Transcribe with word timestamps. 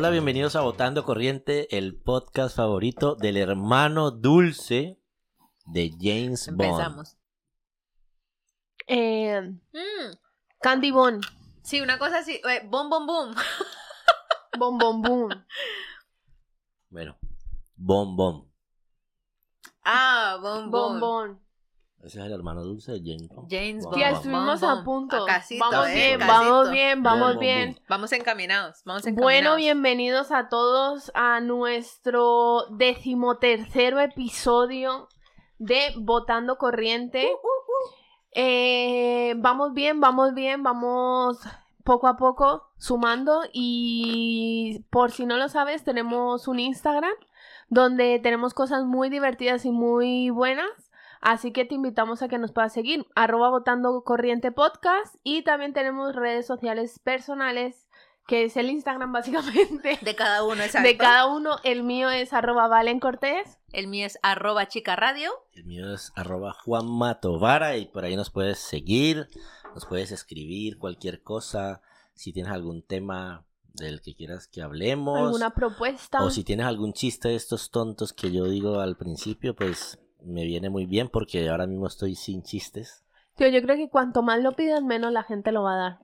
Hola, 0.00 0.08
bienvenidos 0.08 0.56
a 0.56 0.62
Votando 0.62 1.04
Corriente, 1.04 1.76
el 1.76 1.94
podcast 1.94 2.56
favorito 2.56 3.16
del 3.16 3.36
hermano 3.36 4.10
dulce 4.10 4.98
de 5.66 5.90
James 6.00 6.46
Bond. 6.46 6.62
Empezamos. 6.62 7.18
Eh, 8.86 9.42
Mm, 9.74 10.16
Candy 10.62 10.90
Bon. 10.90 11.20
sí, 11.62 11.82
una 11.82 11.98
cosa 11.98 12.20
así. 12.20 12.40
eh, 12.48 12.66
boom, 12.66 12.88
boom, 12.88 13.06
boom. 13.06 13.34
Bom, 14.58 14.78
bom, 14.78 15.02
boom. 15.02 15.28
Bueno, 16.88 17.18
Bon 17.76 18.16
Bon. 18.16 18.50
Ah, 19.84 20.38
boom, 20.40 20.70
boom. 20.70 20.98
Bom, 20.98 21.00
bon. 21.00 21.40
Ese 22.02 22.18
es 22.18 22.24
el 22.26 22.32
hermano 22.32 22.62
dulce 22.62 22.92
de 22.92 23.00
James 23.04 23.28
Bond. 23.28 23.48
James 23.50 23.84
Bond. 23.84 23.96
Bon. 23.96 24.02
estuvimos 24.02 24.62
a 24.62 24.82
punto. 24.84 25.16
A 25.22 25.26
casito, 25.26 25.64
vamos 25.70 25.88
eh, 25.88 25.94
bien, 25.94 26.18
casito. 26.18 26.32
vamos 26.32 26.70
bien, 26.70 27.02
vamos 27.02 27.38
bien. 27.38 27.80
Vamos 27.88 28.12
encaminados, 28.12 28.82
vamos 28.86 29.02
encaminados. 29.02 29.24
Bueno, 29.24 29.56
bienvenidos 29.56 30.32
a 30.32 30.48
todos 30.48 31.12
a 31.14 31.40
nuestro 31.40 32.64
decimotercero 32.70 34.00
episodio 34.00 35.08
de 35.58 35.92
Votando 35.98 36.56
Corriente. 36.56 37.30
Eh, 38.32 39.34
vamos 39.36 39.74
bien, 39.74 40.00
vamos 40.00 40.32
bien, 40.32 40.62
vamos 40.62 41.38
poco 41.84 42.06
a 42.06 42.16
poco 42.16 42.70
sumando 42.78 43.42
y 43.52 44.86
por 44.90 45.10
si 45.10 45.26
no 45.26 45.36
lo 45.36 45.48
sabes, 45.48 45.84
tenemos 45.84 46.48
un 46.48 46.60
Instagram 46.60 47.12
donde 47.68 48.18
tenemos 48.20 48.54
cosas 48.54 48.84
muy 48.84 49.10
divertidas 49.10 49.66
y 49.66 49.70
muy 49.70 50.30
buenas. 50.30 50.89
Así 51.20 51.52
que 51.52 51.66
te 51.66 51.74
invitamos 51.74 52.22
a 52.22 52.28
que 52.28 52.38
nos 52.38 52.52
puedas 52.52 52.72
seguir, 52.72 53.06
arroba 53.14 53.50
votando 53.50 54.02
corriente 54.04 54.52
podcast 54.52 55.16
y 55.22 55.42
también 55.42 55.74
tenemos 55.74 56.16
redes 56.16 56.46
sociales 56.46 56.98
personales, 56.98 57.88
que 58.26 58.44
es 58.44 58.56
el 58.56 58.70
Instagram 58.70 59.12
básicamente 59.12 59.98
De 60.00 60.14
cada 60.14 60.44
uno, 60.44 60.62
exacto. 60.62 60.88
de 60.88 60.96
cada 60.96 61.26
uno. 61.26 61.56
El 61.62 61.82
mío 61.82 62.10
es 62.10 62.32
arroba 62.32 62.68
Valen 62.68 63.00
Cortés. 63.00 63.58
El 63.72 63.86
mío 63.86 64.06
es 64.06 64.18
arroba 64.22 64.66
chica 64.68 64.96
radio. 64.96 65.30
El 65.52 65.64
mío 65.64 65.92
es 65.92 66.10
arroba 66.16 66.54
Juan 66.64 66.86
Matovara 66.86 67.76
y 67.76 67.86
por 67.86 68.04
ahí 68.04 68.16
nos 68.16 68.30
puedes 68.30 68.58
seguir, 68.58 69.28
nos 69.74 69.84
puedes 69.84 70.12
escribir 70.12 70.78
cualquier 70.78 71.22
cosa, 71.22 71.82
si 72.14 72.32
tienes 72.32 72.52
algún 72.52 72.82
tema 72.82 73.44
del 73.74 74.00
que 74.00 74.14
quieras 74.14 74.48
que 74.48 74.62
hablemos. 74.62 75.18
alguna 75.18 75.50
propuesta. 75.50 76.22
O 76.24 76.30
si 76.30 76.44
tienes 76.44 76.66
algún 76.66 76.94
chiste 76.94 77.28
de 77.28 77.36
estos 77.36 77.70
tontos 77.70 78.12
que 78.14 78.32
yo 78.32 78.46
digo 78.46 78.80
al 78.80 78.96
principio, 78.96 79.54
pues 79.54 79.98
me 80.22 80.44
viene 80.44 80.70
muy 80.70 80.86
bien 80.86 81.08
porque 81.08 81.48
ahora 81.48 81.66
mismo 81.66 81.86
estoy 81.86 82.14
sin 82.14 82.42
chistes. 82.42 83.04
Tío, 83.36 83.48
yo 83.48 83.62
creo 83.62 83.76
que 83.76 83.88
cuanto 83.88 84.22
más 84.22 84.40
lo 84.42 84.52
pidas, 84.52 84.82
menos 84.82 85.12
la 85.12 85.22
gente 85.22 85.52
lo 85.52 85.62
va 85.62 85.74
a 85.74 85.76
dar. 85.78 85.98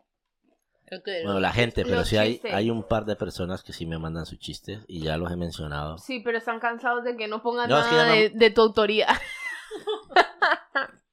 Bueno, 1.25 1.41
la 1.41 1.53
gente, 1.53 1.84
pero 1.84 2.05
sí 2.05 2.17
hay, 2.17 2.34
chistes. 2.34 2.55
hay 2.55 2.70
un 2.70 2.84
par 2.84 3.05
de 3.06 3.17
personas 3.17 3.64
que 3.64 3.73
sí 3.73 3.86
me 3.86 3.98
mandan 3.98 4.25
sus 4.25 4.39
chistes 4.39 4.84
y 4.86 5.00
ya 5.00 5.17
los 5.17 5.33
he 5.33 5.36
mencionado. 5.36 5.98
Sí, 5.98 6.20
pero 6.20 6.39
están 6.39 6.61
cansados 6.61 7.03
de 7.03 7.17
que 7.17 7.27
no 7.27 7.42
pongan 7.42 7.69
No, 7.69 7.81
es 7.81 7.86
que 7.86 7.95
nada 7.97 8.08
no- 8.08 8.14
de, 8.14 8.31
de 8.31 8.50
tu 8.50 8.61
autoría. 8.62 9.08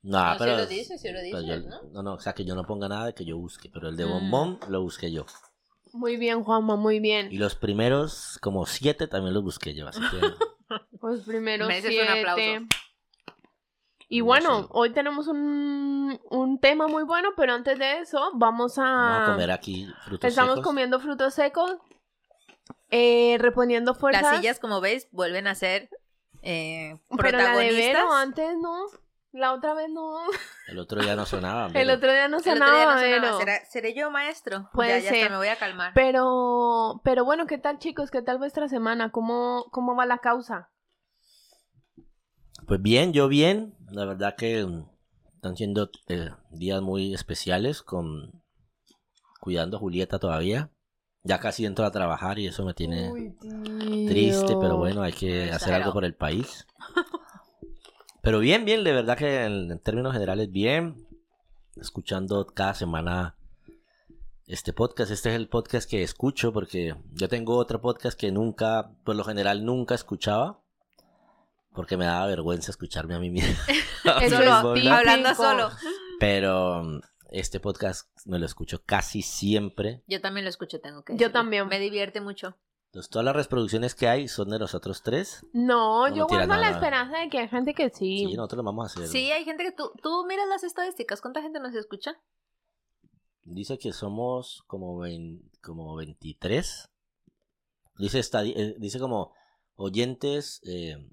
No, 0.06 0.32
No, 0.34 0.36
pero, 0.38 0.58
lo 0.58 0.66
dices, 0.68 1.00
sí 1.02 1.08
lo 1.08 1.14
pero 1.22 1.40
dices, 1.42 1.64
yo- 1.64 1.70
¿no? 1.70 1.82
no, 1.94 2.04
no, 2.04 2.14
o 2.16 2.20
sea 2.20 2.34
que 2.34 2.44
yo 2.44 2.56
no 2.56 2.66
ponga 2.66 2.90
nada 2.90 3.06
de 3.06 3.14
que 3.14 3.24
yo 3.24 3.38
busque, 3.38 3.70
pero 3.74 3.88
el 3.88 3.96
de 3.96 4.06
Mm. 4.06 4.10
bombón 4.10 4.60
lo 4.68 4.82
busqué 4.82 5.12
yo. 5.14 5.26
Muy 5.94 6.18
bien, 6.18 6.44
Juanma, 6.44 6.76
muy 6.76 7.00
bien. 7.00 7.32
Y 7.32 7.38
los 7.38 7.56
primeros, 7.56 8.38
como 8.42 8.66
siete, 8.66 9.08
también 9.08 9.34
los 9.34 9.44
busqué 9.44 9.74
yo, 9.74 9.88
así 9.88 10.02
que 10.12 10.20
Los 11.02 11.22
primeros 11.22 11.68
Mereces 11.70 11.90
un 11.92 11.92
siete. 11.96 12.20
aplauso. 12.20 12.66
Y 14.14 14.20
No 14.20 14.26
bueno, 14.26 14.62
sé. 14.62 14.68
hoy 14.70 14.92
tenemos 14.92 15.28
un, 15.28 16.20
un 16.30 16.60
tema 16.60 16.88
muy 16.88 17.04
bueno, 17.04 17.30
pero 17.36 17.54
antes 17.54 17.80
de 17.80 18.00
eso, 18.00 18.30
vamos 18.36 18.78
a... 18.78 18.84
vamos 18.84 19.30
a 19.30 19.32
comer 19.32 19.50
aquí 19.52 19.88
frutos 20.06 20.28
Estamos 20.30 20.54
secos. 20.54 20.64
comiendo 20.68 21.00
frutos 21.00 21.34
secos, 21.34 21.78
eh, 22.92 23.38
reponiendo 23.40 23.96
fuerzas. 23.96 24.22
Las 24.24 24.36
sillas, 24.38 24.60
como 24.60 24.82
veis, 24.82 25.08
vuelven 25.12 25.48
a 25.48 25.56
ser 25.56 25.90
eh, 26.44 27.00
Pero 27.18 27.40
la 27.40 27.56
de. 27.58 27.72
Vero 27.72 28.14
antes 28.14 28.56
no. 28.62 28.86
La 29.32 29.52
otra 29.52 29.74
vez 29.74 29.90
no. 29.90 30.16
El 30.68 30.78
otro 30.78 31.02
día 31.02 31.16
no 31.16 31.26
sonaba. 31.26 31.72
El 31.74 31.90
otro 31.90 32.12
día 32.12 32.28
no 32.28 32.40
sonaba, 32.40 32.70
no 32.70 32.78
sonaba. 32.92 33.02
Vero. 33.02 33.40
¿Será- 33.40 33.66
¿Seré 33.66 33.96
yo 33.96 34.12
maestro? 34.12 34.70
Puede 34.74 34.90
ya, 34.90 35.00
ya 35.00 35.10
está, 35.10 35.22
ser. 35.22 35.32
me 35.32 35.38
voy 35.38 35.48
a 35.48 35.56
calmar. 35.56 35.92
Pero, 35.96 37.02
pero 37.04 37.26
bueno, 37.26 37.48
¿qué 37.48 37.58
tal 37.58 37.80
chicos? 37.80 38.12
¿Qué 38.12 38.22
tal 38.22 38.38
vuestra 38.38 38.68
semana? 38.68 39.10
¿Cómo, 39.12 39.66
cómo 39.72 39.96
va 39.96 40.06
la 40.06 40.20
causa? 40.20 40.70
Pues 42.68 42.82
bien, 42.82 43.14
yo 43.14 43.28
bien. 43.28 43.76
La 43.92 44.06
verdad 44.06 44.36
que 44.36 44.66
mm, 44.66 44.86
están 45.36 45.58
siendo 45.58 45.90
eh, 46.08 46.30
días 46.52 46.82
muy 46.82 47.14
especiales 47.14 47.82
con 47.82 48.42
cuidando 49.40 49.78
a 49.78 49.80
Julieta 49.80 50.20
todavía. 50.20 50.72
Ya 51.24 51.40
casi 51.40 51.66
entro 51.66 51.86
a 51.86 51.92
trabajar 51.92 52.40
y 52.40 52.48
eso 52.48 52.66
me 52.66 52.74
tiene 52.74 53.36
triste, 54.08 54.56
pero 54.60 54.78
bueno, 54.78 55.02
hay 55.04 55.14
que 55.14 55.52
hacer 55.52 55.74
algo 55.74 55.94
por 55.94 56.04
el 56.06 56.16
país. 56.16 56.68
Pero 58.22 58.40
bien, 58.40 58.66
bien, 58.66 58.84
de 58.84 58.94
verdad 58.94 59.18
que 59.18 59.44
en, 59.44 59.72
en 59.72 59.80
términos 59.80 60.14
generales 60.14 60.50
bien. 60.52 61.08
Escuchando 61.76 62.46
cada 62.48 62.74
semana 62.74 63.36
este 64.48 64.74
podcast. 64.74 65.12
Este 65.12 65.30
es 65.30 65.36
el 65.36 65.50
podcast 65.50 65.90
que 65.90 66.04
escucho 66.04 66.54
porque 66.54 66.96
yo 67.14 67.28
tengo 67.28 67.58
otro 67.58 67.82
podcast 67.82 68.20
que 68.20 68.32
nunca, 68.32 68.92
por 69.04 69.16
lo 69.16 69.24
general 69.24 69.66
nunca 69.66 69.96
escuchaba. 69.96 70.63
Porque 71.74 71.98
me 71.98 72.06
daba 72.06 72.28
vergüenza 72.28 72.72
escucharme 72.72 73.16
a 73.16 73.20
mí 73.20 73.30
mismo. 73.30 73.54
Típico. 74.04 74.94
Hablando 74.94 75.34
solo. 75.36 75.70
Pero 76.20 76.84
este 77.30 77.60
podcast 77.60 78.10
me 78.26 78.38
lo 78.40 78.46
escucho 78.46 78.84
casi 78.86 79.22
siempre. 79.22 80.04
Yo 80.08 80.22
también 80.22 80.44
lo 80.46 80.50
escucho, 80.50 80.80
tengo 80.80 81.04
que 81.04 81.14
Yo 81.14 81.18
decirlo. 81.18 81.34
también. 81.34 81.68
Me 81.68 81.80
divierte 81.80 82.22
mucho. 82.22 82.56
Entonces, 82.88 83.10
todas 83.10 83.26
las 83.26 83.36
reproducciones 83.36 83.96
que 83.96 84.08
hay 84.08 84.28
son 84.28 84.50
de 84.50 84.60
nosotros 84.60 85.02
tres. 85.02 85.44
No, 85.52 86.08
No, 86.08 86.16
yo 86.16 86.28
guardo 86.28 86.56
la 86.58 86.70
esperanza 86.70 87.18
de 87.18 87.30
que 87.30 87.40
hay 87.40 87.48
gente 87.50 87.74
que 87.74 87.90
sí. 87.90 88.20
Sí, 88.20 88.34
nosotros 88.36 88.58
lo 88.58 88.64
vamos 88.64 88.84
a 88.84 88.94
hacer. 88.94 89.08
Sí, 89.10 89.32
hay 89.32 89.44
gente 89.46 89.64
que 89.64 89.72
tú, 89.72 89.92
tú 90.04 90.26
miras 90.28 90.48
las 90.48 90.64
estadísticas, 90.64 91.20
¿cuánta 91.20 91.42
gente 91.42 91.60
nos 91.60 91.74
escucha? 91.74 92.16
Dice 93.46 93.80
que 93.80 93.94
somos 93.94 94.64
como, 94.68 95.00
vein- 95.00 95.50
como 95.62 95.96
23. 95.96 96.88
Dice, 97.98 98.22
eh, 98.46 98.76
dice 98.78 99.00
como 99.00 99.34
oyentes, 99.76 100.62
eh, 100.66 101.10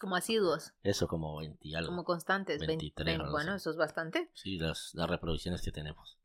Como 0.00 0.16
asiduos, 0.16 0.74
eso, 0.82 1.08
como 1.08 1.38
20 1.38 1.58
y 1.62 1.74
algo. 1.74 1.88
como 1.90 2.04
constantes. 2.04 2.58
Vein- 2.60 2.68
23, 2.78 3.06
vein- 3.06 3.20
algo 3.20 3.32
bueno, 3.32 3.52
así. 3.52 3.62
eso 3.62 3.70
es 3.70 3.76
bastante. 3.76 4.30
Sí, 4.34 4.58
las, 4.58 4.90
las 4.94 5.08
reproducciones 5.08 5.62
que 5.62 5.72
tenemos. 5.72 6.18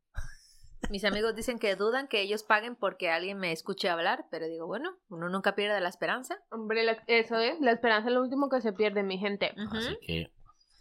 Mis 0.90 1.04
amigos 1.04 1.34
dicen 1.36 1.58
que 1.58 1.74
dudan 1.76 2.08
que 2.08 2.20
ellos 2.20 2.42
paguen 2.42 2.74
porque 2.76 3.08
alguien 3.10 3.38
me 3.38 3.52
escuche 3.52 3.88
hablar, 3.88 4.26
pero 4.30 4.46
digo, 4.46 4.66
bueno, 4.66 4.96
uno 5.08 5.28
nunca 5.28 5.54
pierde 5.54 5.80
la 5.80 5.88
esperanza. 5.88 6.42
Hombre, 6.50 6.82
la- 6.84 7.02
eso 7.06 7.38
es. 7.38 7.58
La 7.60 7.70
esperanza 7.72 8.08
es 8.08 8.14
lo 8.14 8.20
último 8.20 8.48
que 8.50 8.60
se 8.60 8.72
pierde, 8.72 9.02
mi 9.02 9.16
gente. 9.18 9.54
Así 9.70 9.96
que, 10.06 10.32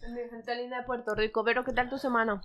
Mi 0.01 0.29
gente 0.29 0.55
linda 0.55 0.79
de 0.79 0.83
Puerto 0.83 1.13
Rico. 1.13 1.43
Pero, 1.45 1.63
¿qué 1.63 1.71
tal 1.73 1.89
tu 1.89 1.97
semana? 1.99 2.41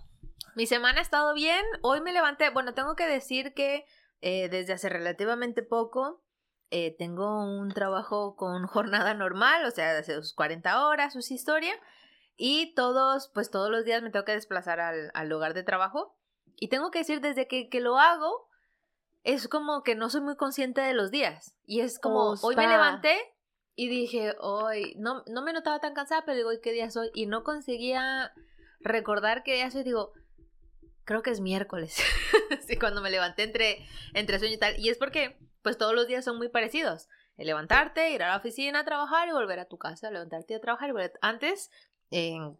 Mi 0.55 0.67
semana 0.67 0.99
ha 0.99 1.01
estado 1.01 1.33
bien. 1.33 1.65
Hoy 1.81 1.99
me 2.01 2.13
levanté. 2.13 2.51
Bueno, 2.51 2.73
tengo 2.75 2.95
que 2.95 3.07
decir 3.07 3.53
que 3.55 3.85
eh, 4.21 4.47
desde 4.49 4.73
hace 4.73 4.87
relativamente 4.89 5.63
poco 5.63 6.23
eh, 6.69 6.95
tengo 6.97 7.43
un 7.43 7.69
trabajo 7.69 8.35
con 8.35 8.67
jornada 8.67 9.13
normal, 9.13 9.65
o 9.65 9.71
sea, 9.71 9.97
hace 9.97 10.15
sus 10.15 10.33
40 10.33 10.87
horas, 10.87 11.13
sus 11.13 11.31
historia. 11.31 11.73
Y 12.35 12.75
todos, 12.75 13.31
pues 13.33 13.49
todos 13.49 13.71
los 13.71 13.83
días 13.83 14.03
me 14.03 14.11
tengo 14.11 14.25
que 14.25 14.33
desplazar 14.33 14.79
al, 14.79 15.09
al 15.13 15.27
lugar 15.27 15.53
de 15.53 15.63
trabajo. 15.63 16.15
Y 16.55 16.69
tengo 16.69 16.91
que 16.91 16.99
decir, 16.99 17.19
desde 17.19 17.47
que, 17.47 17.67
que 17.69 17.79
lo 17.79 17.97
hago, 17.97 18.47
es 19.23 19.47
como 19.47 19.83
que 19.83 19.95
no 19.95 20.09
soy 20.09 20.21
muy 20.21 20.35
consciente 20.35 20.81
de 20.81 20.93
los 20.93 21.11
días. 21.11 21.55
Y 21.65 21.81
es 21.81 21.99
como, 21.99 22.35
hoy 22.41 22.55
me 22.55 22.67
levanté 22.67 23.17
y 23.75 23.89
dije, 23.89 24.35
hoy, 24.39 24.95
no, 24.97 25.23
no 25.27 25.41
me 25.41 25.53
notaba 25.53 25.79
tan 25.79 25.93
cansada, 25.93 26.23
pero 26.25 26.37
digo, 26.37 26.49
hoy 26.49 26.61
qué 26.61 26.71
día 26.71 26.89
soy. 26.89 27.11
Y 27.13 27.25
no 27.25 27.43
conseguía 27.43 28.31
recordar 28.79 29.43
qué 29.43 29.55
día 29.55 29.69
soy. 29.69 29.83
Digo, 29.83 30.13
creo 31.03 31.21
que 31.21 31.31
es 31.31 31.41
miércoles. 31.41 31.97
sí, 32.67 32.77
cuando 32.77 33.01
me 33.01 33.11
levanté 33.11 33.43
entre, 33.43 33.85
entre 34.13 34.39
sueño 34.39 34.55
y 34.55 34.59
tal. 34.59 34.79
Y 34.79 34.89
es 34.89 34.97
porque, 34.97 35.37
pues 35.67 35.77
todos 35.77 35.93
los 35.93 36.07
días 36.07 36.23
son 36.23 36.37
muy 36.37 36.47
parecidos. 36.47 37.09
El 37.35 37.47
levantarte, 37.47 38.11
ir 38.11 38.23
a 38.23 38.29
la 38.29 38.37
oficina 38.37 38.79
a 38.79 38.85
trabajar 38.85 39.27
y 39.27 39.33
volver 39.33 39.59
a 39.59 39.65
tu 39.65 39.77
casa, 39.77 40.09
levantarte 40.09 40.53
y 40.53 40.55
a 40.55 40.61
trabajar. 40.61 40.93
Antes 41.19 41.71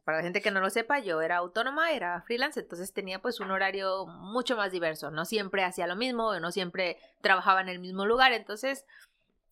para 0.04 0.18
la 0.18 0.24
gente 0.24 0.42
que 0.42 0.51
no 0.51 0.59
lo 0.59 0.69
sepa, 0.69 1.00
yo 1.00 1.21
era 1.21 1.38
autónoma, 1.38 1.94
era 1.94 2.21
freelance, 2.24 2.59
entonces 2.59 2.92
tenía 2.92 3.21
pues 3.21 3.39
un 3.39 3.50
horario 3.50 4.07
mucho 4.07 4.57
más 4.57 4.74
diverso. 4.74 5.09
No 5.09 5.24
siempre 5.24 5.63
hacía 5.63 5.88
lo 5.88 5.95
mismo, 5.95 6.38
no 6.42 6.51
siempre 6.51 6.98
trabajaba 7.21 7.62
en 7.62 7.69
el 7.69 7.80
mismo 7.80 8.06
lugar, 8.06 8.33
entonces 8.33 8.83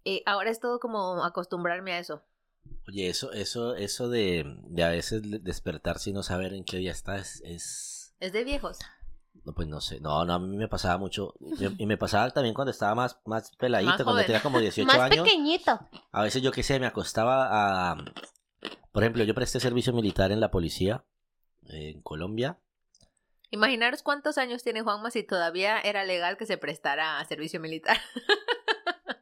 eh, 0.04 0.22
ahora 0.26 0.50
es 0.50 0.60
todo 0.60 0.82
como 0.82 1.24
acostumbrarme 1.24 1.94
a 1.94 2.00
eso. 2.00 2.26
Oye, 2.90 3.08
eso, 3.08 3.32
eso, 3.32 3.74
eso 3.76 4.10
de, 4.10 4.44
de 4.64 4.84
a 4.84 4.90
veces 4.90 5.22
despertarse 5.46 6.10
y 6.10 6.14
no 6.14 6.24
saber 6.24 6.54
en 6.54 6.66
qué 6.66 6.76
día 6.76 6.92
estás 6.92 7.40
es... 7.46 8.14
Es 8.20 8.34
de 8.34 8.44
viejos. 8.44 8.80
No, 9.44 9.54
pues 9.54 9.68
no 9.68 9.82
sé. 9.82 10.00
No, 10.00 10.26
no, 10.26 10.34
a 10.34 10.40
mí 10.40 10.58
me 10.58 10.68
pasaba 10.68 10.98
mucho. 10.98 11.34
Yo- 11.60 11.72
y 11.78 11.86
me 11.86 11.98
pasaba 11.98 12.30
también 12.32 12.56
cuando 12.56 12.72
estaba 12.72 12.96
más, 12.96 13.20
más 13.26 13.52
peladito, 13.58 13.92
Más 13.92 14.04
cuando 14.04 14.24
tenía 14.26 14.42
como 14.42 14.60
18 14.62 14.88
Más 14.88 15.00
años. 15.00 15.24
pequeñito. 15.24 15.80
A 16.12 16.24
veces 16.24 16.42
yo 16.42 16.52
qué 16.52 16.64
sé, 16.64 16.80
me 16.80 16.88
acostaba 16.88 17.92
a... 17.92 17.96
Por 18.92 19.04
ejemplo, 19.04 19.24
yo 19.24 19.36
presté 19.36 19.60
servicio 19.60 19.94
militar 19.94 20.32
en 20.32 20.40
la 20.40 20.50
policía 20.52 21.04
eh, 21.68 21.92
en 21.92 22.02
Colombia. 22.02 22.58
Imaginaros 23.52 24.02
cuántos 24.04 24.38
años 24.38 24.64
tiene 24.64 24.82
Juanma 24.82 25.12
si 25.12 25.22
todavía 25.24 25.80
era 25.80 26.04
legal 26.04 26.38
que 26.38 26.46
se 26.46 26.58
prestara 26.58 27.20
a 27.20 27.26
servicio 27.26 27.60
militar. 27.60 27.98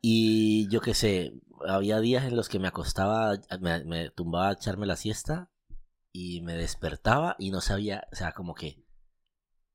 Y 0.06 0.68
yo 0.68 0.82
qué 0.82 0.94
sé, 0.94 1.34
había 1.66 2.00
días 2.02 2.26
en 2.26 2.36
los 2.36 2.50
que 2.50 2.60
me 2.60 2.68
acostaba, 2.68 3.36
me, 3.62 3.86
me 3.86 4.10
tumbaba 4.10 4.50
a 4.50 4.54
echarme 4.54 4.86
la 4.86 4.98
siesta 4.98 5.50
y 6.12 6.42
me 6.42 6.56
despertaba 6.56 7.38
y 7.40 7.52
no 7.52 7.62
sabía, 7.62 8.06
o 8.12 8.16
sea, 8.16 8.34
como 8.34 8.54
que 8.54 8.83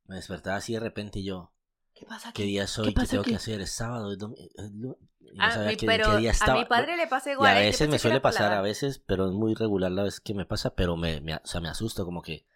me 0.09 0.17
despertaba 0.17 0.57
así 0.57 0.73
de 0.75 0.81
repente 0.81 1.21
y 1.21 1.25
yo, 1.25 1.53
¿Qué 1.95 2.07
pasa 2.07 2.33
¿qué 2.33 2.45
día 2.45 2.65
es 2.65 2.79
hoy? 2.79 2.93
¿Qué, 2.95 3.07
tengo 3.07 3.23
que 3.25 3.35
hacer? 3.37 3.61
¿Es 3.61 3.73
sábado? 3.73 4.13
¿Es 4.13 4.19
domi- 4.19 4.51
es 4.55 4.71
lu-?" 4.73 4.99
Y 5.21 5.37
no 5.37 5.45
A 5.45 5.51
sabía 5.51 5.69
mí- 5.71 5.77
qué- 5.77 5.87
pero 5.87 6.11
qué 6.13 6.17
día 6.19 6.33
a 6.41 6.55
mi 6.55 6.65
padre 6.65 6.97
le 6.97 7.07
pasa 7.07 7.31
Y 7.31 7.33
igual. 7.35 7.57
a 7.57 7.61
¿eh? 7.63 7.67
Veces 7.67 7.89
me 7.89 7.99
suele 7.99 8.21
pasar, 8.21 8.53
a 8.53 8.61
veces, 8.63 8.99
pero 8.99 9.27
es 9.27 9.33
muy 9.33 9.55
regular 9.55 9.91
la 9.93 10.03
vez 10.05 10.21
que 10.21 10.33
me 10.35 10.47
pasa, 10.47 10.71
pero 10.75 10.97
me, 10.97 11.21
me, 11.21 11.35
o 11.37 11.41
sea, 11.45 11.61
me 11.61 11.69
asusto, 11.69 12.05
como 12.05 12.23
que 12.23 12.47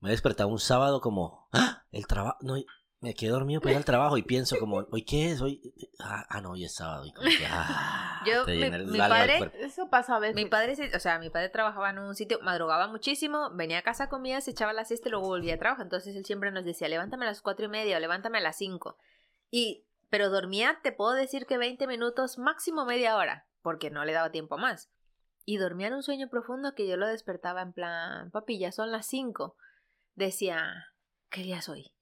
me 0.00 0.10
he 0.10 0.12
despertado 0.12 0.48
un 0.48 0.58
sábado 0.58 1.00
como, 1.00 1.48
¡Ah! 1.52 1.84
el 1.90 2.06
trabajo, 2.06 2.36
no, 2.42 2.56
me 3.00 3.14
quedé 3.14 3.30
dormido 3.30 3.60
para 3.60 3.72
ir 3.72 3.76
al 3.78 3.84
trabajo 3.84 4.16
y 4.16 4.22
pienso 4.22 4.58
como, 4.58 4.86
¿hoy 4.90 5.04
qué 5.04 5.30
es? 5.30 5.40
Hoy, 5.40 5.60
ah, 6.00 6.26
ah, 6.28 6.40
no, 6.40 6.50
hoy 6.50 6.64
es 6.64 6.74
sábado. 6.74 7.04
Y 7.06 7.12
como 7.12 7.28
que, 7.28 7.46
ah, 7.46 8.22
Yo, 8.26 8.44
mi- 8.44 8.98
padre-. 8.98 9.52
Eso 9.60 9.88
pasa 9.88 10.16
a 10.16 10.18
veces. 10.18 10.34
Mi 10.34 10.46
padre, 10.46 10.74
se- 10.74 10.94
o 10.96 10.98
sea, 11.00 11.18
mi 11.20 11.30
padre 11.30 11.48
trabajaba 11.48 11.90
en 11.90 11.98
un 12.00 12.14
sitio, 12.16 12.40
madrugaba 12.42 12.88
muchísimo, 12.88 13.50
venía 13.54 13.78
a 13.78 13.82
casa, 13.82 14.08
comía, 14.08 14.40
se 14.40 14.50
echaba 14.50 14.72
la 14.72 14.84
siesta 14.84 15.08
y 15.08 15.12
luego 15.12 15.28
volvía 15.28 15.54
a 15.54 15.58
trabajar. 15.58 15.86
Entonces 15.86 16.16
él 16.16 16.24
siempre 16.24 16.50
nos 16.50 16.64
decía, 16.64 16.88
levántame 16.88 17.24
a 17.24 17.28
las 17.28 17.40
cuatro 17.40 17.66
y 17.66 17.68
media 17.68 17.96
o 17.96 18.00
levántame 18.00 18.38
a 18.38 18.42
las 18.42 18.56
cinco. 18.56 18.96
Y, 19.50 19.86
pero 20.10 20.28
dormía, 20.30 20.80
te 20.82 20.90
puedo 20.90 21.12
decir 21.12 21.46
que 21.46 21.56
20 21.56 21.86
minutos, 21.86 22.36
máximo 22.38 22.84
media 22.84 23.16
hora, 23.16 23.46
porque 23.62 23.90
no 23.90 24.04
le 24.04 24.12
daba 24.12 24.30
tiempo 24.32 24.58
más. 24.58 24.90
Y 25.44 25.56
dormía 25.58 25.86
en 25.86 25.94
un 25.94 26.02
sueño 26.02 26.28
profundo 26.28 26.74
que 26.74 26.86
yo 26.88 26.96
lo 26.96 27.06
despertaba 27.06 27.62
en 27.62 27.72
plan, 27.72 28.30
papi, 28.32 28.58
ya 28.58 28.72
son 28.72 28.90
las 28.90 29.06
cinco. 29.06 29.56
Decía, 30.16 30.86
¿qué 31.30 31.42
día 31.42 31.58
es 31.58 31.68
hoy? 31.68 31.92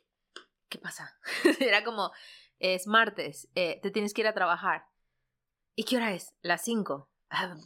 ¿Qué 0.76 0.82
pasa? 0.82 1.18
Era 1.60 1.84
como, 1.84 2.12
es 2.58 2.86
martes, 2.86 3.48
eh, 3.54 3.80
te 3.82 3.90
tienes 3.90 4.12
que 4.12 4.20
ir 4.20 4.26
a 4.26 4.34
trabajar. 4.34 4.84
¿Y 5.74 5.84
qué 5.84 5.96
hora 5.96 6.12
es? 6.12 6.34
Las 6.42 6.62
5. 6.64 7.08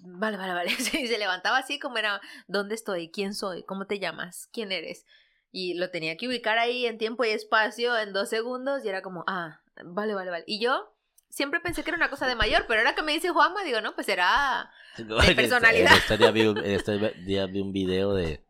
vale, 0.05 0.37
vale, 0.37 0.55
vale. 0.55 0.71
Y 0.93 1.09
se 1.09 1.19
levantaba 1.19 1.59
así 1.59 1.81
como 1.81 1.99
era, 1.99 2.21
¿dónde 2.47 2.77
estoy? 2.77 3.11
¿Quién 3.11 3.35
soy? 3.35 3.65
¿Cómo 3.65 3.89
te 3.89 3.99
llamas? 3.99 4.49
¿Quién 4.53 4.71
eres? 4.71 5.07
Y 5.51 5.75
lo 5.75 5.91
tenía 5.91 6.17
que 6.17 6.29
ubicar 6.29 6.59
ahí 6.59 6.87
en 6.87 6.99
tiempo 6.99 7.25
y 7.25 7.31
espacio 7.31 7.99
en 7.99 8.13
dos 8.13 8.29
segundos 8.29 8.85
y 8.85 8.89
era 8.89 9.03
como, 9.03 9.25
ah, 9.27 9.61
vale, 9.85 10.15
vale, 10.15 10.31
vale. 10.31 10.45
Y 10.47 10.61
yo 10.61 10.95
siempre 11.29 11.59
pensé 11.59 11.83
que 11.83 11.91
era 11.91 11.97
una 11.97 12.11
cosa 12.11 12.29
de 12.29 12.37
mayor, 12.37 12.67
pero 12.69 12.79
ahora 12.79 12.95
que 12.95 13.03
me 13.03 13.11
dice 13.11 13.31
Juanma, 13.31 13.65
digo, 13.65 13.81
no, 13.81 13.93
pues 13.97 14.07
será... 14.07 14.71
En 14.99 15.35
personalidad. 15.35 15.93
En 15.95 15.99
estos 15.99 16.17
días 16.17 16.33
vi 16.33 16.47
un, 16.47 16.59
en 16.59 16.71
estos 16.71 17.01
días 17.25 17.51
vi 17.51 17.61
un 17.61 17.73
video 17.73 18.15
de, 18.15 18.45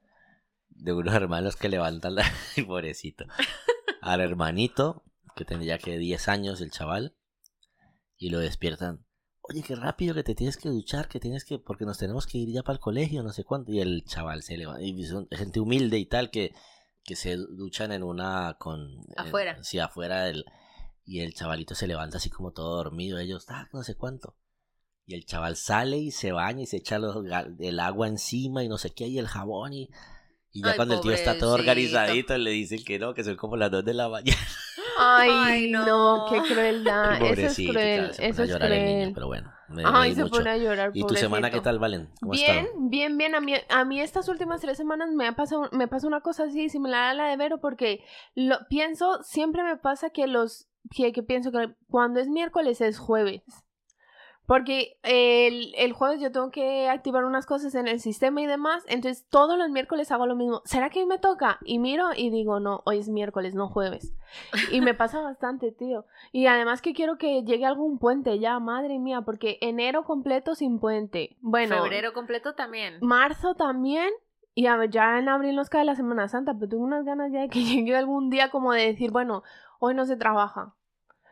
de 0.68 0.92
unos 0.92 1.14
hermanos 1.14 1.56
que 1.56 1.70
levantan 1.70 2.14
la... 2.14 2.30
Pobrecito. 2.66 3.24
Al 4.00 4.20
hermanito, 4.20 5.04
que 5.36 5.44
tendría 5.44 5.78
que 5.78 5.98
10 5.98 6.28
años 6.28 6.60
el 6.60 6.70
chaval, 6.70 7.16
y 8.16 8.30
lo 8.30 8.38
despiertan. 8.38 9.06
Oye, 9.42 9.62
qué 9.62 9.74
rápido 9.74 10.14
que 10.14 10.22
te 10.22 10.34
tienes 10.34 10.56
que 10.56 10.68
duchar, 10.68 11.08
que 11.08 11.18
tienes 11.18 11.44
que... 11.44 11.58
Porque 11.58 11.84
nos 11.84 11.98
tenemos 11.98 12.26
que 12.26 12.38
ir 12.38 12.52
ya 12.52 12.62
para 12.62 12.74
el 12.74 12.80
colegio, 12.80 13.22
no 13.22 13.32
sé 13.32 13.44
cuánto. 13.44 13.72
Y 13.72 13.80
el 13.80 14.04
chaval 14.04 14.42
se 14.42 14.56
levanta. 14.56 14.82
Y 14.82 15.04
son 15.04 15.26
gente 15.30 15.58
humilde 15.58 15.98
y 15.98 16.06
tal, 16.06 16.30
que, 16.30 16.54
que 17.02 17.16
se 17.16 17.36
duchan 17.36 17.90
en 17.92 18.02
una... 18.02 18.56
con 18.58 18.80
en- 18.80 19.02
Afuera. 19.16 19.62
sí, 19.62 19.78
afuera 19.78 20.24
del... 20.24 20.44
Y 21.04 21.20
el 21.20 21.34
chavalito 21.34 21.74
se 21.74 21.88
levanta 21.88 22.18
así 22.18 22.30
como 22.30 22.52
todo 22.52 22.76
dormido. 22.76 23.18
Ellos, 23.18 23.46
ah, 23.48 23.68
no 23.72 23.82
sé 23.82 23.96
cuánto. 23.96 24.36
Y 25.06 25.14
el 25.14 25.24
chaval 25.24 25.56
sale 25.56 25.96
y 25.96 26.10
se 26.12 26.30
baña 26.30 26.62
y 26.62 26.66
se 26.66 26.76
echa 26.76 27.00
los 27.00 27.24
el 27.58 27.80
agua 27.80 28.06
encima 28.06 28.62
y 28.62 28.68
no 28.68 28.78
sé 28.78 28.90
qué, 28.90 29.08
y 29.08 29.18
el 29.18 29.26
jabón. 29.26 29.72
Y, 29.72 29.90
y 30.52 30.62
ya 30.62 30.70
Ay, 30.70 30.76
cuando 30.76 30.94
el 30.94 31.00
tío 31.00 31.12
está 31.12 31.38
todo 31.38 31.50
pobrecito. 31.52 31.70
organizadito, 31.72 32.38
le 32.38 32.50
dicen 32.50 32.82
que 32.84 32.98
no, 32.98 33.14
que 33.14 33.24
son 33.24 33.36
como 33.36 33.56
las 33.56 33.70
dos 33.70 33.84
de 33.84 33.94
la 33.94 34.08
mañana. 34.08 34.38
Ay, 34.98 35.30
Ay, 35.32 35.70
no. 35.70 35.86
no. 35.86 36.26
qué 36.30 36.42
crueldad. 36.54 37.12
Eso 37.14 37.24
es 37.24 37.28
Pobrecito, 37.30 37.72
cruel. 37.72 37.98
claro, 37.98 38.12
se 38.12 38.20
pone 38.22 38.28
Eso 38.30 38.42
a 38.42 38.44
es 38.44 38.50
llorar 38.50 38.72
el 38.72 38.84
niño, 38.84 38.98
cruel. 39.00 39.14
pero 39.14 39.26
bueno. 39.28 39.52
Me 39.68 39.82
se 40.14 40.22
mucho. 40.22 40.30
pone 40.36 40.50
a 40.50 40.56
llorar. 40.56 40.90
¿Y 40.94 41.06
tu 41.06 41.14
semana 41.14 41.48
qué 41.48 41.52
pobrecito. 41.58 41.62
tal, 41.62 41.78
Valen? 41.78 42.10
¿Cómo 42.20 42.32
ha 42.32 42.36
Bien, 42.36 42.66
bien, 42.90 43.16
bien. 43.16 43.34
A 43.34 43.40
mí, 43.40 43.54
a 43.68 43.84
mí 43.84 44.00
estas 44.00 44.28
últimas 44.28 44.60
tres 44.60 44.76
semanas 44.76 45.10
me 45.12 45.26
ha 45.28 45.36
pasado, 45.36 45.68
me 45.72 45.86
pasa 45.88 46.06
una 46.08 46.20
cosa 46.20 46.44
así 46.44 46.68
similar 46.68 47.04
a 47.04 47.14
la 47.14 47.28
de 47.28 47.36
Vero 47.36 47.60
porque 47.60 48.04
lo 48.34 48.58
pienso, 48.68 49.22
siempre 49.22 49.62
me 49.62 49.76
pasa 49.76 50.10
que 50.10 50.26
los, 50.26 50.68
que, 50.94 51.12
que 51.12 51.22
pienso 51.22 51.52
que 51.52 51.72
cuando 51.88 52.20
es 52.20 52.28
miércoles 52.28 52.80
es 52.80 52.98
jueves. 52.98 53.42
Porque 54.50 54.98
el, 55.04 55.72
el 55.76 55.92
jueves 55.92 56.20
yo 56.20 56.32
tengo 56.32 56.50
que 56.50 56.88
activar 56.88 57.24
unas 57.24 57.46
cosas 57.46 57.76
en 57.76 57.86
el 57.86 58.00
sistema 58.00 58.40
y 58.40 58.46
demás, 58.46 58.82
entonces 58.88 59.24
todos 59.30 59.56
los 59.56 59.70
miércoles 59.70 60.10
hago 60.10 60.26
lo 60.26 60.34
mismo. 60.34 60.60
¿Será 60.64 60.90
que 60.90 60.98
hoy 60.98 61.06
me 61.06 61.20
toca? 61.20 61.60
Y 61.64 61.78
miro 61.78 62.08
y 62.16 62.30
digo, 62.30 62.58
no, 62.58 62.82
hoy 62.84 62.98
es 62.98 63.08
miércoles, 63.08 63.54
no 63.54 63.68
jueves. 63.68 64.12
Y 64.72 64.80
me 64.80 64.92
pasa 64.92 65.20
bastante, 65.20 65.70
tío. 65.70 66.04
Y 66.32 66.46
además 66.46 66.82
que 66.82 66.94
quiero 66.94 67.16
que 67.16 67.44
llegue 67.44 67.64
algún 67.64 68.00
puente 68.00 68.40
ya, 68.40 68.58
madre 68.58 68.98
mía, 68.98 69.20
porque 69.20 69.56
enero 69.60 70.02
completo 70.02 70.56
sin 70.56 70.80
puente. 70.80 71.36
Bueno, 71.42 71.84
Febrero 71.84 72.12
completo 72.12 72.56
también. 72.56 72.98
marzo 73.00 73.54
también. 73.54 74.10
Y 74.56 74.66
a 74.66 74.76
ver, 74.76 74.90
ya 74.90 75.20
en 75.20 75.28
abril 75.28 75.54
nos 75.54 75.70
cae 75.70 75.84
la 75.84 75.94
Semana 75.94 76.26
Santa, 76.26 76.54
pero 76.54 76.70
tengo 76.70 76.82
unas 76.82 77.04
ganas 77.04 77.30
ya 77.30 77.42
de 77.42 77.50
que 77.50 77.62
llegue 77.64 77.94
algún 77.94 78.30
día 78.30 78.50
como 78.50 78.72
de 78.72 78.84
decir, 78.86 79.12
bueno, 79.12 79.44
hoy 79.78 79.94
no 79.94 80.06
se 80.06 80.16
trabaja. 80.16 80.74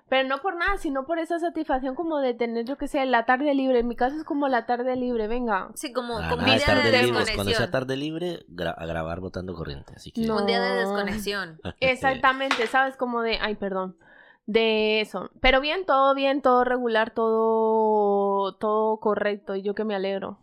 Pero 0.09 0.27
no 0.27 0.39
por 0.39 0.57
nada, 0.57 0.79
sino 0.79 1.05
por 1.07 1.19
esa 1.19 1.39
satisfacción 1.39 1.95
como 1.95 2.19
de 2.19 2.33
tener, 2.33 2.65
yo 2.65 2.79
que 2.79 2.89
sé, 2.89 3.05
la 3.05 3.27
tarde 3.27 3.55
libre. 3.55 3.81
En 3.81 3.89
mi 3.89 3.95
caso 3.97 4.17
es 4.17 4.25
como 4.25 4.49
la 4.49 4.65
tarde 4.65 4.97
libre, 4.97 5.29
venga. 5.29 5.71
Sí, 5.75 5.93
como, 5.93 6.19
Ah, 6.19 6.29
como 6.31 6.43
un 6.45 6.49
nada 6.49 6.59
de 6.59 6.65
día 6.65 6.75
de 6.75 6.83
libre. 7.03 7.11
Cuando 7.13 7.25
desconexión. 7.27 7.57
sea 7.57 7.71
tarde 7.71 7.97
libre, 7.97 8.47
gra- 8.49 8.75
a 8.77 8.87
grabar 8.87 9.21
botando 9.21 9.55
corriente. 9.55 9.93
Así 9.95 10.11
que... 10.13 10.23
No. 10.23 10.37
Un 10.39 10.47
día 10.47 10.61
de 10.63 10.77
desconexión. 10.79 11.61
Exactamente, 11.81 12.67
¿sabes? 12.69 12.97
Como 12.97 13.21
de, 13.23 13.39
ay, 13.41 13.57
perdón, 13.57 13.99
de 14.47 15.01
eso. 15.03 15.31
Pero 15.43 15.61
bien, 15.61 15.85
todo 15.85 16.15
bien, 16.15 16.41
todo 16.41 16.65
regular, 16.65 17.11
todo, 17.13 18.57
todo 18.57 18.99
correcto. 19.01 19.57
Y 19.57 19.63
yo 19.63 19.75
que 19.75 19.85
me 19.85 19.95
alegro. 19.95 20.39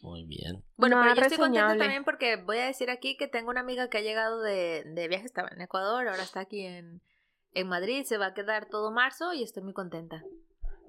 Muy 0.00 0.24
bien. 0.24 0.62
Bueno, 0.76 0.96
Nada 0.96 1.10
pero 1.14 1.20
yo 1.22 1.26
estoy 1.28 1.38
contenta 1.38 1.76
también 1.78 2.04
porque 2.04 2.36
voy 2.36 2.58
a 2.58 2.66
decir 2.66 2.90
aquí 2.90 3.16
que 3.16 3.26
tengo 3.26 3.50
una 3.50 3.60
amiga 3.60 3.88
que 3.88 3.98
ha 3.98 4.02
llegado 4.02 4.42
de, 4.42 4.84
de 4.86 5.08
viaje, 5.08 5.24
estaba 5.24 5.48
en 5.48 5.60
Ecuador, 5.62 6.06
ahora 6.08 6.22
está 6.22 6.40
aquí 6.40 6.60
en, 6.66 7.00
en 7.54 7.68
Madrid, 7.68 8.04
se 8.04 8.18
va 8.18 8.26
a 8.26 8.34
quedar 8.34 8.66
todo 8.68 8.90
marzo 8.90 9.32
y 9.32 9.42
estoy 9.42 9.62
muy 9.62 9.72
contenta. 9.72 10.22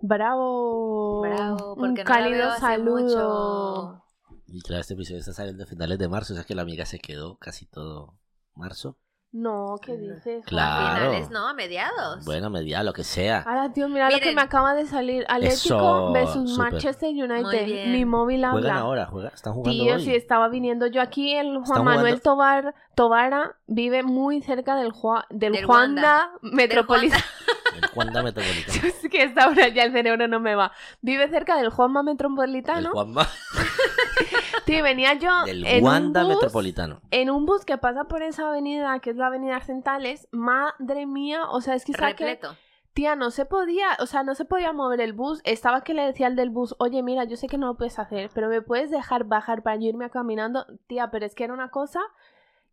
Bravo. 0.01 1.21
Bravo, 1.21 1.73
Un 1.73 1.79
porque 1.79 2.03
no 2.03 2.09
la 2.09 2.15
cálido 2.15 2.47
veo 2.49 2.57
saludo. 2.59 3.01
mucho. 3.01 4.01
Y 4.47 4.61
claro, 4.61 4.81
este 4.81 4.93
episodio 4.93 5.19
está 5.19 5.33
saliendo 5.33 5.63
a 5.63 5.67
finales 5.67 5.97
de 5.97 6.07
marzo, 6.07 6.33
o 6.33 6.35
sea 6.35 6.45
que 6.45 6.55
la 6.55 6.61
amiga 6.61 6.85
se 6.85 6.99
quedó 6.99 7.37
casi 7.37 7.65
todo 7.65 8.13
marzo. 8.53 8.97
No, 9.37 9.75
¿qué 9.81 9.97
dices? 9.97 10.45
Claro. 10.45 10.85
A 10.85 10.95
finales, 11.09 11.29
no, 11.29 11.49
a 11.49 11.53
mediados. 11.53 12.23
Bueno, 12.23 12.49
media, 12.49 12.83
lo 12.83 12.93
que 12.93 13.03
sea. 13.03 13.41
Ahora, 13.45 13.73
tío, 13.73 13.89
mira 13.89 14.09
lo 14.09 14.17
que 14.19 14.33
me 14.33 14.41
acaba 14.41 14.73
de 14.73 14.85
salir. 14.85 15.25
Atlético 15.27 15.53
Eso, 15.75 16.11
versus. 16.13 16.57
Manchester 16.57 17.11
Muy 17.11 17.21
United. 17.23 17.65
bien. 17.65 17.91
Mi 17.91 18.05
móvil 18.05 18.45
habla. 18.45 18.59
Juegan 18.61 18.77
ahora, 18.77 19.05
juega- 19.07 19.27
están 19.35 19.51
jugando 19.51 19.71
Tío, 19.83 19.95
hoy. 19.95 20.05
si 20.05 20.15
estaba 20.15 20.47
viniendo 20.47 20.87
yo 20.87 21.01
aquí, 21.01 21.35
el 21.35 21.57
Juan 21.65 21.83
Manuel 21.83 22.21
Tobar, 22.21 22.73
Tobara 22.95 23.57
vive 23.67 24.03
muy 24.03 24.41
cerca 24.41 24.77
del, 24.77 24.93
Jua- 24.93 25.25
del, 25.29 25.51
Del 25.51 25.65
Juanda 25.65 26.31
Metropolitano. 26.41 27.21
El 27.75 27.87
Juanda 27.89 28.23
Metropolitano. 28.23 28.87
es 28.87 29.09
que 29.11 29.21
a 29.21 29.25
esta 29.25 29.49
hora 29.49 29.67
ya 29.67 29.83
el 29.83 29.91
cerebro 29.91 30.29
no 30.29 30.39
me 30.39 30.55
va. 30.55 30.71
Vive 31.01 31.27
cerca 31.27 31.57
del 31.57 31.69
Juanma 31.71 31.99
El 31.99 32.05
Metropolitano. 32.05 32.91
Juanma 32.91 33.27
Sí, 34.65 34.81
venía 34.81 35.13
yo 35.13 35.43
del 35.45 35.65
en 35.65 35.83
Wanda 35.83 36.21
un 36.21 36.27
bus, 36.27 36.35
Metropolitano. 36.35 37.01
en 37.11 37.29
un 37.29 37.45
bus 37.45 37.65
que 37.65 37.77
pasa 37.77 38.05
por 38.05 38.23
esa 38.23 38.47
avenida, 38.49 38.99
que 38.99 39.11
es 39.11 39.15
la 39.15 39.27
avenida 39.27 39.55
Arcentales. 39.55 40.27
Madre 40.31 41.05
mía, 41.05 41.49
o 41.49 41.61
sea, 41.61 41.75
es 41.75 41.85
que 41.85 41.93
Repleto. 41.93 42.55
Tía, 42.93 43.17
no 43.17 43.29
se 43.29 43.45
podía, 43.45 43.89
o 43.99 44.05
sea, 44.05 44.23
no 44.23 44.35
se 44.35 44.45
podía 44.45 44.71
mover 44.71 45.01
el 45.01 45.11
bus. 45.11 45.41
Estaba 45.43 45.83
que 45.83 45.93
le 45.93 46.05
decía 46.05 46.27
al 46.27 46.37
del 46.37 46.49
bus, 46.49 46.75
oye, 46.79 47.03
mira, 47.03 47.25
yo 47.25 47.35
sé 47.35 47.47
que 47.47 47.57
no 47.57 47.67
lo 47.67 47.75
puedes 47.75 47.99
hacer, 47.99 48.29
pero 48.33 48.47
me 48.47 48.61
puedes 48.61 48.89
dejar 48.89 49.25
bajar 49.25 49.63
para 49.63 49.75
yo 49.75 49.89
irme 49.89 50.09
caminando. 50.09 50.65
Tía, 50.87 51.11
pero 51.11 51.25
es 51.25 51.35
que 51.35 51.43
era 51.43 51.53
una 51.53 51.69
cosa 51.71 51.99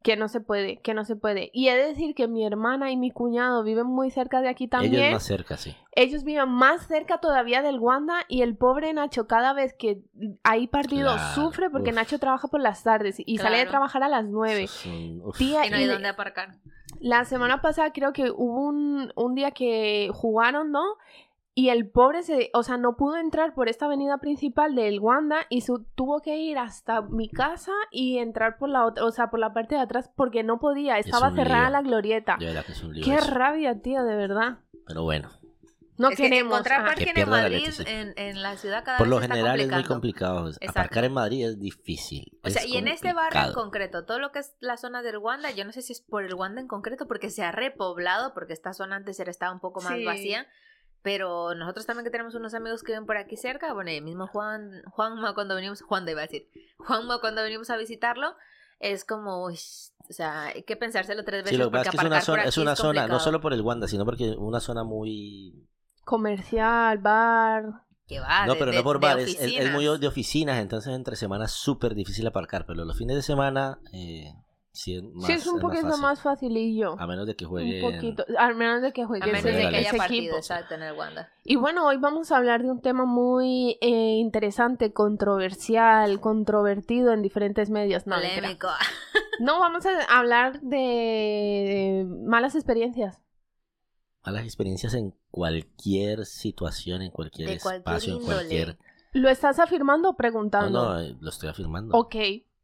Que 0.02 0.16
no 0.16 0.28
se 0.28 0.40
puede, 0.40 0.78
que 0.80 0.94
no 0.94 1.04
se 1.04 1.14
puede. 1.16 1.50
Y 1.52 1.68
he 1.68 1.76
de 1.76 1.86
decir 1.88 2.14
que 2.14 2.26
mi 2.28 2.44
hermana 2.44 2.90
y 2.90 2.96
mi 2.96 3.10
cuñado 3.10 3.62
viven 3.62 3.86
muy 3.86 4.10
cerca 4.10 4.40
de 4.40 4.48
aquí 4.48 4.66
también. 4.68 4.94
Ellos 4.94 5.12
más 5.12 5.22
cerca, 5.22 5.56
sí. 5.56 5.76
Ellos 5.94 6.24
viven 6.24 6.48
más 6.48 6.86
cerca 6.86 7.18
todavía 7.18 7.62
del 7.62 7.78
Wanda 7.78 8.24
y 8.28 8.42
el 8.42 8.56
pobre 8.56 8.92
Nacho 8.92 9.26
cada 9.26 9.52
vez 9.52 9.74
que 9.74 10.00
hay 10.42 10.66
partido 10.66 11.12
Claro, 11.14 11.34
sufre 11.34 11.70
porque 11.70 11.90
uf. 11.90 11.96
Nacho 11.96 12.18
trabaja 12.18 12.48
por 12.48 12.60
las 12.60 12.82
tardes 12.82 13.16
y 13.24 13.38
sale 13.38 13.58
de 13.58 13.66
trabajar 13.66 14.02
a 14.02 14.08
las 14.08 14.24
9. 14.26 14.62
Eso 14.64 14.74
es 14.80 14.86
un- 14.86 15.20
uf. 15.24 15.38
Tía, 15.38 15.66
Y 15.66 15.70
no 15.70 15.76
hay 15.76 15.84
dónde 15.86 16.08
aparcar. 16.08 16.56
la 17.00 17.24
semana 17.24 17.60
pasada 17.60 17.92
creo 17.92 18.12
que 18.12 18.30
hubo 18.30 18.66
un, 18.66 19.12
un 19.14 19.34
día 19.34 19.50
que 19.52 20.10
jugaron, 20.14 20.70
¿no? 20.72 20.82
Y 21.54 21.68
el 21.68 21.90
pobre 21.90 22.22
se, 22.22 22.50
o 22.54 22.62
sea, 22.62 22.78
no 22.78 22.96
pudo 22.96 23.16
entrar 23.18 23.52
por 23.52 23.68
esta 23.68 23.84
avenida 23.84 24.16
principal 24.18 24.74
del 24.74 25.00
Wanda 25.00 25.40
y 25.50 25.60
su, 25.60 25.84
tuvo 25.94 26.22
que 26.22 26.38
ir 26.38 26.56
hasta 26.56 27.02
mi 27.02 27.28
casa 27.28 27.72
y 27.90 28.18
entrar 28.18 28.56
por 28.56 28.70
la 28.70 28.86
otra, 28.86 29.04
o 29.04 29.10
sea, 29.10 29.28
por 29.28 29.38
la 29.38 29.52
parte 29.52 29.74
de 29.74 29.82
atrás 29.82 30.10
porque 30.16 30.42
no 30.44 30.58
podía, 30.58 30.98
estaba 30.98 31.30
cerrada 31.34 31.64
lío. 31.64 31.70
la 31.72 31.82
glorieta. 31.82 32.36
De 32.38 32.46
verdad 32.46 32.64
que 32.64 32.72
es 32.72 32.82
un 32.82 32.94
lío 32.94 33.04
Qué 33.04 33.16
eso. 33.16 33.30
rabia, 33.32 33.80
tío, 33.82 34.02
de 34.02 34.16
verdad. 34.16 34.60
Pero 34.86 35.02
bueno, 35.02 35.28
No 35.98 36.08
es 36.08 36.16
que 36.16 36.22
queremos. 36.22 36.52
encontrar 36.54 36.86
parking 36.86 37.06
en 37.14 37.20
la 37.20 37.26
Madrid, 37.26 37.60
Leticia. 37.66 38.00
en, 38.00 38.14
en 38.16 38.42
la 38.42 38.56
ciudad 38.56 38.82
cada 38.82 38.96
por 38.96 39.06
vez 39.08 39.10
lo 39.10 39.20
está 39.20 39.34
general 39.34 39.60
es 39.60 39.70
muy 39.70 39.84
complicado. 39.84 40.48
Exacto. 40.48 40.70
Aparcar 40.70 41.04
en 41.04 41.12
Madrid 41.12 41.46
es 41.46 41.58
difícil. 41.58 42.32
O 42.44 42.48
sea, 42.48 42.62
es 42.62 42.68
y 42.68 42.78
en 42.78 42.88
este 42.88 43.12
barrio 43.12 43.48
en 43.48 43.52
concreto, 43.52 44.06
todo 44.06 44.18
lo 44.18 44.32
que 44.32 44.38
es 44.38 44.56
la 44.60 44.78
zona 44.78 45.02
del 45.02 45.18
Wanda, 45.18 45.50
yo 45.50 45.66
no 45.66 45.72
sé 45.72 45.82
si 45.82 45.92
es 45.92 46.00
por 46.00 46.24
el 46.24 46.32
Wanda 46.32 46.62
en 46.62 46.66
concreto, 46.66 47.06
porque 47.06 47.28
se 47.28 47.44
ha 47.44 47.52
repoblado, 47.52 48.32
porque 48.32 48.54
esta 48.54 48.72
zona 48.72 48.96
antes 48.96 49.20
era, 49.20 49.30
estaba 49.30 49.52
un 49.52 49.60
poco 49.60 49.82
más 49.82 49.96
Sí. 49.98 50.04
vacía. 50.06 50.46
Pero 51.02 51.54
nosotros 51.54 51.84
también 51.86 52.04
que 52.04 52.10
tenemos 52.10 52.34
unos 52.36 52.54
amigos 52.54 52.82
que 52.82 52.92
viven 52.92 53.06
por 53.06 53.16
aquí 53.16 53.36
cerca, 53.36 53.72
bueno, 53.72 53.90
el 53.90 54.02
mismo 54.02 54.26
Juan, 54.28 54.82
Juanma 54.90 55.34
cuando 55.34 55.54
venimos, 55.56 55.82
Juan 55.82 56.08
iba 56.08 56.20
a 56.20 56.26
decir, 56.26 56.48
Juanma 56.78 57.20
cuando 57.20 57.42
venimos 57.42 57.70
a 57.70 57.76
visitarlo, 57.76 58.34
es 58.78 59.04
como, 59.04 59.44
uy, 59.44 59.54
o 60.08 60.12
sea, 60.12 60.46
hay 60.46 60.62
que 60.62 60.76
pensárselo 60.76 61.24
tres 61.24 61.42
veces 61.44 61.56
Sí, 61.56 61.62
lo 61.62 61.70
que 61.70 61.78
pasa 61.78 61.90
es 61.90 61.90
que 61.90 61.96
es 61.96 62.04
una 62.04 62.20
zona, 62.20 62.44
es 62.44 62.56
una 62.58 62.76
zona 62.76 63.06
no 63.08 63.18
solo 63.20 63.40
por 63.40 63.52
el 63.52 63.62
Wanda, 63.62 63.88
sino 63.88 64.04
porque 64.04 64.30
una 64.38 64.60
zona 64.60 64.84
muy... 64.84 65.68
Comercial, 66.04 66.98
bar. 66.98 67.64
Que 68.06 68.18
va, 68.20 68.46
no, 68.46 68.54
de- 68.54 68.58
pero 68.58 68.70
de- 68.72 68.76
no 68.78 68.82
por 68.84 69.00
bares, 69.00 69.36
es, 69.40 69.52
es 69.56 69.72
muy 69.72 69.84
de 69.98 70.06
oficinas, 70.06 70.58
entonces 70.60 70.92
entre 70.94 71.16
semanas 71.16 71.52
es 71.52 71.58
súper 71.58 71.94
difícil 71.94 72.26
aparcar, 72.26 72.66
pero 72.66 72.84
los 72.84 72.96
fines 72.96 73.16
de 73.16 73.22
semana 73.22 73.78
eh, 73.92 74.32
sí 74.72 74.96
es 74.96 75.02
más 75.02 75.26
sí, 75.26 75.32
es 75.32 75.46
un 75.46 75.60
poquito 75.60 75.86
fácil. 75.88 76.02
más 76.02 76.20
facilillo. 76.22 76.98
A 76.98 77.06
menos 77.06 77.26
de 77.26 77.36
que 77.36 77.44
jueguen... 77.44 77.84
Un 77.84 77.92
poquito. 77.92 78.24
Al 78.38 78.54
menos 78.54 78.82
de 78.82 78.92
que 78.92 79.04
juegue 79.04 79.22
A 79.24 79.26
menos 79.26 79.44
Ese- 79.44 79.56
de 79.56 79.68
que 79.70 79.76
haya 79.76 79.92
partido, 79.92 80.36
exacto, 80.36 80.74
en 80.74 80.82
el 80.82 80.94
Wanda. 80.96 81.30
Y 81.44 81.56
bueno, 81.56 81.86
hoy 81.86 81.98
vamos 81.98 82.32
a 82.32 82.36
hablar 82.38 82.62
de 82.62 82.70
un 82.70 82.80
tema 82.80 83.04
muy 83.04 83.78
eh, 83.80 84.16
interesante, 84.18 84.92
controversial, 84.92 86.20
controvertido 86.20 87.12
en 87.12 87.22
diferentes 87.22 87.70
medios. 87.70 88.06
No. 88.06 88.16
Polémico. 88.16 88.68
no, 89.40 89.60
vamos 89.60 89.84
a 89.86 89.90
hablar 90.18 90.60
de 90.62 92.06
malas 92.26 92.54
experiencias. 92.54 93.20
Malas 94.24 94.44
experiencias 94.44 94.94
en 94.94 95.14
cualquier 95.30 96.26
situación, 96.26 97.02
en 97.02 97.10
cualquier 97.10 97.48
De 97.48 97.58
cualquier 97.58 97.80
espacio, 97.96 98.16
en 98.18 98.24
cualquier... 98.24 98.78
¿Lo 99.14 99.28
estás 99.28 99.58
afirmando 99.58 100.08
o 100.08 100.12
No, 100.12 100.16
preguntando? 100.16 100.94
no, 100.94 101.00
eh, 101.00 101.16
lo 101.20 101.28
estoy 101.28 101.48
afirmando. 101.50 101.94
Ok. 101.98 102.14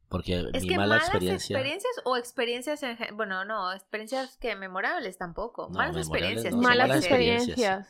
Porque 0.09 0.49
Es 0.53 0.63
mi 0.63 0.69
que 0.69 0.77
mala 0.77 0.95
malas 0.95 1.09
experiencia... 1.09 1.57
experiencias 1.57 1.93
o 2.05 2.17
experiencias 2.17 2.83
en 2.83 2.97
bueno 3.17 3.45
no 3.45 3.73
experiencias 3.73 4.37
que 4.39 4.57
memorables 4.57 5.19
tampoco 5.19 5.69
No, 5.69 5.75
malas 5.79 5.97
memorables 5.97 6.09
experiencias 6.45 6.55
no, 6.55 6.61
malas 6.63 6.97
experiencias. 6.97 7.87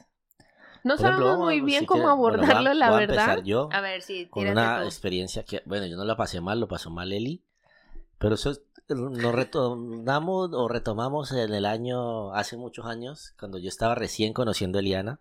No 0.84 0.96
Por 0.96 1.06
ejemplo, 1.06 1.26
sabemos 1.26 1.44
muy 1.44 1.60
bien 1.60 1.80
si 1.80 1.86
cómo 1.86 2.00
quiere- 2.02 2.12
abordarlo, 2.12 2.74
la 2.74 2.90
voy 2.90 3.02
a 3.02 3.06
verdad. 3.06 3.24
empezar 3.28 3.44
yo 3.44 3.68
a 3.72 3.80
ver 3.80 4.02
sí 4.02 4.26
con 4.26 4.48
una 4.48 4.80
tú. 4.80 4.86
experiencia 4.86 5.44
que, 5.44 5.62
bueno, 5.66 5.86
yo 5.86 5.96
no 5.96 6.04
la 6.04 6.16
pasé 6.16 6.40
mal, 6.40 6.58
lo 6.60 6.66
pasó 6.68 6.90
mal 6.90 7.12
Eli, 7.12 7.44
pero 8.18 8.34
eso 8.34 8.50
es- 8.50 8.62
nos 8.88 9.34
retomamos 9.34 10.50
o 10.54 10.66
retomamos 10.68 11.30
en 11.32 11.52
el 11.52 11.66
año, 11.66 12.32
hace 12.34 12.56
muchos 12.56 12.86
años, 12.86 13.34
cuando 13.38 13.58
yo 13.58 13.68
estaba 13.68 13.94
recién 13.94 14.32
conociendo 14.32 14.78
a 14.78 14.80
Eliana. 14.80 15.20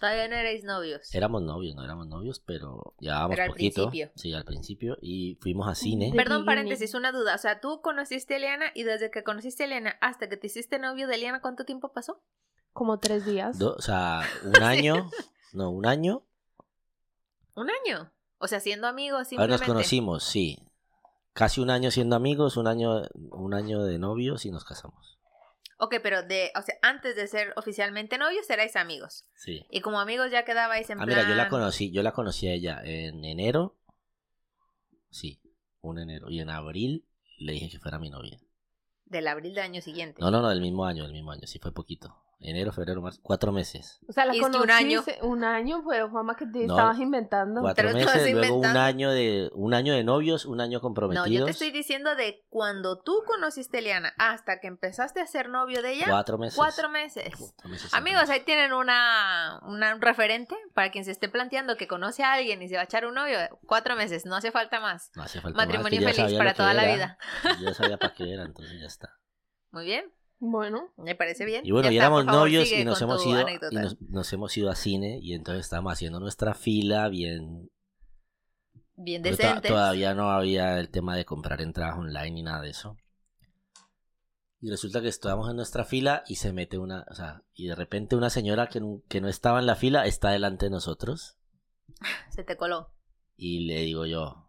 Todavía 0.00 0.28
no 0.28 0.34
erais 0.36 0.64
novios 0.64 1.14
Éramos 1.14 1.42
novios, 1.42 1.74
no 1.74 1.84
éramos 1.84 2.06
novios, 2.06 2.40
pero 2.40 2.94
llevábamos 3.00 3.30
Pero 3.36 3.42
al 3.44 3.48
poquito. 3.50 3.88
principio. 3.90 4.12
Sí, 4.16 4.32
al 4.32 4.44
principio. 4.44 4.96
Y 5.00 5.36
fuimos 5.40 5.68
a 5.68 5.74
cine. 5.74 6.10
De 6.10 6.16
perdón 6.16 6.44
paréntesis 6.44 6.94
una 6.94 7.12
duda 7.12 7.34
o 7.34 7.38
sea 7.38 7.60
tú 7.60 7.80
conociste 7.82 8.34
a 8.34 8.36
Eliana 8.38 8.66
y 8.74 8.82
desde 8.84 9.10
que 9.10 9.22
conociste 9.24 9.64
a 9.64 9.66
Eliana 9.66 9.96
hasta 10.00 10.28
que 10.28 10.36
te 10.36 10.46
hiciste 10.46 10.78
novio 10.78 11.06
de 11.08 11.14
Eliana 11.16 11.40
cuánto 11.40 11.64
tiempo 11.64 11.92
pasó 11.92 12.20
Como 12.72 12.98
tres 12.98 13.24
días. 13.26 13.58
do- 13.58 13.74
o 13.76 13.82
sea, 13.82 14.22
un 14.44 14.62
año, 14.62 15.10
no, 15.52 15.70
un 15.70 15.86
año. 15.86 16.22
un 17.54 17.68
año 17.70 18.10
o 18.38 18.46
sea 18.48 18.60
siendo 18.60 18.86
amigos 18.86 19.28
simplemente 19.28 19.58
nos 19.58 19.66
conocimos, 19.66 20.24
sí. 20.24 20.58
Casi 21.32 21.60
un 21.60 21.70
año 21.70 21.90
siendo 21.90 22.14
amigos, 22.14 22.56
un 22.56 22.68
año, 22.68 23.02
un 23.32 23.54
año 23.54 23.82
de 23.82 23.98
novios 23.98 24.44
y 24.46 24.50
nos 24.52 24.64
casamos. 24.64 25.13
Ok, 25.84 25.96
pero 26.02 26.22
de 26.22 26.50
o 26.56 26.62
sea 26.62 26.74
antes 26.82 27.14
de 27.16 27.26
ser 27.26 27.52
oficialmente 27.56 28.16
novios 28.18 28.48
erais 28.48 28.74
amigos 28.76 29.24
Sí. 29.34 29.66
y 29.70 29.80
como 29.80 30.00
amigos 30.00 30.30
ya 30.30 30.44
quedabais 30.44 30.88
en 30.90 30.98
Ah, 31.00 31.04
plan 31.04 31.08
mira, 31.18 31.28
yo 31.28 31.34
la 31.34 31.48
conocí, 31.48 31.90
yo 31.90 32.02
la 32.02 32.12
conocí 32.12 32.48
a 32.48 32.52
ella 32.52 32.80
en 32.84 33.24
enero. 33.24 33.76
Sí, 35.10 35.40
un 35.80 35.98
enero. 35.98 36.30
Y 36.30 36.40
en 36.40 36.50
abril 36.50 37.06
le 37.38 37.52
dije 37.52 37.68
que 37.70 37.78
fuera 37.78 37.98
mi 37.98 38.10
novia. 38.10 38.38
del 39.06 39.28
abril 39.28 39.54
del 39.54 39.62
año 39.64 39.80
siguiente 39.82 40.20
No, 40.20 40.30
no, 40.30 40.40
no, 40.40 40.48
del 40.48 40.60
mismo 40.62 40.86
año, 40.86 41.04
del 41.04 41.12
mismo 41.12 41.30
año. 41.32 41.46
Sí, 41.46 41.58
fue 41.58 41.72
poquito. 41.72 42.16
Enero, 42.40 42.72
febrero, 42.72 43.00
marzo, 43.00 43.20
cuatro 43.22 43.52
meses. 43.52 44.00
O 44.08 44.12
sea, 44.12 44.26
la 44.26 44.32
conociste 44.38 44.62
un 44.64 44.70
año. 44.70 45.02
un 45.22 45.44
año, 45.44 45.84
pero 45.88 46.10
Juanma, 46.10 46.36
que 46.36 46.44
te 46.46 46.66
No, 46.66 46.74
estabas 46.74 46.98
inventando. 46.98 47.60
Cuatro 47.62 47.92
meses, 47.92 48.32
luego 48.32 48.56
un 48.56 48.66
año 48.66 49.10
de 49.10 49.50
un 49.54 49.72
año 49.72 49.94
de 49.94 50.04
novios, 50.04 50.44
un 50.44 50.60
año 50.60 50.78
No, 50.78 50.82
comprometidos. 50.82 51.28
yo 51.30 51.44
te 51.46 51.50
estoy 51.52 51.70
diciendo 51.70 52.14
de 52.16 52.44
cuando 52.50 53.00
tú 53.00 53.22
conociste 53.26 53.78
a 53.78 53.80
Eliana 53.80 54.12
hasta 54.18 54.60
que 54.60 54.66
empezaste 54.66 55.20
a 55.20 55.26
ser 55.26 55.48
novio 55.48 55.80
de 55.80 55.92
ella. 55.94 56.06
Cuatro 56.08 56.36
meses. 56.36 56.56
Cuatro 56.56 56.88
meses. 56.90 57.32
Cuatro 57.38 57.68
meses, 57.70 57.94
Amigos, 57.94 58.28
ahí 58.28 58.40
tienen 58.44 58.72
una, 58.72 59.60
una- 59.62 59.94
un 59.94 60.02
referente 60.02 60.54
para 60.74 60.90
quien 60.90 61.04
se 61.04 61.12
esté 61.12 61.28
planteando 61.28 61.76
que 61.76 61.88
conoce 61.88 62.24
a 62.24 62.32
alguien 62.34 62.60
y 62.62 62.68
se 62.68 62.74
va 62.74 62.82
a 62.82 62.84
echar 62.84 63.06
un 63.06 63.14
novio. 63.14 63.38
Cuatro 63.66 63.96
meses, 63.96 64.26
no 64.26 64.36
hace 64.36 64.50
falta 64.50 64.80
más. 64.80 65.10
No 65.14 65.22
hace 65.22 65.40
falta 65.40 65.56
más, 65.56 65.66
Matrimonio 65.66 66.00
ya 66.00 66.12
feliz 66.12 66.36
para 66.36 66.52
toda 66.54 66.74
la 66.74 66.84
vida. 66.84 67.18
Yo 67.58 67.66
ya 67.68 67.74
sabía 67.74 67.96
para 67.96 68.12
qué 68.12 68.32
era, 68.34 68.42
entonces 68.44 68.78
ya 68.80 68.86
está. 68.86 69.10
Muy 69.70 69.86
bien, 69.86 70.12
Bueno, 70.46 70.92
me 70.98 71.14
parece 71.14 71.46
bien. 71.46 71.64
Y 71.64 71.70
bueno, 71.70 71.90
Ya 71.90 71.96
éramos 72.02 72.26
novios 72.26 72.70
y 72.70 72.84
nos 72.84 73.00
hemos 73.00 73.24
ido 73.26 73.46
y 73.70 73.74
nos, 73.76 73.98
nos 74.02 74.30
hemos 74.34 74.54
ido 74.58 74.68
a 74.70 74.74
cine 74.74 75.18
y 75.22 75.32
entonces 75.32 75.64
estábamos 75.64 75.94
haciendo 75.94 76.20
nuestra 76.20 76.52
fila 76.54 77.08
bien 77.08 77.70
Bien 78.96 79.22
to- 79.22 79.30
decentes. 79.30 79.70
todavía 79.70 80.12
no 80.14 80.30
había 80.30 80.78
el 80.78 80.90
tema 80.90 81.16
de 81.16 81.24
comprar 81.24 81.62
entradas 81.62 81.96
online 81.98 82.30
ni 82.30 82.42
nada 82.42 82.60
de 82.60 82.70
eso. 82.70 82.96
Y 84.60 84.70
resulta 84.70 85.00
que 85.00 85.08
estábamos 85.08 85.48
en 85.48 85.56
nuestra 85.56 85.84
fila 85.84 86.24
y 86.26 86.36
se 86.36 86.52
mete 86.52 86.76
una, 86.78 87.06
o 87.10 87.14
sea, 87.14 87.42
y 87.54 87.66
de 87.68 87.74
repente 87.74 88.14
una 88.16 88.28
señora 88.30 88.66
que 88.68 88.80
no, 88.80 89.00
que 89.08 89.20
no 89.22 89.28
estaba 89.28 89.60
en 89.60 89.66
la 89.66 89.76
fila 89.76 90.04
está 90.06 90.30
delante 90.30 90.66
de 90.66 90.70
nosotros 90.70 91.36
Se 92.30 92.44
te 92.44 92.56
coló. 92.58 92.90
y 93.36 93.60
le 93.66 93.80
digo 93.80 94.04
yo, 94.04 94.46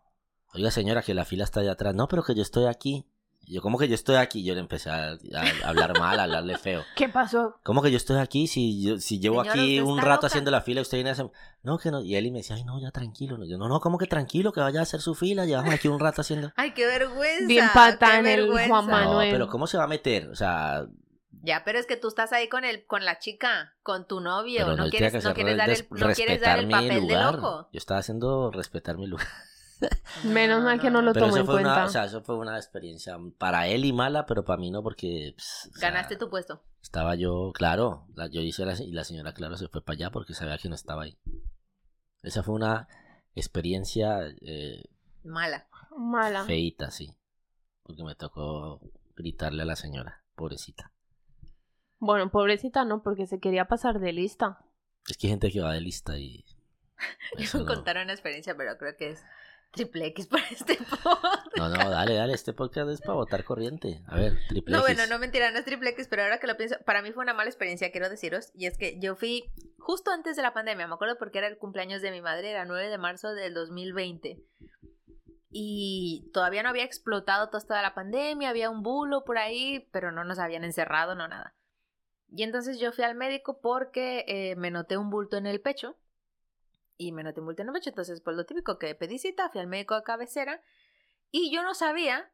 oiga 0.53 0.71
señora 0.71 1.01
que 1.03 1.13
la 1.13 1.23
fila 1.25 1.45
está 1.45 1.61
allá 1.61 1.71
atrás, 1.71 1.95
no, 1.95 2.07
pero 2.09 2.23
que 2.23 2.35
yo 2.35 2.41
estoy 2.41 2.65
aquí. 2.65 3.05
Yo, 3.47 3.61
¿cómo 3.61 3.77
que 3.77 3.87
yo 3.87 3.95
estoy 3.95 4.15
aquí? 4.15 4.43
Yo 4.43 4.53
le 4.55 4.59
empecé 4.59 4.89
a, 4.89 5.11
a 5.11 5.67
hablar 5.67 5.99
mal, 5.99 6.19
a 6.19 6.23
hablarle 6.23 6.57
feo. 6.57 6.83
¿qué 6.95 7.09
pasó? 7.09 7.59
¿Cómo 7.63 7.81
que 7.81 7.91
yo 7.91 7.97
estoy 7.97 8.17
aquí? 8.17 8.47
Si 8.47 8.81
yo, 8.81 8.97
si 8.99 9.19
llevo 9.19 9.41
Señora, 9.43 9.51
aquí 9.51 9.79
un 9.79 9.97
rato 9.99 10.09
loca. 10.15 10.27
haciendo 10.27 10.51
la 10.51 10.61
fila 10.61 10.81
usted 10.81 10.97
viene 10.97 11.11
a 11.11 11.13
hacer... 11.13 11.29
No, 11.61 11.77
que 11.77 11.91
no. 11.91 12.01
Y 12.01 12.15
él 12.15 12.25
y 12.25 12.31
me 12.31 12.39
decía, 12.39 12.55
ay, 12.55 12.63
no, 12.63 12.79
ya 12.81 12.91
tranquilo. 12.91 13.37
Yo, 13.45 13.57
no, 13.57 13.69
no, 13.69 13.79
¿cómo 13.79 13.97
que 13.97 14.07
tranquilo? 14.07 14.51
Que 14.51 14.61
vaya 14.61 14.79
a 14.79 14.83
hacer 14.83 15.01
su 15.01 15.13
fila. 15.15 15.45
Llevamos 15.45 15.73
aquí 15.73 15.87
un 15.87 15.99
rato 15.99 16.21
haciendo... 16.21 16.51
Ay, 16.55 16.71
qué 16.71 16.85
vergüenza. 16.85 17.45
Bien 17.47 17.65
qué 17.67 17.71
patán 17.73 18.25
el 18.25 18.41
vergüenza. 18.41 18.69
Juan 18.69 18.85
Manuel. 18.87 19.29
No, 19.29 19.33
pero 19.35 19.47
¿cómo 19.47 19.67
se 19.67 19.77
va 19.77 19.83
a 19.83 19.87
meter? 19.87 20.27
O 20.29 20.35
sea, 20.35 20.85
Ya, 21.43 21.63
pero 21.63 21.77
es 21.77 21.85
que 21.85 21.97
tú 21.97 22.07
estás 22.07 22.33
ahí 22.33 22.49
con 22.49 22.65
el, 22.65 22.85
con 22.87 23.05
la 23.05 23.19
chica, 23.19 23.75
con 23.83 24.07
tu 24.07 24.21
novio. 24.21 24.65
pero 24.65 24.75
no, 24.75 24.85
no, 24.85 24.89
quieres, 24.89 25.23
no 25.23 25.33
quieres 25.35 25.57
dar 25.57 25.69
el, 25.69 25.87
no 25.91 26.13
quieres 26.13 26.41
dar 26.41 26.59
el 26.59 26.69
papel 26.69 27.07
de 27.07 27.15
loco. 27.15 27.69
Yo 27.71 27.77
estaba 27.77 27.99
haciendo 27.99 28.49
respetar 28.51 28.97
mi 28.97 29.05
lugar. 29.07 29.27
Menos 30.23 30.63
mal 30.63 30.79
que 30.79 30.89
no 30.89 31.01
lo 31.01 31.11
eso 31.11 31.25
en 31.25 31.45
fue, 31.45 31.55
cuenta. 31.55 31.73
una, 31.73 31.85
o 31.85 31.89
sea, 31.89 32.05
eso 32.05 32.21
fue 32.21 32.37
una 32.37 32.57
experiencia 32.57 33.17
para 33.37 33.67
él 33.67 33.85
y 33.85 33.93
mala, 33.93 34.25
pero 34.25 34.43
para 34.43 34.59
mí 34.59 34.71
no, 34.71 34.83
porque... 34.83 35.33
pues, 35.35 35.69
o 35.73 35.79
sea, 35.79 35.89
Ganaste 35.89 36.15
tu 36.17 36.29
puesto. 36.29 36.61
Estaba 36.81 37.15
yo, 37.15 37.51
claro, 37.53 38.07
la, 38.15 38.27
yo 38.27 38.41
hice 38.41 38.65
la, 38.65 38.73
y 38.73 38.91
la 38.91 39.03
señora, 39.03 39.33
claro, 39.33 39.57
se 39.57 39.67
fue 39.67 39.83
para 39.83 39.95
allá 39.95 40.11
porque 40.11 40.33
sabía 40.33 40.57
que 40.57 40.69
no 40.69 40.75
estaba 40.75 41.03
ahí. 41.03 41.17
Esa 42.21 42.43
fue 42.43 42.55
una 42.55 42.87
experiencia 43.35 44.19
eh, 44.41 44.83
Mala. 45.23 45.67
Mala. 45.97 46.43
feíta, 46.45 46.91
sí. 46.91 47.15
Porque 47.83 48.03
me 48.03 48.15
tocó 48.15 48.81
gritarle 49.15 49.61
a 49.61 49.65
la 49.65 49.75
señora, 49.75 50.23
pobrecita. 50.35 50.91
Bueno, 51.99 52.29
pobrecita 52.29 52.85
no, 52.85 53.01
porque 53.01 53.25
se 53.27 53.39
quería 53.39 53.67
pasar 53.67 53.99
de 53.99 54.11
lista. 54.11 54.59
Es 55.07 55.17
que 55.17 55.27
hay 55.27 55.31
gente 55.31 55.51
que 55.51 55.61
va 55.61 55.73
de 55.73 55.81
lista 55.81 56.17
y... 56.17 56.45
eso 57.37 57.59
Yo 57.59 57.65
no. 57.65 57.73
contar 57.75 57.97
una 57.97 58.13
experiencia, 58.13 58.55
pero 58.57 58.77
creo 58.77 58.95
que 58.97 59.11
es 59.11 59.23
triple 59.75 60.08
X 60.08 60.27
para 60.27 60.48
este 60.50 60.77
podcast. 61.03 61.55
No, 61.58 61.70
no, 61.70 61.89
dale, 61.89 62.15
dale, 62.15 62.34
este 62.34 62.53
podcast 62.53 62.89
es 62.89 63.01
para 63.01 63.13
votar 63.13 63.44
corriente. 63.44 64.01
A 64.08 64.15
ver, 64.15 64.38
triple 64.50 64.72
No, 64.74 64.79
X. 64.86 64.96
bueno, 64.96 65.08
no 65.13 65.20
mentira, 65.20 65.51
no 65.51 65.60
es 65.60 65.65
triple 65.65 65.89
X, 65.91 66.08
pero 66.10 66.24
ahora 66.24 66.39
que 66.39 66.48
lo 66.48 66.58
pienso, 66.58 66.77
para 66.86 67.01
mí 67.01 67.12
fue 67.12 67.24
una 67.24 67.34
mala 67.34 67.50
experiencia, 67.50 67.91
quiero 67.91 68.10
deciros, 68.10 68.51
y 68.53 68.65
es 68.65 68.77
que 68.77 69.00
yo 69.00 69.15
fui 69.15 69.51
justo 69.77 70.12
antes 70.12 70.36
de 70.36 70.41
la 70.41 70.53
pandemia, 70.53 70.88
me 70.88 70.94
acuerdo 70.96 71.17
porque 71.20 71.38
era 71.38 71.48
el 71.48 71.58
cumpleaños 71.58 72.01
de 72.01 72.12
mi 72.12 72.22
madre, 72.22 72.50
era 72.51 72.65
9 72.65 72.89
de 72.89 72.98
marzo 72.98 73.34
del 73.34 73.53
2020. 73.53 74.41
y 75.58 76.29
todavía 76.34 76.63
no 76.63 76.70
había 76.70 76.84
explotado 76.84 77.50
toda 77.50 77.82
la 77.82 77.94
pandemia, 77.94 78.50
había 78.50 78.70
un 78.70 78.84
bulo 78.84 79.24
por 79.24 79.38
ahí, 79.38 79.88
pero 79.91 80.12
no 80.12 80.24
nos 80.25 80.39
habían 80.39 80.63
encerrado, 80.65 81.15
no 81.15 81.27
nada. 81.27 81.55
Y 82.29 82.44
entonces 82.44 82.79
yo 82.79 82.91
fui 82.91 83.03
al 83.05 83.15
médico 83.15 83.62
porque 83.62 84.25
eh, 84.27 84.55
me 84.58 84.70
noté 84.72 84.98
un 84.98 85.10
bulto 85.10 85.38
en 85.38 85.46
el 85.46 85.62
pecho. 85.62 85.96
Y 86.97 87.11
me 87.11 87.23
noté 87.23 87.39
un 87.41 87.47
bulto 87.47 87.61
en 87.61 87.69
el 87.69 87.73
pecho, 87.73 87.89
entonces 87.89 88.21
pues 88.21 88.35
lo 88.35 88.45
típico 88.45 88.77
que 88.79 88.95
pedí 88.95 89.17
cita, 89.17 89.49
fui 89.49 89.61
al 89.61 89.67
médico 89.67 89.95
de 89.95 90.03
cabecera. 90.03 90.61
Y 91.31 91.53
yo 91.53 91.63
no 91.63 91.73
sabía, 91.73 92.31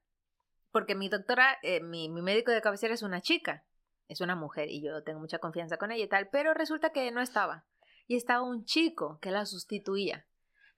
porque 0.71 0.95
mi 0.95 1.09
doctora, 1.09 1.57
eh, 1.63 1.81
mi, 1.81 2.09
mi 2.09 2.21
médico 2.21 2.51
de 2.51 2.61
cabecera 2.61 2.93
es 2.93 3.01
una 3.01 3.21
chica, 3.21 3.65
es 4.07 4.21
una 4.21 4.35
mujer 4.35 4.69
y 4.69 4.81
yo 4.83 5.03
tengo 5.03 5.19
mucha 5.19 5.39
confianza 5.39 5.77
con 5.77 5.91
ella 5.91 6.03
y 6.03 6.09
tal, 6.09 6.29
pero 6.29 6.53
resulta 6.53 6.91
que 6.91 7.11
no 7.11 7.21
estaba. 7.21 7.65
Y 8.07 8.15
estaba 8.15 8.43
un 8.43 8.65
chico 8.65 9.19
que 9.21 9.31
la 9.31 9.45
sustituía. 9.45 10.25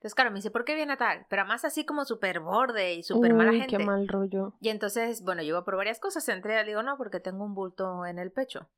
Entonces, 0.03 0.15
claro, 0.15 0.31
me 0.31 0.35
dice, 0.35 0.51
¿por 0.51 0.65
qué 0.65 0.75
viene 0.75 0.97
tal? 0.97 1.25
Pero 1.29 1.45
más 1.45 1.63
así 1.63 1.85
como 1.85 2.03
súper 2.03 2.41
borde 2.41 2.93
y 2.93 3.03
súper 3.03 3.33
mala 3.33 3.53
gente. 3.53 3.77
Qué 3.77 3.85
mal 3.85 4.05
rollo. 4.05 4.53
Y 4.59 4.67
entonces, 4.67 5.23
bueno, 5.23 5.41
yo 5.43 5.47
iba 5.49 5.63
por 5.63 5.77
varias 5.77 6.01
cosas, 6.01 6.27
entré, 6.27 6.57
le 6.57 6.65
digo, 6.65 6.83
no, 6.83 6.97
porque 6.97 7.21
tengo 7.21 7.45
un 7.45 7.55
bulto 7.55 8.05
en 8.05 8.19
el 8.19 8.29
pecho. 8.29 8.69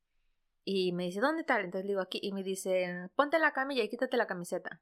Y 0.63 0.91
me 0.91 1.05
dice, 1.05 1.21
¿dónde 1.21 1.43
tal? 1.43 1.65
Entonces 1.65 1.85
le 1.85 1.93
digo, 1.93 2.01
aquí. 2.01 2.19
Y 2.21 2.31
me 2.31 2.43
dice, 2.43 3.09
ponte 3.15 3.39
la 3.39 3.53
camilla 3.53 3.83
y 3.83 3.89
quítate 3.89 4.17
la 4.17 4.27
camiseta. 4.27 4.81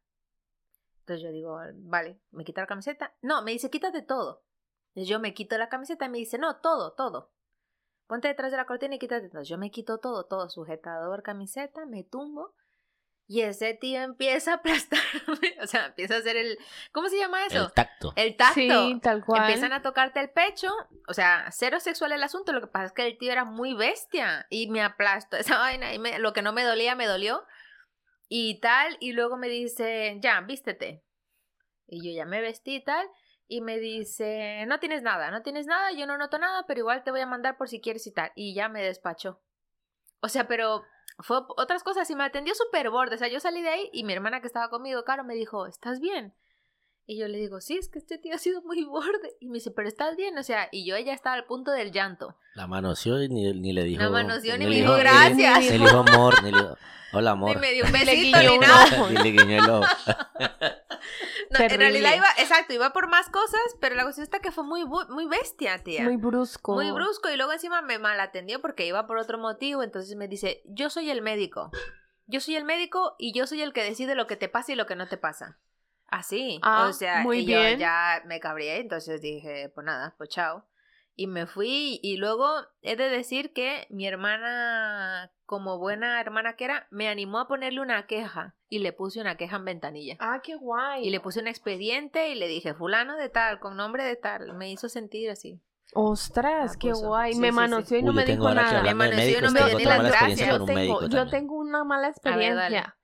Entonces 1.03 1.21
yo 1.23 1.31
digo, 1.31 1.59
vale, 1.75 2.17
¿me 2.31 2.45
quita 2.45 2.61
la 2.61 2.67
camiseta? 2.67 3.13
No, 3.21 3.41
me 3.43 3.51
dice, 3.51 3.69
quítate 3.69 4.01
todo. 4.01 4.43
Entonces 4.95 5.09
yo 5.09 5.19
me 5.19 5.33
quito 5.33 5.57
la 5.57 5.67
camiseta 5.67 6.05
y 6.05 6.09
me 6.09 6.17
dice, 6.17 6.37
no, 6.37 6.57
todo, 6.61 6.93
todo. 6.93 7.33
Ponte 8.07 8.29
detrás 8.29 8.51
de 8.51 8.57
la 8.57 8.65
cortina 8.65 8.95
y 8.95 8.99
quítate. 8.99 9.25
Entonces 9.25 9.49
yo 9.49 9.57
me 9.57 9.69
quito 9.69 9.97
todo, 9.97 10.25
todo, 10.25 10.49
sujetador, 10.49 11.21
camiseta, 11.23 11.85
me 11.85 12.03
tumbo. 12.03 12.53
Y 13.27 13.41
ese 13.41 13.73
tío 13.73 14.01
empieza 14.01 14.51
a 14.51 14.55
aplastarme. 14.55 15.03
O 15.63 15.67
sea, 15.67 15.87
empieza 15.87 16.15
a 16.15 16.17
hacer 16.19 16.35
el. 16.35 16.57
¿Cómo 16.91 17.07
se 17.09 17.17
llama 17.17 17.45
eso? 17.45 17.65
El 17.65 17.71
tacto. 17.71 18.13
El 18.17 18.35
tacto. 18.35 18.53
Sí, 18.53 18.99
tal 19.01 19.23
cual. 19.25 19.41
Empiezan 19.43 19.71
a 19.73 19.81
tocarte 19.81 20.19
el 20.19 20.29
pecho. 20.29 20.69
O 21.07 21.13
sea, 21.13 21.47
cero 21.51 21.79
sexual 21.79 22.11
el 22.11 22.21
asunto. 22.23 22.51
Lo 22.51 22.59
que 22.61 22.67
pasa 22.67 22.85
es 22.87 22.91
que 22.91 23.05
el 23.07 23.17
tío 23.17 23.31
era 23.31 23.45
muy 23.45 23.73
bestia. 23.73 24.45
Y 24.49 24.69
me 24.69 24.81
aplastó 24.83 25.37
esa 25.37 25.57
vaina. 25.59 25.93
Y 25.93 25.99
me- 25.99 26.19
lo 26.19 26.33
que 26.33 26.41
no 26.41 26.51
me 26.53 26.63
dolía, 26.63 26.95
me 26.95 27.07
dolió. 27.07 27.45
Y 28.35 28.59
tal. 28.61 28.97
Y 28.99 29.11
luego 29.11 29.37
me 29.37 29.47
dice, 29.47 30.17
ya, 30.19 30.41
vístete. 30.41 31.03
Y 31.85 32.03
yo 32.03 32.17
ya 32.17 32.25
me 32.25 32.41
vestí 32.41 32.77
y 32.77 32.83
tal. 32.83 33.07
Y 33.47 33.61
me 33.61 33.77
dice, 33.77 34.65
no 34.65 34.79
tienes 34.79 35.03
nada, 35.03 35.29
no 35.29 35.43
tienes 35.43 35.67
nada, 35.67 35.91
yo 35.91 36.07
no 36.07 36.17
noto 36.17 36.39
nada, 36.39 36.65
pero 36.65 36.79
igual 36.79 37.03
te 37.03 37.11
voy 37.11 37.19
a 37.19 37.27
mandar 37.27 37.57
por 37.57 37.69
si 37.69 37.79
quieres 37.79 38.07
y 38.07 38.11
tal. 38.11 38.31
Y 38.33 38.55
ya 38.55 38.69
me 38.69 38.81
despachó. 38.81 39.39
O 40.19 40.29
sea, 40.29 40.47
pero 40.47 40.81
fue 41.19 41.41
otras 41.57 41.83
cosas 41.83 42.09
y 42.09 42.15
me 42.15 42.23
atendió 42.23 42.55
súper 42.55 42.89
borde. 42.89 43.13
O 43.13 43.17
sea, 43.19 43.27
yo 43.27 43.39
salí 43.39 43.61
de 43.61 43.69
ahí 43.69 43.89
y 43.93 44.03
mi 44.03 44.13
hermana 44.13 44.41
que 44.41 44.47
estaba 44.47 44.71
conmigo, 44.71 45.03
Caro, 45.03 45.23
me 45.23 45.35
dijo, 45.35 45.67
¿estás 45.67 45.99
bien? 45.99 46.33
Y 47.05 47.17
yo 47.19 47.27
le 47.27 47.37
digo, 47.37 47.59
sí, 47.59 47.77
es 47.77 47.89
que 47.89 47.99
este 47.99 48.17
tío 48.17 48.33
ha 48.33 48.37
sido 48.37 48.61
muy 48.61 48.83
borde. 48.85 49.35
Y 49.41 49.47
me 49.47 49.55
dice, 49.55 49.71
pero 49.71 49.87
estás 49.89 50.15
bien, 50.15 50.37
o 50.37 50.43
sea, 50.43 50.69
y 50.71 50.85
yo 50.85 50.97
ya 50.97 51.13
estaba 51.13 51.35
al 51.35 51.45
punto 51.45 51.71
del 51.71 51.91
llanto. 51.91 52.37
La 52.55 52.65
manoseó 52.67 53.21
y 53.21 53.27
ni, 53.29 53.51
ni 53.53 53.73
le 53.73 53.83
dijo. 53.83 54.01
La 54.01 54.09
manoseó 54.09 54.57
ni 54.57 54.63
le 54.65 54.69
me 54.69 54.75
dijo- 54.77 54.93
dijo 54.95 54.97
gracias. 54.99 55.59
Ni 55.59 55.69
le 55.69 55.77
dijo 55.79 55.97
amor, 55.99 56.43
ni 56.43 56.51
le 56.51 56.57
dijo, 56.59 56.77
hola 57.11 57.31
Ni 57.31 57.37
amor. 57.37 57.59
me 57.59 57.71
dio 57.73 57.85
un 57.85 57.91
besito 57.91 58.39
ni 58.39 58.47
un 58.47 58.59
nada. 58.61 59.09
Ni 59.09 59.15
le 59.17 59.31
guiñó 59.31 59.63
el 59.63 59.69
ojo. 59.69 59.85
No, 61.49 61.59
en 61.59 61.69
realidad 61.79 62.15
iba, 62.15 62.27
exacto, 62.39 62.73
iba 62.73 62.91
por 62.93 63.07
más 63.09 63.29
cosas, 63.29 63.61
pero 63.79 63.95
la 63.95 64.03
cuestión 64.03 64.23
está 64.23 64.39
que 64.39 64.51
fue 64.51 64.63
muy, 64.63 64.85
muy 64.85 65.25
bestia, 65.27 65.83
tía. 65.83 66.03
Muy 66.03 66.15
brusco. 66.17 66.73
Muy 66.73 66.89
brusco 66.91 67.29
y 67.29 67.35
luego 67.37 67.51
encima 67.53 67.81
me 67.81 67.99
malatendió 67.99 68.59
porque 68.61 68.87
iba 68.87 69.05
por 69.05 69.17
otro 69.17 69.37
motivo, 69.37 69.83
entonces 69.83 70.15
me 70.15 70.27
dice, 70.27 70.61
yo 70.65 70.89
soy 70.89 71.09
el 71.11 71.21
médico. 71.21 71.69
Yo 72.25 72.39
soy 72.39 72.55
el 72.55 72.63
médico 72.63 73.15
y 73.19 73.33
yo 73.33 73.45
soy 73.45 73.61
el 73.61 73.73
que 73.73 73.83
decide 73.83 74.15
lo 74.15 74.25
que 74.25 74.37
te 74.37 74.47
pasa 74.49 74.71
y 74.71 74.75
lo 74.75 74.85
que 74.87 74.95
no 74.95 75.07
te 75.07 75.17
pasa. 75.17 75.59
Así. 76.13 76.59
Ah, 76.61 76.87
o 76.89 76.93
sea, 76.93 77.21
muy 77.23 77.39
y 77.39 77.45
yo 77.45 77.59
bien. 77.59 77.79
ya 77.79 78.21
me 78.25 78.39
cabré, 78.39 78.77
entonces 78.79 79.19
dije, 79.21 79.69
pues 79.73 79.85
nada, 79.85 80.13
pues 80.17 80.29
chao. 80.29 80.65
Y 81.15 81.27
me 81.27 81.45
fui 81.45 81.99
y 82.01 82.17
luego 82.17 82.49
he 82.81 82.95
de 82.95 83.09
decir 83.09 83.53
que 83.53 83.85
mi 83.89 84.07
hermana, 84.07 85.31
como 85.45 85.77
buena 85.77 86.19
hermana 86.19 86.55
que 86.55 86.65
era, 86.65 86.87
me 86.89 87.07
animó 87.07 87.39
a 87.39 87.47
ponerle 87.47 87.81
una 87.81 88.07
queja 88.07 88.55
y 88.67 88.79
le 88.79 88.93
puse 88.93 89.21
una 89.21 89.37
queja 89.37 89.57
en 89.57 89.65
ventanilla. 89.65 90.17
Ah, 90.19 90.41
qué 90.43 90.55
guay. 90.55 91.05
Y 91.05 91.11
le 91.11 91.19
puse 91.19 91.39
un 91.39 91.47
expediente 91.47 92.29
y 92.29 92.35
le 92.35 92.47
dije, 92.47 92.73
fulano 92.73 93.15
de 93.17 93.29
tal, 93.29 93.59
con 93.59 93.75
nombre 93.77 94.03
de 94.03 94.15
tal. 94.15 94.53
Me 94.53 94.71
hizo 94.71 94.89
sentir 94.89 95.29
así. 95.29 95.61
Ostras, 95.93 96.73
Ah, 96.73 96.77
qué 96.79 96.91
guay. 96.93 97.33
sí, 97.33 97.39
me 97.39 97.49
sí, 97.49 97.53
manoseó 97.53 97.97
y 97.97 98.01
Uy, 98.01 98.05
no 98.05 98.11
yo 98.11 98.15
me 98.15 98.25
dijo 98.25 98.53
nada. 98.53 98.81
Me 98.81 98.89
amaneció 98.89 99.37
y 99.37 99.41
no 99.41 99.51
me 99.51 99.59
tengo 99.59 99.77
di 99.77 99.85
otra 99.85 99.97
las 99.97 100.11
gracias. 100.11 100.49
Yo 101.09 101.27
tengo, 101.29 101.55
una 101.55 101.83
mala 101.83 102.07
ver, 102.07 102.11
experiencia. 102.11 102.97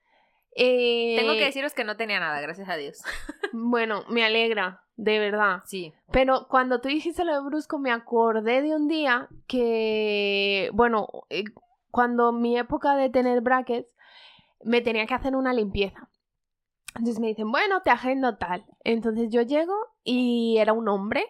Eh, 0.55 1.15
Tengo 1.17 1.33
que 1.33 1.45
deciros 1.45 1.73
que 1.73 1.83
no 1.83 1.95
tenía 1.95 2.19
nada, 2.19 2.39
gracias 2.41 2.69
a 2.69 2.75
Dios. 2.75 3.01
Bueno, 3.51 4.03
me 4.09 4.23
alegra, 4.23 4.83
de 4.95 5.17
verdad. 5.17 5.63
Sí. 5.65 5.91
Pero 6.11 6.47
cuando 6.49 6.81
tú 6.81 6.89
dijiste 6.89 7.25
lo 7.25 7.33
de 7.33 7.41
brusco, 7.41 7.79
me 7.79 7.91
acordé 7.91 8.61
de 8.61 8.75
un 8.75 8.87
día 8.87 9.27
que, 9.47 10.69
bueno, 10.73 11.07
eh, 11.29 11.45
cuando 11.89 12.31
mi 12.31 12.59
época 12.59 12.95
de 12.95 13.09
tener 13.09 13.41
brackets, 13.41 13.89
me 14.63 14.81
tenía 14.81 15.07
que 15.07 15.15
hacer 15.15 15.35
una 15.35 15.51
limpieza. 15.51 16.09
Entonces 16.95 17.19
me 17.19 17.27
dicen, 17.27 17.51
bueno, 17.51 17.81
te 17.81 17.89
agendo 17.89 18.37
tal. 18.37 18.65
Entonces 18.83 19.29
yo 19.31 19.41
llego 19.41 19.75
y 20.03 20.57
era 20.59 20.73
un 20.73 20.87
hombre. 20.87 21.25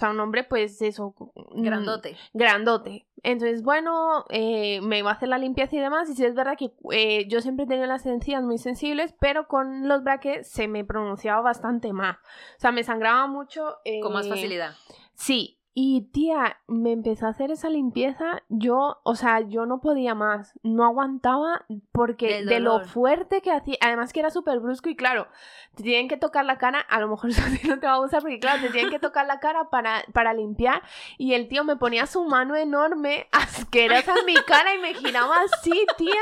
O 0.00 0.02
sea, 0.02 0.10
un 0.12 0.20
hombre, 0.20 0.44
pues 0.44 0.80
eso. 0.80 1.14
mm, 1.34 1.62
Grandote. 1.62 2.16
grandote. 2.32 3.06
Entonces, 3.22 3.62
bueno, 3.62 4.24
eh, 4.30 4.80
me 4.80 5.00
iba 5.00 5.10
a 5.10 5.12
hacer 5.12 5.28
la 5.28 5.36
limpieza 5.36 5.76
y 5.76 5.78
demás. 5.78 6.08
Y 6.08 6.14
sí 6.14 6.24
es 6.24 6.34
verdad 6.34 6.56
que 6.56 6.72
eh, 6.90 7.28
yo 7.28 7.42
siempre 7.42 7.66
he 7.66 7.68
tenido 7.68 7.86
las 7.86 8.06
encías 8.06 8.42
muy 8.42 8.56
sensibles, 8.56 9.14
pero 9.20 9.46
con 9.46 9.88
los 9.88 10.02
brackets 10.02 10.48
se 10.48 10.68
me 10.68 10.86
pronunciaba 10.86 11.42
bastante 11.42 11.92
más. 11.92 12.16
O 12.16 12.60
sea, 12.60 12.72
me 12.72 12.82
sangraba 12.82 13.26
mucho. 13.26 13.76
Con 14.00 14.14
más 14.14 14.24
eh, 14.24 14.30
facilidad. 14.30 14.74
Sí. 15.12 15.59
Y 15.72 16.10
tía, 16.12 16.58
me 16.66 16.90
empezó 16.90 17.26
a 17.26 17.30
hacer 17.30 17.52
esa 17.52 17.68
limpieza. 17.68 18.42
Yo, 18.48 19.00
o 19.04 19.14
sea, 19.14 19.40
yo 19.40 19.66
no 19.66 19.80
podía 19.80 20.16
más. 20.16 20.58
No 20.64 20.84
aguantaba 20.84 21.64
porque 21.92 22.44
de 22.44 22.58
lo 22.58 22.80
fuerte 22.80 23.40
que 23.40 23.52
hacía. 23.52 23.76
Además 23.80 24.12
que 24.12 24.18
era 24.18 24.30
súper 24.30 24.58
brusco 24.58 24.88
y 24.88 24.96
claro, 24.96 25.28
te 25.76 25.84
tienen 25.84 26.08
que 26.08 26.16
tocar 26.16 26.44
la 26.44 26.58
cara. 26.58 26.80
A 26.80 26.98
lo 26.98 27.08
mejor 27.08 27.30
eso 27.30 27.42
no 27.68 27.78
te 27.78 27.86
va 27.86 27.94
a 27.94 27.98
gustar 27.98 28.20
porque 28.20 28.40
claro, 28.40 28.60
te 28.60 28.70
tienen 28.70 28.90
que 28.90 28.98
tocar 28.98 29.26
la 29.26 29.38
cara 29.38 29.70
para, 29.70 30.02
para 30.12 30.34
limpiar. 30.34 30.82
Y 31.18 31.34
el 31.34 31.46
tío 31.46 31.62
me 31.62 31.76
ponía 31.76 32.06
su 32.06 32.24
mano 32.24 32.56
enorme, 32.56 33.28
asquerosa 33.32 34.14
en 34.18 34.26
mi 34.26 34.34
cara 34.34 34.74
y 34.74 34.78
me 34.78 34.94
giraba 34.94 35.36
así, 35.42 35.86
tía. 35.96 36.14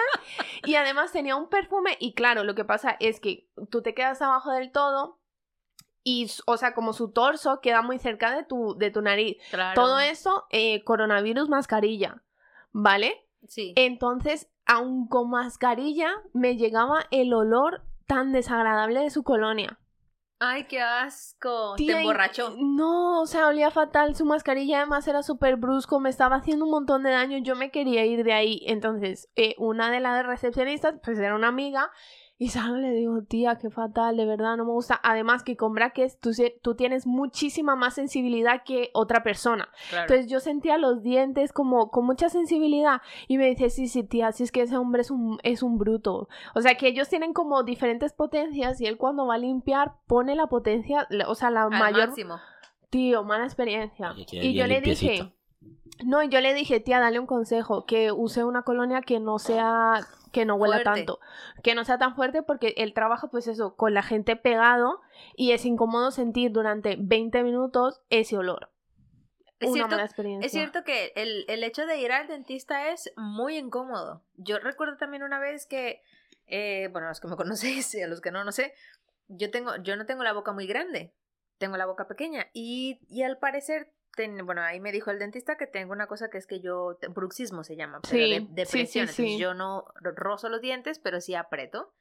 Y 0.66 0.74
además 0.74 1.10
tenía 1.10 1.36
un 1.36 1.48
perfume. 1.48 1.96
Y 2.00 2.12
claro, 2.12 2.44
lo 2.44 2.54
que 2.54 2.66
pasa 2.66 2.96
es 3.00 3.18
que 3.18 3.48
tú 3.70 3.80
te 3.80 3.94
quedas 3.94 4.20
abajo 4.20 4.52
del 4.52 4.72
todo. 4.72 5.18
Y, 6.10 6.26
o 6.46 6.56
sea, 6.56 6.72
como 6.72 6.94
su 6.94 7.10
torso 7.10 7.60
queda 7.60 7.82
muy 7.82 7.98
cerca 7.98 8.34
de 8.34 8.42
tu, 8.42 8.74
de 8.78 8.90
tu 8.90 9.02
nariz. 9.02 9.36
Claro. 9.50 9.78
Todo 9.78 10.00
eso, 10.00 10.46
eh, 10.48 10.82
coronavirus, 10.84 11.50
mascarilla. 11.50 12.22
¿Vale? 12.72 13.26
Sí. 13.46 13.74
Entonces, 13.76 14.48
aun 14.64 15.06
con 15.06 15.28
mascarilla, 15.28 16.10
me 16.32 16.56
llegaba 16.56 17.04
el 17.10 17.34
olor 17.34 17.82
tan 18.06 18.32
desagradable 18.32 19.00
de 19.00 19.10
su 19.10 19.22
colonia. 19.22 19.78
Ay, 20.40 20.64
qué 20.64 20.80
asco. 20.80 21.74
Tía, 21.76 21.96
Te 21.96 22.00
emborrachó. 22.00 22.54
No, 22.56 23.20
o 23.20 23.26
sea, 23.26 23.48
olía 23.48 23.70
fatal. 23.70 24.14
Su 24.14 24.24
mascarilla 24.24 24.78
además 24.78 25.06
era 25.08 25.22
súper 25.22 25.56
brusco, 25.56 26.00
me 26.00 26.08
estaba 26.08 26.36
haciendo 26.36 26.64
un 26.64 26.70
montón 26.70 27.02
de 27.02 27.10
daño. 27.10 27.36
Yo 27.38 27.54
me 27.54 27.70
quería 27.70 28.06
ir 28.06 28.24
de 28.24 28.32
ahí. 28.32 28.62
Entonces, 28.66 29.28
eh, 29.36 29.54
una 29.58 29.90
de 29.90 30.00
las 30.00 30.24
recepcionistas, 30.24 30.94
pues 31.04 31.18
era 31.18 31.34
una 31.34 31.48
amiga. 31.48 31.90
Y 32.40 32.50
salgo 32.50 32.78
y 32.78 32.82
le 32.82 32.92
digo, 32.92 33.22
tía, 33.24 33.56
qué 33.56 33.68
fatal, 33.68 34.16
de 34.16 34.24
verdad, 34.24 34.56
no 34.56 34.64
me 34.64 34.70
gusta. 34.70 35.00
Además 35.02 35.42
que 35.42 35.56
con 35.56 35.74
brackets 35.74 36.20
tú, 36.20 36.30
tú 36.62 36.76
tienes 36.76 37.04
muchísima 37.04 37.74
más 37.74 37.94
sensibilidad 37.94 38.62
que 38.64 38.90
otra 38.94 39.24
persona. 39.24 39.68
Claro. 39.90 40.04
Entonces 40.04 40.30
yo 40.30 40.38
sentía 40.38 40.78
los 40.78 41.02
dientes 41.02 41.52
como 41.52 41.90
con 41.90 42.06
mucha 42.06 42.28
sensibilidad 42.28 43.02
y 43.26 43.38
me 43.38 43.46
dice, 43.46 43.70
sí, 43.70 43.88
sí, 43.88 44.04
tía, 44.04 44.30
si 44.30 44.44
es 44.44 44.52
que 44.52 44.62
ese 44.62 44.76
hombre 44.76 45.02
es 45.02 45.10
un, 45.10 45.40
es 45.42 45.64
un 45.64 45.78
bruto. 45.78 46.28
O 46.54 46.60
sea, 46.60 46.76
que 46.76 46.86
ellos 46.86 47.08
tienen 47.08 47.32
como 47.32 47.64
diferentes 47.64 48.12
potencias 48.12 48.80
y 48.80 48.86
él 48.86 48.98
cuando 48.98 49.26
va 49.26 49.34
a 49.34 49.38
limpiar 49.38 49.94
pone 50.06 50.36
la 50.36 50.46
potencia, 50.46 51.08
o 51.26 51.34
sea, 51.34 51.50
la 51.50 51.64
Al 51.64 51.70
mayor... 51.70 52.08
máximo. 52.08 52.38
Tío, 52.90 53.22
mala 53.22 53.44
experiencia. 53.44 54.12
Oye, 54.12 54.26
Y 54.30 54.54
yo 54.54 54.66
le 54.66 54.80
dije, 54.80 55.30
no, 56.04 56.22
yo 56.22 56.40
le 56.40 56.54
dije, 56.54 56.80
tía, 56.80 57.00
dale 57.00 57.18
un 57.18 57.26
consejo, 57.26 57.84
que 57.84 58.12
use 58.12 58.44
una 58.44 58.62
colonia 58.62 59.02
que 59.02 59.18
no 59.20 59.38
sea, 59.38 60.06
que 60.32 60.44
no 60.44 60.54
huela 60.54 60.76
Fuerte. 60.76 60.90
tanto, 60.90 61.20
que 61.62 61.74
no 61.74 61.84
sea 61.84 61.98
tan 61.98 62.14
fuerte 62.14 62.42
porque 62.42 62.74
él 62.76 62.94
trabaja 62.94 63.28
pues 63.28 63.48
eso, 63.48 63.74
con 63.74 63.94
la 63.94 64.02
gente 64.02 64.36
pegado 64.36 65.00
y 65.34 65.52
es 65.52 65.64
incómodo 65.64 66.10
sentir 66.10 66.52
durante 66.52 66.96
20 66.98 67.42
minutos 67.42 68.00
ese 68.10 68.36
olor. 68.36 68.70
Es 69.58 69.70
una 69.70 69.74
cierto, 69.74 69.90
mala 69.90 70.04
experiencia. 70.04 70.46
Es 70.46 70.52
cierto 70.52 70.84
que 70.84 71.12
el, 71.16 71.44
el 71.48 71.64
hecho 71.64 71.84
de 71.84 71.98
ir 71.98 72.12
al 72.12 72.28
dentista 72.28 72.90
es 72.90 73.12
muy 73.16 73.56
incómodo. 73.56 74.22
Yo 74.36 74.60
recuerdo 74.60 74.96
también 74.96 75.24
una 75.24 75.40
vez 75.40 75.66
que, 75.66 76.00
eh, 76.46 76.88
bueno, 76.92 77.08
a 77.08 77.10
los 77.10 77.20
que 77.20 77.26
me 77.26 77.36
conocéis 77.36 77.92
y 77.94 78.02
a 78.02 78.06
los 78.06 78.20
que 78.20 78.30
no, 78.30 78.44
no 78.44 78.52
sé, 78.52 78.72
yo, 79.26 79.50
tengo, 79.50 79.74
yo 79.82 79.96
no 79.96 80.06
tengo 80.06 80.22
la 80.22 80.32
boca 80.32 80.52
muy 80.52 80.68
grande, 80.68 81.12
tengo 81.58 81.76
la 81.76 81.86
boca 81.86 82.06
pequeña 82.06 82.46
y, 82.52 83.00
y 83.08 83.24
al 83.24 83.38
parecer, 83.38 83.92
ten- 84.14 84.44
bueno, 84.46 84.62
ahí 84.62 84.80
me 84.80 84.92
dijo 84.92 85.10
el 85.10 85.18
dentista 85.18 85.56
que 85.56 85.66
tengo 85.66 85.92
una 85.92 86.06
cosa 86.06 86.28
que 86.30 86.38
es 86.38 86.46
que 86.46 86.60
yo, 86.60 86.98
bruxismo 87.10 87.64
se 87.64 87.76
llama, 87.76 88.00
pero 88.02 88.24
Sí, 88.24 88.30
de, 88.30 88.46
de 88.50 88.66
sí, 88.66 88.78
entonces 88.80 89.38
yo 89.38 89.54
no 89.54 89.84
ro- 89.96 90.12
rozo 90.16 90.48
los 90.48 90.60
dientes, 90.60 90.98
pero 90.98 91.20
sí 91.20 91.34
aprieto. 91.34 91.94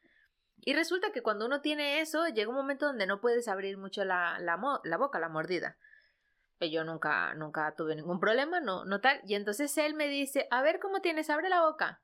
Y 0.60 0.74
resulta 0.74 1.12
que 1.12 1.22
cuando 1.22 1.46
uno 1.46 1.62
tiene 1.62 2.02
eso, 2.02 2.28
llega 2.28 2.50
un 2.50 2.56
momento 2.56 2.88
donde 2.88 3.06
no 3.06 3.22
puedes 3.22 3.48
abrir 3.48 3.78
mucho 3.78 4.04
la, 4.04 4.39
la, 4.39 4.58
boca, 4.98 5.20
la 5.20 5.30
mordida. 5.30 5.78
Yo 6.60 6.84
nunca, 6.84 7.36
nunca 7.36 7.76
tuve 7.76 7.96
ningún 7.96 8.20
problema, 8.20 8.60
no, 8.60 8.84
no 8.84 9.00
tal. 9.00 9.22
Y 9.28 9.36
entonces 9.36 9.78
él 9.78 9.93
me 9.93 10.08
dice, 10.08 10.48
a 10.50 10.63
ver 10.63 10.80
cómo 10.80 11.02
tienes, 11.02 11.30
abre 11.30 11.50
la 11.50 11.62
boca. 11.62 12.02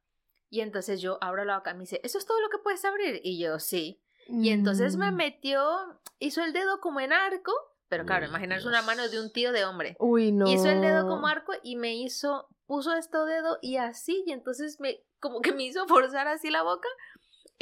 Y 0.49 0.61
entonces 0.61 1.01
yo 1.01 1.17
abro 1.21 1.43
la 1.43 1.57
boca 1.57 1.71
y 1.71 1.73
me 1.73 1.79
dice, 1.81 1.99
¿eso 2.03 2.19
es 2.19 2.25
todo 2.27 2.39
lo 2.39 2.49
que 2.49 2.59
puedes 2.59 2.85
abrir? 2.85 3.19
Y 3.23 3.39
yo, 3.41 3.57
sí. 3.57 3.99
Y 4.27 4.51
entonces 4.51 4.95
me 4.95 5.11
Mm. 5.11 5.15
metió, 5.15 5.99
hizo 6.19 6.43
el 6.43 6.53
dedo 6.53 6.79
como 6.79 6.99
en 6.99 7.11
arco, 7.11 7.51
pero 7.93 8.05
claro, 8.07 8.23
Uy, 8.25 8.29
imaginarse 8.29 8.63
Dios. 8.63 8.73
una 8.73 8.81
mano 8.81 9.07
de 9.07 9.19
un 9.19 9.31
tío 9.31 9.51
de 9.51 9.65
hombre. 9.65 9.95
Uy, 9.99 10.31
no. 10.31 10.49
Hizo 10.49 10.67
el 10.67 10.81
dedo 10.81 11.07
como 11.07 11.27
arco 11.27 11.53
y 11.61 11.75
me 11.75 11.93
hizo, 11.93 12.47
puso 12.65 12.95
este 12.95 13.19
dedo 13.19 13.59
y 13.61 13.77
así, 13.77 14.23
y 14.25 14.31
entonces 14.31 14.79
me, 14.79 15.03
como 15.19 15.41
que 15.41 15.53
me 15.53 15.63
hizo 15.63 15.85
forzar 15.87 16.27
así 16.27 16.49
la 16.49 16.63
boca. 16.63 16.87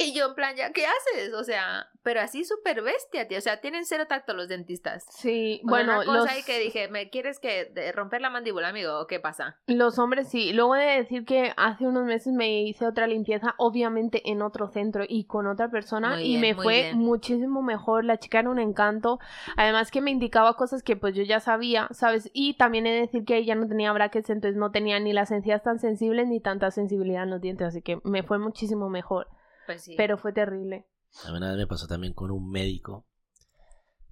Y 0.04 0.14
yo 0.14 0.26
en 0.26 0.34
plan, 0.34 0.56
¿ya 0.56 0.72
qué 0.72 0.84
haces? 0.86 1.32
O 1.34 1.44
sea, 1.44 1.86
pero 2.02 2.20
así 2.20 2.44
súper 2.44 2.82
bestia, 2.82 3.28
tío. 3.28 3.38
O 3.38 3.40
sea, 3.40 3.60
tienen 3.60 3.84
cero 3.84 4.06
tacto 4.08 4.34
los 4.34 4.48
dentistas. 4.48 5.04
Sí, 5.10 5.60
O 5.64 5.68
bueno, 5.68 5.94
una 5.96 6.04
cosa 6.04 6.18
los, 6.18 6.26
ahí 6.28 6.42
que 6.42 6.58
dije, 6.58 6.88
¿me 6.88 7.08
quieres 7.10 7.38
que 7.38 7.66
de- 7.66 7.92
romper 7.92 8.20
la 8.20 8.30
mandíbula, 8.30 8.68
amigo? 8.68 8.98
¿O 8.98 9.06
qué 9.06 9.20
pasa? 9.20 9.58
los 9.66 9.98
hombres 9.98 10.28
sí. 10.28 10.52
Luego 10.52 10.74
de 10.74 10.84
decir 10.86 11.24
que 11.24 11.52
hace 11.56 11.86
unos 11.86 12.04
meses 12.04 12.32
me 12.32 12.62
hice 12.62 12.86
otra 12.86 13.06
limpieza, 13.06 13.54
obviamente 13.58 14.30
en 14.30 14.42
otro 14.42 14.68
centro 14.68 15.04
y 15.08 15.24
con 15.26 15.46
otra 15.46 15.70
persona, 15.70 16.14
Muy 16.14 16.22
y 16.22 16.28
bien, 16.30 16.40
me 16.40 16.54
fue 16.54 16.80
bien. 16.82 16.98
muchísimo 16.98 17.62
mejor. 17.62 18.04
La 18.04 18.18
chica 18.18 18.40
era 18.40 18.50
un 18.50 18.58
encanto. 18.58 19.18
Además 19.56 19.90
que 19.90 20.00
me 20.00 20.10
indicaba 20.10 20.54
cosas 20.56 20.82
que 20.82 20.96
pues 20.96 21.14
yo 21.14 21.22
ya 21.22 21.38
sabía, 21.40 21.88
¿sabes? 21.92 22.30
Y 22.32 22.54
también 22.54 22.86
he 22.86 22.92
de 22.92 23.00
decir 23.02 23.24
que 23.24 23.36
ella 23.36 23.54
no 23.54 23.68
tenía 23.68 23.92
brackets, 23.92 24.30
entonces 24.30 24.56
no 24.58 24.70
tenía 24.72 24.98
ni 25.00 25.12
las 25.12 25.30
encías 25.30 25.62
tan 25.62 25.78
sensibles 25.78 26.26
ni 26.28 26.40
tanta 26.40 26.70
sensibilidad 26.70 27.22
en 27.22 27.30
los 27.30 27.40
dientes, 27.40 27.66
así 27.68 27.82
que 27.82 27.98
me 28.04 28.22
fue 28.22 28.38
muchísimo 28.38 28.88
mejor. 28.88 29.28
Pues 29.66 29.82
sí. 29.82 29.94
Pero 29.96 30.18
fue 30.18 30.32
terrible. 30.32 30.86
A 31.24 31.30
mí 31.30 31.36
una 31.36 31.50
vez 31.50 31.58
me 31.58 31.66
pasó 31.66 31.86
también 31.86 32.12
con 32.14 32.30
un 32.30 32.50
médico. 32.50 33.06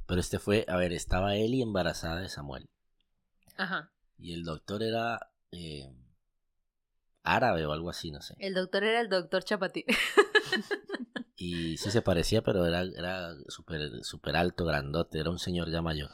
Pero 0.07 0.21
este 0.21 0.39
fue, 0.39 0.65
a 0.69 0.77
ver, 0.77 0.93
estaba 0.93 1.37
Eli 1.37 1.63
embarazada 1.63 2.21
de 2.21 2.29
Samuel. 2.29 2.69
Ajá. 3.57 3.93
Y 4.19 4.33
el 4.33 4.45
doctor 4.45 4.83
era 4.83 5.31
eh, 5.53 5.89
árabe 7.23 7.65
o 7.67 7.73
algo 7.73 7.91
así, 7.91 8.11
no 8.11 8.21
sé. 8.21 8.35
El 8.39 8.55
doctor 8.55 8.85
era 8.85 9.01
el 9.01 9.09
doctor 9.09 9.45
Chapati. 9.45 9.85
Y 11.43 11.79
sí 11.79 11.91
se 11.91 12.03
parecía, 12.03 12.43
pero 12.43 12.67
era, 12.67 12.83
era 12.83 13.35
súper 13.49 14.05
súper 14.05 14.37
alto, 14.37 14.67
grandote, 14.67 15.19
era 15.19 15.31
un 15.31 15.39
señor 15.39 15.71
ya 15.71 15.81
mayor. 15.81 16.11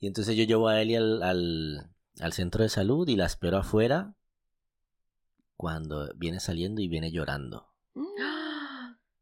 Y 0.00 0.06
entonces 0.06 0.36
yo 0.36 0.44
llevo 0.44 0.68
a 0.68 0.82
Eli 0.82 0.96
al, 0.96 1.22
al, 1.22 1.90
al 2.20 2.32
centro 2.34 2.62
de 2.62 2.68
salud 2.68 3.08
y 3.08 3.16
la 3.16 3.24
espero 3.24 3.56
afuera 3.56 4.14
cuando 5.56 6.12
viene 6.14 6.40
saliendo 6.40 6.82
y 6.82 6.88
viene 6.88 7.10
llorando. 7.10 7.69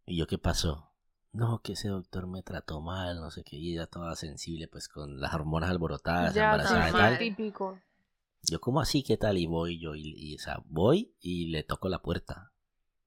Y 0.06 0.16
yo, 0.16 0.26
¿qué 0.26 0.38
pasó? 0.38 0.92
No, 1.32 1.60
que 1.62 1.72
ese 1.74 1.88
doctor 1.88 2.26
me 2.26 2.42
trató 2.42 2.80
mal, 2.80 3.20
no 3.20 3.30
sé 3.30 3.44
qué, 3.44 3.56
y 3.56 3.72
ella 3.74 3.86
toda 3.86 4.16
sensible, 4.16 4.66
pues 4.68 4.88
con 4.88 5.20
las 5.20 5.34
hormonas 5.34 5.70
alborotadas, 5.70 6.34
ya, 6.34 6.54
embarazada 6.54 6.88
sí, 6.88 6.88
y 6.88 6.92
tal. 6.92 7.18
típico. 7.18 7.78
Yo, 8.50 8.60
¿cómo 8.60 8.80
así? 8.80 9.02
¿Qué 9.02 9.16
tal? 9.16 9.36
Y 9.36 9.46
voy 9.46 9.78
yo, 9.78 9.94
y, 9.94 10.14
y, 10.16 10.36
o 10.36 10.38
sea, 10.38 10.62
voy 10.66 11.12
y 11.20 11.48
le 11.48 11.62
toco 11.62 11.88
la 11.88 12.00
puerta. 12.00 12.52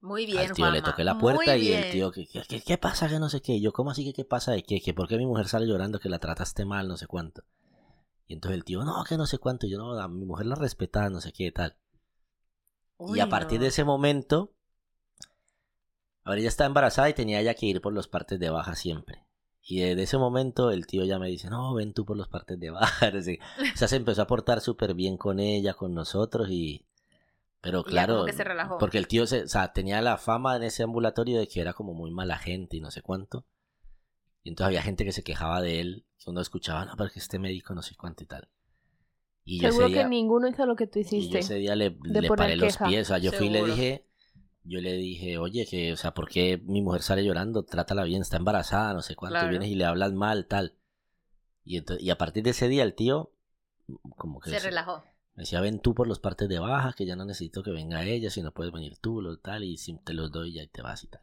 Muy 0.01 0.25
bien, 0.25 0.39
Al 0.39 0.51
tío 0.53 0.69
le 0.71 0.81
toqué 0.81 1.03
la 1.03 1.13
muy 1.13 1.21
puerta 1.21 1.57
y 1.57 1.71
el 1.71 1.89
tío, 1.89 2.11
¿qué, 2.11 2.27
qué, 2.27 2.61
qué- 2.61 2.77
pasa? 2.77 3.07
Que 3.09 3.19
no 3.19 3.29
sé 3.29 3.41
qué. 3.41 3.59
Yo, 3.59 3.73
¿cómo 3.73 3.91
así 3.91 4.03
que 4.05 4.13
qué 4.13 4.25
pasa? 4.25 4.51
¿De 4.51 4.63
qué? 4.63 4.79
¿Que 4.81 4.93
por 4.93 5.07
qué 5.07 5.17
mi 5.17 5.25
mujer 5.25 5.47
sale 5.47 5.67
llorando 5.67 5.99
que 5.99 6.09
la 6.09 6.19
trataste 6.19 6.65
mal, 6.65 6.87
no 6.87 6.97
sé 6.97 7.07
cuánto? 7.07 7.43
Y 8.27 8.33
entonces 8.33 8.57
el 8.57 8.63
tío, 8.65 8.83
no, 8.83 9.03
que 9.03 9.17
no 9.17 9.25
sé 9.25 9.37
cuánto. 9.39 9.67
Y 9.67 9.71
yo, 9.71 9.77
no, 9.77 9.99
a 9.99 10.07
mi 10.07 10.25
mujer 10.25 10.45
la 10.47 10.55
respetaba, 10.55 11.09
no 11.09 11.21
sé 11.21 11.31
qué, 11.33 11.51
tal. 11.51 11.75
Uy, 12.97 13.17
y 13.17 13.19
a 13.19 13.29
partir 13.29 13.57
no. 13.57 13.63
de 13.63 13.67
ese 13.69 13.83
momento, 13.83 14.53
a 16.23 16.29
ver, 16.29 16.39
ella 16.39 16.47
estaba 16.49 16.67
embarazada 16.67 17.09
y 17.09 17.13
tenía 17.13 17.41
ya 17.41 17.53
que 17.53 17.65
ir 17.65 17.81
por 17.81 17.93
los 17.93 18.07
partes 18.07 18.39
de 18.39 18.49
baja 18.49 18.75
siempre. 18.75 19.25
Y 19.63 19.79
desde 19.81 20.03
ese 20.03 20.17
momento 20.17 20.71
el 20.71 20.87
tío 20.87 21.05
ya 21.05 21.19
me 21.19 21.27
dice, 21.29 21.49
no, 21.49 21.73
ven 21.73 21.93
tú 21.93 22.05
por 22.05 22.17
los 22.17 22.27
partes 22.27 22.59
de 22.59 22.71
baja. 22.71 23.11
O 23.73 23.77
sea, 23.77 23.87
se 23.87 23.95
empezó 23.95 24.21
a 24.23 24.27
portar 24.27 24.61
súper 24.61 24.93
bien 24.95 25.17
con 25.17 25.39
ella, 25.39 25.73
con 25.73 25.93
nosotros 25.93 26.49
y... 26.49 26.87
Pero 27.63 27.83
claro, 27.83 28.25
se 28.27 28.43
relajó. 28.43 28.79
porque 28.79 28.97
el 28.97 29.07
tío 29.07 29.27
se, 29.27 29.43
o 29.43 29.47
sea, 29.47 29.71
tenía 29.71 30.01
la 30.01 30.17
fama 30.17 30.55
en 30.55 30.63
ese 30.63 30.81
ambulatorio 30.81 31.37
de 31.39 31.47
que 31.47 31.61
era 31.61 31.73
como 31.73 31.93
muy 31.93 32.09
mala 32.09 32.39
gente 32.39 32.77
y 32.77 32.81
no 32.81 32.89
sé 32.89 33.03
cuánto. 33.03 33.45
Y 34.41 34.49
entonces 34.49 34.65
había 34.69 34.81
gente 34.81 35.05
que 35.05 35.11
se 35.11 35.23
quejaba 35.23 35.61
de 35.61 35.79
él, 35.79 36.05
que 36.17 36.31
uno 36.31 36.41
escuchaba, 36.41 36.85
no, 36.85 36.95
porque 36.97 37.19
este 37.19 37.37
médico 37.37 37.75
no 37.75 37.83
sé 37.83 37.95
cuánto 37.95 38.23
y 38.23 38.25
tal. 38.25 38.49
Y 39.43 39.59
yo 39.61 39.69
Seguro 39.69 39.85
ese 39.85 39.93
día, 39.93 40.03
que 40.03 40.09
ninguno 40.09 40.47
hizo 40.47 40.65
lo 40.65 40.75
que 40.75 40.87
tú 40.87 40.97
y 40.99 41.03
yo 41.03 41.07
hiciste. 41.17 41.39
ese 41.39 41.55
día 41.55 41.75
le, 41.75 41.91
de 41.91 42.21
le 42.21 42.31
paré 42.31 42.55
los 42.55 42.77
queja. 42.77 42.87
pies. 42.87 43.03
O 43.03 43.09
sea, 43.09 43.17
yo 43.19 43.31
fui 43.31 43.45
y 43.45 43.49
le 43.51 43.59
Seguro. 43.59 43.75
dije, 43.75 44.07
yo 44.63 44.79
le 44.81 44.93
dije, 44.93 45.37
oye, 45.37 45.65
que, 45.65 45.93
o 45.93 45.97
sea, 45.97 46.13
¿por 46.13 46.29
qué 46.29 46.57
mi 46.65 46.81
mujer 46.81 47.01
sale 47.01 47.23
llorando? 47.23 47.63
Trátala 47.63 48.03
bien, 48.03 48.21
está 48.21 48.37
embarazada, 48.37 48.93
no 48.93 49.01
sé 49.01 49.15
cuánto, 49.15 49.37
y 49.37 49.39
Claro. 49.39 49.49
vienes 49.49 49.69
y 49.69 49.75
le 49.75 49.85
hablas 49.85 50.13
mal, 50.13 50.47
tal. 50.47 50.75
Y, 51.63 51.77
entonces, 51.77 52.03
y 52.05 52.09
a 52.09 52.17
partir 52.17 52.43
de 52.43 52.51
ese 52.51 52.67
día 52.67 52.83
el 52.83 52.95
tío, 52.95 53.31
como 54.17 54.39
que 54.39 54.51
Se 54.51 54.59
relajó. 54.59 55.03
me 55.35 55.43
decía, 55.43 55.61
ven 55.61 55.79
tú 55.79 55.93
por 55.95 56.07
los 56.07 56.19
partes 56.19 56.47
de 56.49 56.59
baja, 56.59 56.93
que 56.93 57.05
ya 57.05 57.15
no 57.15 57.25
necesito 57.25 57.63
que 57.63 57.71
venga 57.71 58.03
ella, 58.05 58.29
si 58.29 58.41
no 58.41 58.53
puedes 58.53 58.73
venir 58.73 58.97
tú, 58.97 59.21
lo 59.21 59.37
tal, 59.39 59.63
y 59.63 59.77
si 59.77 59.97
te 59.99 60.13
los 60.13 60.31
doy 60.31 60.53
ya 60.53 60.63
y 60.63 60.67
te 60.67 60.81
vas 60.81 61.03
y 61.03 61.07
tal. 61.07 61.21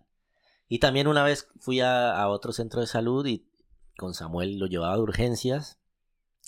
Y 0.69 0.81
también 0.81 1.07
una 1.09 1.23
vez 1.25 1.49
fui 1.61 1.81
a, 1.81 2.13
a 2.21 2.29
otro 2.29 2.53
centro 2.53 2.81
de 2.81 2.87
salud 2.87 3.25
y 3.27 3.47
con 3.97 4.15
Samuel 4.15 4.59
lo 4.59 4.67
llevaba 4.67 4.97
de 4.97 5.03
urgencias 5.03 5.79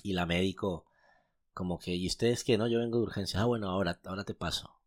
y 0.02 0.12
la 0.12 0.26
médico 0.26 0.86
como 1.54 1.78
que, 1.78 1.94
¿y 1.94 2.06
ustedes 2.06 2.44
qué? 2.44 2.58
No, 2.58 2.68
yo 2.68 2.78
vengo 2.78 2.98
de 2.98 3.04
urgencias. 3.04 3.42
Ah, 3.42 3.46
bueno, 3.46 3.68
ahora, 3.68 4.00
ahora 4.04 4.24
te 4.24 4.34
paso. 4.34 4.79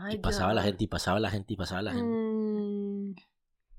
Ay, 0.00 0.14
y 0.16 0.18
pasaba 0.18 0.54
la 0.54 0.62
gente 0.62 0.84
y 0.84 0.86
pasaba 0.86 1.20
la 1.20 1.30
gente 1.30 1.52
y 1.52 1.56
pasaba 1.56 1.82
la 1.82 1.92
gente. 1.92 2.06
Mm, 2.16 3.14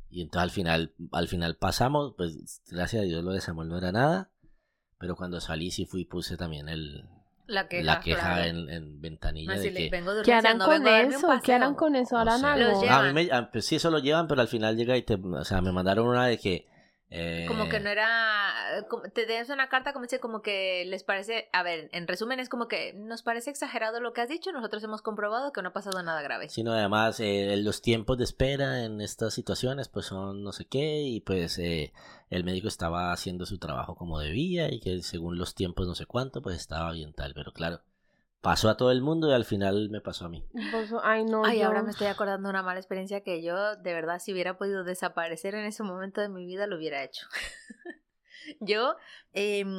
Y 0.09 0.21
entonces 0.21 0.43
al 0.43 0.51
final, 0.51 0.93
al 1.11 1.27
final 1.27 1.55
pasamos, 1.57 2.13
pues 2.17 2.61
gracias 2.69 3.01
a 3.03 3.05
Dios 3.05 3.23
lo 3.23 3.31
de 3.31 3.41
Samuel 3.41 3.69
no 3.69 3.77
era 3.77 3.91
nada. 3.91 4.29
Pero 4.97 5.15
cuando 5.15 5.39
salí 5.41 5.71
sí 5.71 5.85
fui 5.85 6.01
y 6.01 6.05
puse 6.05 6.37
también 6.37 6.69
el, 6.69 7.05
La 7.47 7.67
queja, 7.67 7.83
la 7.83 7.99
queja 8.01 8.21
claro. 8.35 8.43
en, 8.43 8.69
en 8.69 9.01
ventanilla 9.01 9.53
de 9.53 9.71
le- 9.71 9.73
que... 9.85 9.89
vengo 9.89 10.13
de 10.13 10.21
¿Qué 10.21 10.31
harán 10.33 10.59
no 10.59 10.65
con 10.65 10.85
a 10.87 11.01
eso? 11.01 11.27
¿Qué 11.43 11.53
harán 11.53 11.73
con 11.75 11.95
eso? 11.95 12.15
O 12.15 12.19
¿Harán 12.19 12.39
sea, 12.39 12.53
algo? 12.53 12.89
A 12.89 13.03
mí 13.03 13.13
me, 13.13 13.29
ah, 13.31 13.49
pues 13.51 13.65
sí, 13.65 13.77
eso 13.77 13.89
lo 13.89 13.97
llevan, 13.97 14.27
pero 14.27 14.41
al 14.41 14.47
final 14.47 14.75
llega 14.77 14.95
y 14.97 15.01
te, 15.01 15.15
o 15.15 15.43
sea, 15.43 15.61
me 15.61 15.71
mandaron 15.71 16.07
una 16.07 16.27
de 16.27 16.37
que... 16.37 16.67
eh, 17.11 17.45
Como 17.47 17.67
que 17.69 17.79
no 17.81 17.89
era. 17.89 18.53
como- 18.89 19.03
Te 19.03 19.25
das 19.25 19.49
una 19.49 19.67
carta 19.69 19.91
como 19.93 20.03
dice, 20.03 20.19
como 20.19 20.41
que 20.41 20.85
les 20.85 21.03
parece. 21.03 21.49
A 21.51 21.61
ver, 21.61 21.89
en 21.91 22.07
resumen, 22.07 22.39
es 22.39 22.47
como 22.49 22.67
que 22.67 22.93
nos 22.93 23.21
parece 23.21 23.49
exagerado 23.49 23.99
lo 23.99 24.13
que 24.13 24.21
has 24.21 24.29
dicho. 24.29 24.51
Nosotros 24.53 24.81
hemos 24.83 25.01
comprobado 25.01 25.51
que 25.51 25.61
no 25.61 25.69
ha 25.69 25.73
pasado 25.73 26.01
nada 26.01 26.21
grave. 26.21 26.47
Sino 26.49 26.71
además 26.71 27.19
eh, 27.19 27.55
los 27.57 27.81
tiempos 27.81 28.17
de 28.17 28.23
espera 28.23 28.83
en 28.85 29.01
estas 29.01 29.33
situaciones 29.33 29.89
pues 29.89 30.05
son 30.05 30.43
no 30.43 30.51
sé 30.53 30.65
qué 30.65 31.01
y 31.01 31.19
pues 31.19 31.59
eh, 31.59 31.91
el 32.29 32.43
médico 32.45 32.67
estaba 32.69 33.11
haciendo 33.11 33.45
su 33.45 33.57
trabajo 33.59 33.95
como 33.95 34.17
debía 34.19 34.71
y 34.71 34.79
que 34.79 35.01
según 35.03 35.37
los 35.37 35.53
tiempos 35.53 35.85
no 35.87 35.95
sé 35.95 36.05
cuánto 36.05 36.41
pues 36.41 36.55
estaba 36.57 36.91
bien 36.93 37.13
tal, 37.13 37.33
pero 37.33 37.51
claro, 37.51 37.81
pasó 38.41 38.69
a 38.69 38.77
todo 38.77 38.91
el 38.91 39.01
mundo 39.01 39.29
y 39.29 39.33
al 39.33 39.45
final 39.45 39.89
me 39.89 40.01
pasó 40.01 40.25
a 40.25 40.29
mí. 40.29 40.45
Ay, 41.03 41.25
no, 41.25 41.43
Ay, 41.45 41.59
yo- 41.59 41.67
ahora 41.67 41.81
me 41.83 41.91
estoy 41.91 42.07
acordando 42.07 42.47
de 42.47 42.51
una 42.51 42.63
mala 42.63 42.79
experiencia 42.79 43.21
que 43.21 43.41
yo, 43.41 43.75
de 43.77 43.93
verdad, 43.93 44.19
si 44.19 44.33
hubiera 44.33 44.57
podido 44.57 44.83
desaparecer 44.83 45.55
en 45.55 45.65
ese 45.65 45.83
momento 45.83 46.21
de 46.21 46.29
mi 46.29 46.45
vida, 46.45 46.67
lo 46.67 46.77
hubiera 46.77 47.03
hecho. 47.03 47.27
yo, 48.59 48.95
em, 49.33 49.69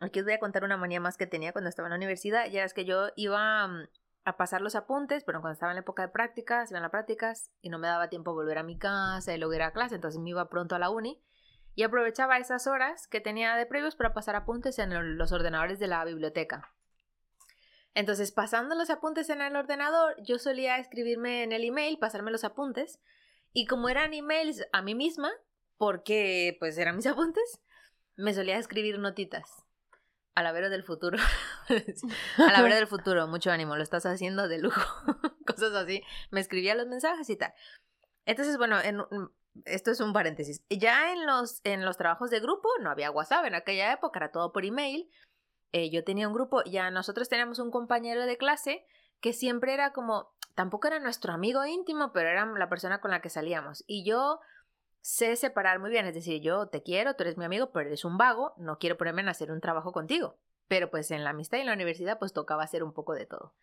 aquí 0.00 0.20
os 0.20 0.24
voy 0.24 0.34
a 0.34 0.40
contar 0.40 0.64
una 0.64 0.76
manía 0.76 1.00
más 1.00 1.16
que 1.16 1.26
tenía 1.26 1.52
cuando 1.52 1.68
estaba 1.68 1.88
en 1.88 1.90
la 1.90 1.96
universidad. 1.96 2.46
Ya 2.50 2.64
es 2.64 2.74
que 2.74 2.84
yo 2.84 3.08
iba 3.16 3.66
mm, 3.66 3.88
a 4.24 4.36
pasar 4.36 4.60
los 4.60 4.74
apuntes, 4.74 5.24
pero 5.24 5.40
cuando 5.40 5.54
estaba 5.54 5.72
en 5.72 5.76
la 5.76 5.80
época 5.82 6.02
de 6.02 6.08
prácticas, 6.08 6.70
iban 6.70 6.84
a 6.84 6.90
prácticas 6.90 7.50
y 7.62 7.70
no 7.70 7.78
me 7.78 7.88
daba 7.88 8.08
tiempo 8.08 8.30
a 8.30 8.34
volver 8.34 8.58
a 8.58 8.62
mi 8.62 8.78
casa 8.78 9.34
y 9.34 9.38
luego 9.38 9.54
ir 9.54 9.62
a 9.62 9.72
clase, 9.72 9.94
entonces 9.96 10.20
me 10.20 10.30
iba 10.30 10.48
pronto 10.48 10.74
a 10.74 10.78
la 10.78 10.90
uni. 10.90 11.22
Y 11.74 11.84
aprovechaba 11.84 12.36
esas 12.38 12.66
horas 12.66 13.06
que 13.06 13.20
tenía 13.20 13.54
de 13.56 13.64
previos 13.64 13.96
para 13.96 14.12
pasar 14.12 14.36
apuntes 14.36 14.78
en 14.78 15.16
los 15.16 15.32
ordenadores 15.32 15.78
de 15.78 15.86
la 15.86 16.04
biblioteca. 16.04 16.68
Entonces, 18.00 18.32
pasando 18.32 18.74
los 18.74 18.88
apuntes 18.88 19.28
en 19.28 19.42
el 19.42 19.54
ordenador, 19.54 20.16
yo 20.22 20.38
solía 20.38 20.78
escribirme 20.78 21.42
en 21.42 21.52
el 21.52 21.64
email, 21.64 21.98
pasarme 21.98 22.30
los 22.30 22.44
apuntes, 22.44 22.98
y 23.52 23.66
como 23.66 23.90
eran 23.90 24.14
emails 24.14 24.66
a 24.72 24.80
mí 24.80 24.94
misma, 24.94 25.30
porque 25.76 26.56
pues 26.58 26.78
eran 26.78 26.96
mis 26.96 27.06
apuntes, 27.06 27.60
me 28.16 28.32
solía 28.32 28.56
escribir 28.56 28.98
notitas. 28.98 29.66
A 30.34 30.42
la 30.42 30.50
vera 30.52 30.70
del 30.70 30.82
futuro. 30.82 31.18
a 32.38 32.52
la 32.52 32.62
vera 32.62 32.76
del 32.76 32.86
futuro, 32.94 33.26
mucho 33.26 33.50
ánimo, 33.50 33.76
lo 33.76 33.82
estás 33.82 34.06
haciendo 34.06 34.48
de 34.48 34.60
lujo. 34.60 34.80
Cosas 35.46 35.74
así. 35.74 36.02
Me 36.30 36.40
escribía 36.40 36.74
los 36.74 36.86
mensajes 36.86 37.28
y 37.28 37.36
tal. 37.36 37.52
Entonces, 38.24 38.56
bueno, 38.56 38.80
en, 38.80 39.02
esto 39.66 39.90
es 39.90 40.00
un 40.00 40.14
paréntesis. 40.14 40.64
Ya 40.70 41.12
en 41.12 41.26
los, 41.26 41.60
en 41.64 41.84
los 41.84 41.98
trabajos 41.98 42.30
de 42.30 42.40
grupo 42.40 42.70
no 42.80 42.90
había 42.90 43.10
WhatsApp 43.10 43.44
en 43.44 43.56
aquella 43.56 43.92
época, 43.92 44.20
era 44.20 44.32
todo 44.32 44.52
por 44.52 44.64
email. 44.64 45.10
Eh, 45.72 45.90
yo 45.90 46.04
tenía 46.04 46.26
un 46.26 46.34
grupo, 46.34 46.62
ya 46.64 46.90
nosotros 46.90 47.28
teníamos 47.28 47.58
un 47.58 47.70
compañero 47.70 48.26
de 48.26 48.36
clase 48.36 48.84
que 49.20 49.32
siempre 49.32 49.74
era 49.74 49.92
como, 49.92 50.32
tampoco 50.54 50.88
era 50.88 50.98
nuestro 50.98 51.32
amigo 51.32 51.64
íntimo, 51.64 52.12
pero 52.12 52.28
era 52.28 52.46
la 52.46 52.68
persona 52.68 53.00
con 53.00 53.10
la 53.10 53.20
que 53.20 53.28
salíamos. 53.28 53.84
Y 53.86 54.04
yo 54.04 54.40
sé 55.00 55.36
separar 55.36 55.78
muy 55.78 55.90
bien, 55.90 56.06
es 56.06 56.14
decir, 56.14 56.40
yo 56.40 56.66
te 56.66 56.82
quiero, 56.82 57.14
tú 57.14 57.22
eres 57.22 57.36
mi 57.36 57.44
amigo, 57.44 57.70
pero 57.70 57.86
eres 57.86 58.04
un 58.04 58.18
vago, 58.18 58.54
no 58.56 58.78
quiero 58.78 58.96
ponerme 58.96 59.22
en 59.22 59.28
hacer 59.28 59.50
un 59.52 59.60
trabajo 59.60 59.92
contigo. 59.92 60.36
Pero 60.68 60.90
pues 60.90 61.10
en 61.10 61.24
la 61.24 61.30
amistad 61.30 61.58
y 61.58 61.62
en 61.62 61.66
la 61.66 61.74
universidad 61.74 62.18
pues 62.18 62.32
tocaba 62.32 62.64
hacer 62.64 62.82
un 62.82 62.92
poco 62.92 63.14
de 63.14 63.26
todo. 63.26 63.54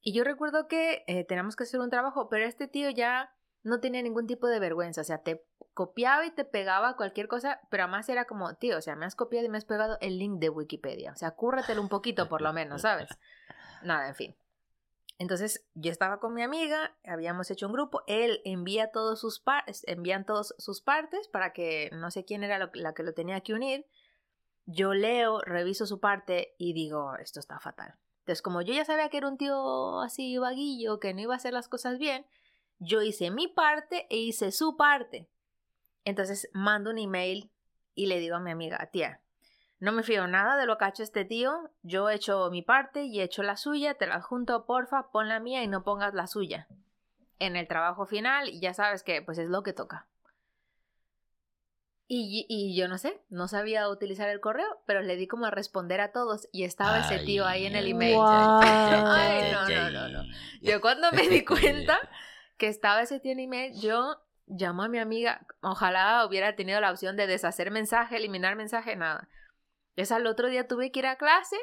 Y 0.00 0.12
yo 0.12 0.24
recuerdo 0.24 0.66
que 0.66 1.04
eh, 1.06 1.24
teníamos 1.24 1.54
que 1.56 1.64
hacer 1.64 1.80
un 1.80 1.90
trabajo, 1.90 2.28
pero 2.28 2.44
este 2.44 2.66
tío 2.66 2.90
ya 2.90 3.32
no 3.62 3.80
tenía 3.80 4.02
ningún 4.02 4.26
tipo 4.26 4.46
de 4.48 4.58
vergüenza, 4.58 5.00
o 5.00 5.04
sea, 5.04 5.18
te 5.22 5.44
copiaba 5.74 6.26
y 6.26 6.30
te 6.30 6.44
pegaba 6.44 6.96
cualquier 6.96 7.28
cosa, 7.28 7.60
pero 7.70 7.84
además 7.84 8.08
era 8.08 8.24
como, 8.26 8.54
tío, 8.54 8.78
o 8.78 8.82
sea, 8.82 8.96
me 8.96 9.06
has 9.06 9.14
copiado 9.14 9.46
y 9.46 9.48
me 9.48 9.58
has 9.58 9.64
pegado 9.64 9.98
el 10.00 10.18
link 10.18 10.38
de 10.40 10.50
Wikipedia, 10.50 11.12
o 11.12 11.16
sea, 11.16 11.32
cúrratelo 11.32 11.80
un 11.80 11.88
poquito 11.88 12.28
por 12.28 12.42
lo 12.42 12.52
menos, 12.52 12.82
¿sabes? 12.82 13.08
Nada, 13.82 14.08
en 14.08 14.14
fin. 14.14 14.36
Entonces, 15.18 15.64
yo 15.74 15.92
estaba 15.92 16.18
con 16.18 16.34
mi 16.34 16.42
amiga, 16.42 16.96
habíamos 17.04 17.50
hecho 17.50 17.66
un 17.66 17.72
grupo, 17.72 18.02
él 18.08 18.40
envía 18.44 18.90
todos 18.90 19.20
sus 19.20 19.38
partes, 19.38 19.84
envían 19.86 20.26
todos 20.26 20.54
sus 20.58 20.80
partes 20.80 21.28
para 21.28 21.52
que 21.52 21.90
no 21.92 22.10
sé 22.10 22.24
quién 22.24 22.42
era 22.42 22.58
lo- 22.58 22.70
la 22.74 22.92
que 22.92 23.02
lo 23.04 23.12
tenía 23.14 23.40
que 23.40 23.54
unir. 23.54 23.86
Yo 24.66 24.94
leo, 24.94 25.40
reviso 25.40 25.86
su 25.86 26.00
parte 26.00 26.54
y 26.58 26.72
digo, 26.72 27.14
esto 27.16 27.38
está 27.40 27.60
fatal. 27.60 27.94
Entonces, 28.20 28.42
como 28.42 28.62
yo 28.62 28.74
ya 28.74 28.84
sabía 28.84 29.08
que 29.10 29.18
era 29.18 29.28
un 29.28 29.36
tío 29.38 30.00
así 30.00 30.38
vaguillo, 30.38 30.98
que 30.98 31.14
no 31.14 31.20
iba 31.20 31.34
a 31.34 31.36
hacer 31.36 31.52
las 31.52 31.68
cosas 31.68 31.98
bien, 31.98 32.26
yo 32.82 33.00
hice 33.02 33.30
mi 33.30 33.48
parte 33.48 34.06
e 34.10 34.16
hice 34.16 34.50
su 34.50 34.76
parte. 34.76 35.28
Entonces 36.04 36.50
mando 36.52 36.90
un 36.90 36.98
email 36.98 37.50
y 37.94 38.06
le 38.06 38.18
digo 38.18 38.36
a 38.36 38.40
mi 38.40 38.50
amiga, 38.50 38.90
tía, 38.92 39.20
no 39.78 39.92
me 39.92 40.02
fío 40.02 40.26
nada 40.26 40.56
de 40.56 40.66
lo 40.66 40.78
que 40.78 40.84
ha 40.84 40.88
hecho 40.88 41.02
este 41.02 41.24
tío, 41.24 41.70
yo 41.82 42.08
he 42.10 42.14
hecho 42.14 42.50
mi 42.50 42.62
parte 42.62 43.04
y 43.04 43.20
he 43.20 43.24
hecho 43.24 43.42
la 43.42 43.56
suya, 43.56 43.94
te 43.94 44.06
la 44.06 44.20
junto, 44.20 44.64
porfa, 44.66 45.10
pon 45.10 45.28
la 45.28 45.40
mía 45.40 45.62
y 45.62 45.68
no 45.68 45.84
pongas 45.84 46.14
la 46.14 46.26
suya. 46.26 46.66
En 47.38 47.56
el 47.56 47.68
trabajo 47.68 48.06
final, 48.06 48.50
ya 48.60 48.74
sabes 48.74 49.02
que 49.02 49.22
pues 49.22 49.38
es 49.38 49.48
lo 49.48 49.62
que 49.62 49.72
toca. 49.72 50.06
Y, 52.08 52.44
y 52.48 52.76
yo 52.76 52.88
no 52.88 52.98
sé, 52.98 53.22
no 53.30 53.48
sabía 53.48 53.88
utilizar 53.88 54.28
el 54.28 54.40
correo, 54.40 54.82
pero 54.86 55.00
le 55.00 55.16
di 55.16 55.26
como 55.26 55.46
a 55.46 55.50
responder 55.50 56.00
a 56.00 56.12
todos 56.12 56.46
y 56.52 56.64
estaba 56.64 57.00
ese 57.00 57.24
tío 57.24 57.46
ahí 57.46 57.64
en 57.64 57.74
el 57.74 57.88
email. 57.88 58.18
Ay, 58.22 59.50
no, 59.50 59.68
no, 59.68 59.90
no, 59.90 60.08
no. 60.08 60.24
Yo 60.60 60.80
cuando 60.82 61.10
me 61.12 61.26
di 61.28 61.42
cuenta 61.44 61.98
que 62.56 62.68
estaba 62.68 63.02
ese 63.02 63.20
tío 63.20 63.32
en 63.32 63.40
email, 63.40 63.80
yo 63.80 64.16
llamo 64.46 64.82
a 64.82 64.88
mi 64.88 64.98
amiga, 64.98 65.46
ojalá 65.60 66.26
hubiera 66.26 66.54
tenido 66.56 66.80
la 66.80 66.90
opción 66.90 67.16
de 67.16 67.26
deshacer 67.26 67.70
mensaje, 67.70 68.16
eliminar 68.16 68.56
mensaje, 68.56 68.96
nada. 68.96 69.28
Entonces 69.90 70.12
al 70.12 70.26
otro 70.26 70.48
día 70.48 70.66
tuve 70.66 70.90
que 70.90 71.00
ir 71.00 71.06
a 71.06 71.16
clase 71.16 71.56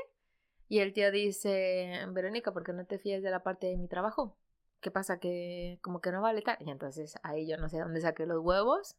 y 0.67 0.79
el 0.79 0.93
tío 0.93 1.11
dice, 1.11 2.05
Verónica, 2.09 2.53
¿por 2.53 2.63
qué 2.63 2.73
no 2.73 2.85
te 2.85 2.99
fías 2.99 3.23
de 3.23 3.31
la 3.31 3.43
parte 3.43 3.67
de 3.67 3.77
mi 3.77 3.87
trabajo? 3.87 4.37
¿Qué 4.81 4.91
pasa? 4.91 5.19
Que 5.19 5.79
como 5.81 5.99
que 5.99 6.11
no 6.11 6.21
vale 6.21 6.41
tal. 6.41 6.57
Y 6.59 6.69
entonces 6.69 7.15
ahí 7.23 7.47
yo 7.47 7.57
no 7.57 7.69
sé 7.69 7.79
dónde 7.79 8.01
saqué 8.01 8.25
los 8.25 8.39
huevos. 8.43 8.95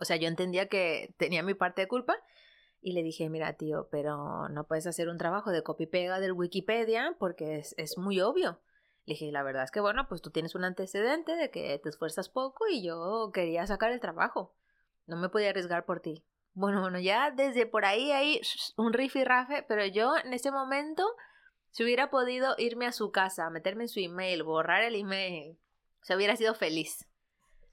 O 0.00 0.04
sea, 0.04 0.16
yo 0.16 0.26
entendía 0.26 0.68
que 0.68 1.14
tenía 1.18 1.42
mi 1.42 1.54
parte 1.54 1.82
de 1.82 1.88
culpa 1.88 2.16
y 2.80 2.92
le 2.92 3.02
dije, 3.02 3.28
mira 3.28 3.52
tío, 3.54 3.88
pero 3.90 4.48
no 4.48 4.66
puedes 4.66 4.86
hacer 4.86 5.08
un 5.08 5.18
trabajo 5.18 5.50
de 5.50 5.62
copy-pega 5.62 6.18
del 6.18 6.32
Wikipedia 6.32 7.14
porque 7.18 7.56
es, 7.56 7.74
es 7.78 7.98
muy 7.98 8.20
obvio. 8.20 8.58
Le 9.06 9.14
dije, 9.14 9.30
la 9.30 9.44
verdad 9.44 9.62
es 9.62 9.70
que 9.70 9.80
bueno, 9.80 10.08
pues 10.08 10.20
tú 10.20 10.30
tienes 10.30 10.54
un 10.56 10.64
antecedente 10.64 11.36
de 11.36 11.50
que 11.50 11.78
te 11.78 11.88
esfuerzas 11.88 12.28
poco 12.28 12.66
y 12.68 12.84
yo 12.84 13.30
quería 13.32 13.66
sacar 13.66 13.92
el 13.92 14.00
trabajo. 14.00 14.54
No 15.06 15.16
me 15.16 15.28
podía 15.28 15.50
arriesgar 15.50 15.84
por 15.84 16.00
ti. 16.00 16.24
Bueno, 16.54 16.80
bueno, 16.80 16.98
ya 16.98 17.30
desde 17.30 17.66
por 17.66 17.84
ahí 17.84 18.10
hay 18.10 18.40
un 18.76 18.92
rafe, 18.92 19.64
pero 19.68 19.86
yo 19.86 20.16
en 20.16 20.32
ese 20.32 20.50
momento, 20.50 21.04
si 21.70 21.84
hubiera 21.84 22.10
podido 22.10 22.56
irme 22.58 22.86
a 22.86 22.92
su 22.92 23.12
casa, 23.12 23.48
meterme 23.48 23.84
en 23.84 23.88
su 23.88 24.00
email, 24.00 24.42
borrar 24.42 24.82
el 24.82 24.96
email, 24.96 25.56
se 26.02 26.16
hubiera 26.16 26.34
sido 26.34 26.54
feliz. 26.54 27.06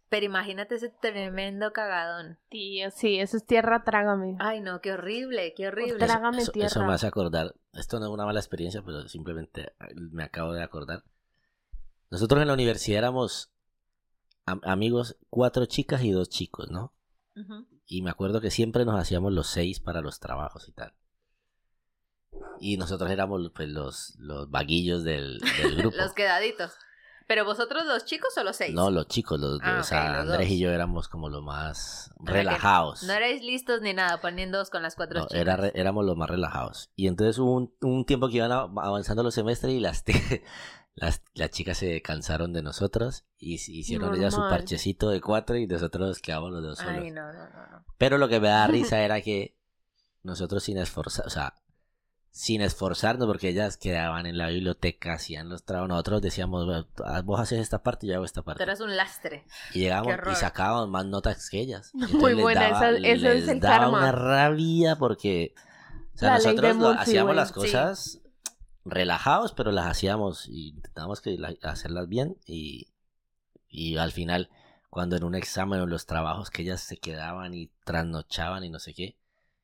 Pero 0.09 0.27
imagínate 0.27 0.75
ese 0.75 0.89
tremendo 0.89 1.73
cagadón. 1.73 2.37
Tío, 2.49 2.91
sí, 2.91 3.19
eso 3.19 3.37
es 3.37 3.45
tierra, 3.47 3.83
trágame. 3.83 4.35
Ay, 4.39 4.61
no, 4.61 4.79
qué 4.79 4.91
horrible, 4.91 5.55
qué 5.55 5.69
horrible. 5.69 5.93
Ostras. 5.93 6.11
Trágame 6.11 6.37
eso, 6.43 6.51
tierra. 6.51 6.67
eso 6.67 6.83
me 6.83 6.93
hace 6.93 7.07
acordar. 7.07 7.55
Esto 7.71 7.99
no 7.99 8.05
es 8.05 8.11
una 8.11 8.25
mala 8.25 8.39
experiencia, 8.39 8.83
pero 8.85 9.07
simplemente 9.07 9.73
me 9.95 10.23
acabo 10.23 10.53
de 10.53 10.61
acordar. 10.61 11.03
Nosotros 12.13 12.41
en 12.43 12.47
la 12.47 12.53
universidad 12.53 12.99
éramos 12.99 13.51
am- 14.45 14.61
amigos, 14.63 15.17
cuatro 15.31 15.65
chicas 15.65 16.03
y 16.03 16.11
dos 16.11 16.29
chicos, 16.29 16.69
¿no? 16.69 16.93
Y 17.87 18.03
me 18.03 18.11
acuerdo 18.11 18.39
que 18.39 18.51
siempre 18.51 18.85
nos 18.85 18.99
hacíamos 18.99 19.33
los 19.33 19.47
seis 19.47 19.79
para 19.79 20.01
los 20.01 20.19
trabajos 20.19 20.69
y 20.69 20.73
tal. 20.73 20.93
Y 22.59 22.77
nosotros 22.77 23.09
éramos 23.09 23.51
pues, 23.55 23.67
los, 23.69 24.13
los 24.19 24.49
vaguillos 24.51 25.03
del, 25.03 25.39
del 25.57 25.75
grupo. 25.77 25.97
Los 25.97 26.13
quedaditos. 26.13 26.71
¿Pero 27.25 27.45
vosotros 27.45 27.85
los 27.85 28.05
chicos 28.05 28.37
o 28.37 28.43
los 28.43 28.55
seis? 28.57 28.75
No, 28.75 28.91
los 28.91 29.07
chicos, 29.07 29.39
los, 29.39 29.57
Ah, 29.63 29.77
o 29.79 29.83
sea, 29.83 30.09
los 30.11 30.19
Andrés 30.33 30.49
dos. 30.49 30.49
y 30.49 30.59
yo 30.59 30.69
éramos 30.69 31.07
como 31.07 31.29
los 31.29 31.41
más 31.41 32.11
relajados. 32.19 33.01
No 33.03 33.13
erais 33.13 33.41
listos 33.41 33.81
ni 33.81 33.93
nada, 33.93 34.21
poniéndoos 34.21 34.69
con 34.69 34.83
las 34.83 34.95
cuatro 34.95 35.21
No, 35.21 35.27
chicas. 35.27 35.41
era 35.41 35.67
éramos 35.69 36.05
los 36.05 36.15
más 36.15 36.29
relajados. 36.29 36.91
Y 36.95 37.07
entonces 37.07 37.39
hubo 37.39 37.53
un, 37.55 37.73
un 37.81 38.05
tiempo 38.05 38.27
que 38.27 38.35
iban 38.37 38.51
avanzando 38.51 39.23
los 39.23 39.33
semestres 39.33 39.73
y 39.73 39.79
las, 39.79 40.03
las, 40.95 41.21
las 41.33 41.49
chicas 41.49 41.77
se 41.77 42.01
cansaron 42.01 42.53
de 42.53 42.61
nosotros 42.61 43.25
y 43.37 43.55
hicieron 43.55 44.13
ellas 44.15 44.33
su 44.35 44.41
parchecito 44.41 45.09
de 45.09 45.21
cuatro 45.21 45.55
y 45.57 45.65
nosotros 45.67 46.07
nos 46.09 46.19
quedamos 46.19 46.51
los 46.51 46.61
dos 46.63 46.77
solos. 46.77 47.01
Ay, 47.03 47.11
no, 47.11 47.33
no, 47.33 47.45
no. 47.49 47.85
Pero 47.97 48.17
lo 48.17 48.27
que 48.29 48.39
me 48.39 48.47
da 48.49 48.67
risa 48.67 48.99
era 49.01 49.21
que 49.21 49.57
nosotros 50.21 50.63
sin 50.63 50.77
esforzar, 50.77 51.25
o 51.25 51.29
sea, 51.29 51.55
sin 52.29 52.61
esforzarnos 52.61 53.27
porque 53.27 53.49
ellas 53.49 53.77
quedaban 53.77 54.25
en 54.25 54.37
la 54.39 54.47
biblioteca, 54.47 55.13
hacían 55.13 55.49
los 55.49 55.65
trabajos, 55.65 55.89
nosotros 55.89 56.21
decíamos, 56.21 56.65
"Bueno, 56.65 56.87
ah, 57.05 57.21
vos 57.23 57.39
haces 57.39 57.59
esta 57.59 57.83
parte 57.83 58.05
y 58.05 58.09
yo 58.09 58.15
hago 58.15 58.25
esta 58.25 58.41
Tú 58.41 58.45
parte. 58.45 58.63
eras 58.63 58.79
un 58.79 58.95
lastre. 58.95 59.45
Y 59.73 59.79
llegábamos 59.81 60.15
y 60.31 60.35
sacábamos 60.35 60.89
más 60.89 61.05
notas 61.05 61.49
que 61.49 61.59
ellas. 61.59 61.91
Muy 61.93 62.05
Entonces 62.11 62.41
buena, 62.41 62.61
daba- 62.69 62.89
esa- 62.89 63.07
eso 63.07 63.27
es 63.27 63.39
les 63.41 63.47
el 63.49 63.59
daba 63.59 63.77
karma. 63.81 63.97
una 63.99 64.11
rabia 64.11 64.95
porque 64.95 65.53
o 66.15 66.17
sea, 66.17 66.29
La 66.29 66.37
ley 66.39 66.45
de 66.45 66.53
nosotros 66.61 66.75
Murphy, 66.77 67.01
hacíamos 67.01 67.35
las 67.35 67.51
Sí. 67.99 68.19
Relajados, 68.85 69.53
pero 69.53 69.71
las 69.71 69.87
hacíamos 69.87 70.47
y 70.49 70.69
intentábamos 70.69 71.21
que 71.21 71.37
la- 71.37 71.55
hacerlas 71.63 72.07
bien 72.09 72.37
y, 72.45 72.87
y 73.69 73.97
al 73.97 74.11
final 74.11 74.49
cuando 74.89 75.15
en 75.15 75.23
un 75.23 75.35
examen 75.35 75.79
o 75.79 75.83
en 75.85 75.89
los 75.89 76.05
trabajos 76.05 76.49
que 76.49 76.61
ellas 76.63 76.81
se 76.81 76.97
quedaban 76.97 77.53
y 77.53 77.67
trasnochaban 77.85 78.63
y 78.63 78.69
no 78.69 78.79
sé 78.79 78.93
qué 78.93 79.17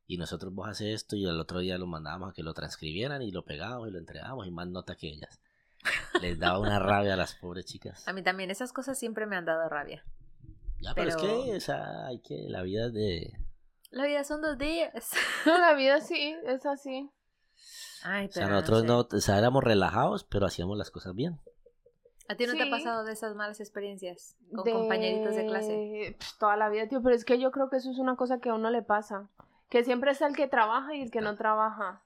y 0.07 0.17
nosotros 0.17 0.53
vos 0.53 0.67
haces 0.69 0.87
esto 0.95 1.15
y 1.15 1.25
al 1.27 1.39
otro 1.39 1.59
día 1.59 1.77
lo 1.77 1.85
mandábamos 1.85 2.31
a 2.31 2.33
que 2.33 2.41
lo 2.43 2.53
transcribieran 2.53 3.21
y 3.21 3.31
lo 3.31 3.45
pegábamos 3.45 3.89
y 3.89 3.91
lo 3.91 3.99
entregábamos 3.99 4.47
y 4.47 4.51
más 4.51 4.67
nota 4.67 4.95
que 4.95 5.07
ellas. 5.07 5.39
Les 6.21 6.39
daba 6.39 6.57
una 6.59 6.79
rabia 6.79 7.13
a 7.13 7.17
las 7.17 7.35
pobres 7.35 7.65
chicas. 7.65 8.07
A 8.07 8.13
mí 8.13 8.23
también 8.23 8.49
esas 8.49 8.73
cosas 8.73 8.97
siempre 8.97 9.27
me 9.27 9.35
han 9.35 9.45
dado 9.45 9.69
rabia. 9.69 10.03
Ya, 10.81 10.95
pero, 10.95 11.15
pero- 11.15 11.39
es 11.39 11.43
que, 11.45 11.55
o 11.55 11.59
sea, 11.59 12.07
hay 12.07 12.19
que, 12.21 12.45
la 12.49 12.63
vida 12.63 12.87
es 12.87 12.93
de... 12.93 13.33
La 13.91 14.05
vida 14.07 14.23
son 14.23 14.41
dos 14.41 14.57
días. 14.57 15.11
La 15.45 15.73
vida 15.75 16.01
sí, 16.01 16.35
es 16.45 16.65
así. 16.65 17.11
Ay, 18.03 18.27
O 18.27 18.31
sea, 18.31 18.43
pero 18.45 18.55
nosotros 18.55 18.81
sé. 18.81 18.87
no, 18.87 18.99
o 18.99 19.21
sea, 19.21 19.37
éramos 19.37 19.63
relajados, 19.63 20.23
pero 20.23 20.45
hacíamos 20.45 20.77
las 20.77 20.91
cosas 20.91 21.15
bien. 21.15 21.39
¿A 22.27 22.35
ti 22.35 22.45
no 22.45 22.53
te 22.53 22.61
ha 22.61 22.65
Sí. 22.65 22.71
pasado 22.71 23.03
de 23.05 23.11
esas 23.13 23.35
malas 23.35 23.59
experiencias 23.59 24.35
con 24.53 24.63
De- 24.63 24.71
compañeritos 24.71 25.35
de 25.35 25.45
clase? 25.47 26.15
Pff, 26.19 26.37
Toda 26.37 26.55
la 26.57 26.69
vida, 26.69 26.87
tío, 26.87 27.01
pero 27.01 27.15
es 27.15 27.25
que 27.25 27.39
yo 27.39 27.49
creo 27.51 27.69
que 27.69 27.77
eso 27.77 27.89
es 27.89 27.97
una 27.97 28.15
cosa 28.15 28.39
que 28.39 28.49
a 28.49 28.53
uno 28.53 28.69
le 28.69 28.81
pasa. 28.83 29.27
Que 29.69 29.83
siempre 29.83 30.11
está 30.11 30.27
el 30.27 30.35
que 30.35 30.47
trabaja 30.47 30.93
y 30.95 31.01
el 31.01 31.11
que 31.11 31.21
no 31.21 31.35
trabaja. 31.35 32.01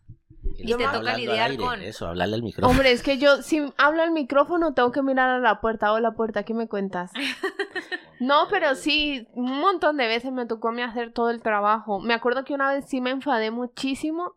Y 0.56 0.66
te 0.76 0.84
toca 0.86 1.16
lidiar 1.18 1.50
aire, 1.52 1.64
con- 1.64 1.82
Eso, 1.82 2.08
hablarle 2.08 2.36
al 2.36 2.44
micrófono. 2.44 2.70
Hombre, 2.72 2.92
es 2.92 3.02
que 3.04 3.18
yo, 3.18 3.42
si 3.42 3.74
hablo 3.78 4.02
al 4.04 4.12
micrófono, 4.12 4.74
tengo 4.74 4.92
que 4.92 5.02
mirar 5.02 5.30
a 5.30 5.40
la 5.40 5.60
puerta. 5.62 5.92
O 5.94 6.00
la 6.00 6.12
puerta, 6.12 6.44
¿qué 6.44 6.54
me 6.54 6.68
cuentas? 6.68 7.12
No, 8.20 8.48
pero 8.50 8.76
sí, 8.76 9.28
un 9.34 9.60
montón 9.60 9.98
de 9.98 10.08
veces 10.08 10.32
me 10.32 10.46
tocó 10.46 10.70
a 10.70 10.72
mí 10.72 10.82
hacer 10.82 11.12
todo 11.12 11.30
el 11.30 11.42
trabajo. 11.42 12.00
Me 12.00 12.14
acuerdo 12.14 12.46
que 12.46 12.54
una 12.54 12.72
vez 12.72 12.86
sí 12.88 13.02
me 13.02 13.10
enfadé 13.10 13.52
muchísimo 13.52 14.36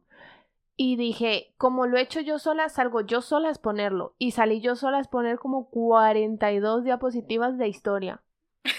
y 0.77 0.97
dije, 0.97 1.55
como 1.57 1.87
lo 1.87 1.97
he 1.97 2.03
hecho 2.03 2.21
yo 2.21 2.39
sola, 2.39 2.69
salgo 2.69 3.01
yo 3.01 3.23
sola 3.23 3.49
a 3.49 3.51
exponerlo. 3.51 4.15
Y 4.19 4.33
salí 4.33 4.61
yo 4.61 4.77
sola 4.77 4.99
a 4.99 5.01
exponer 5.01 5.39
como 5.39 5.71
42 5.71 6.85
diapositivas 6.85 7.57
de 7.59 7.69
historia. 7.69 8.23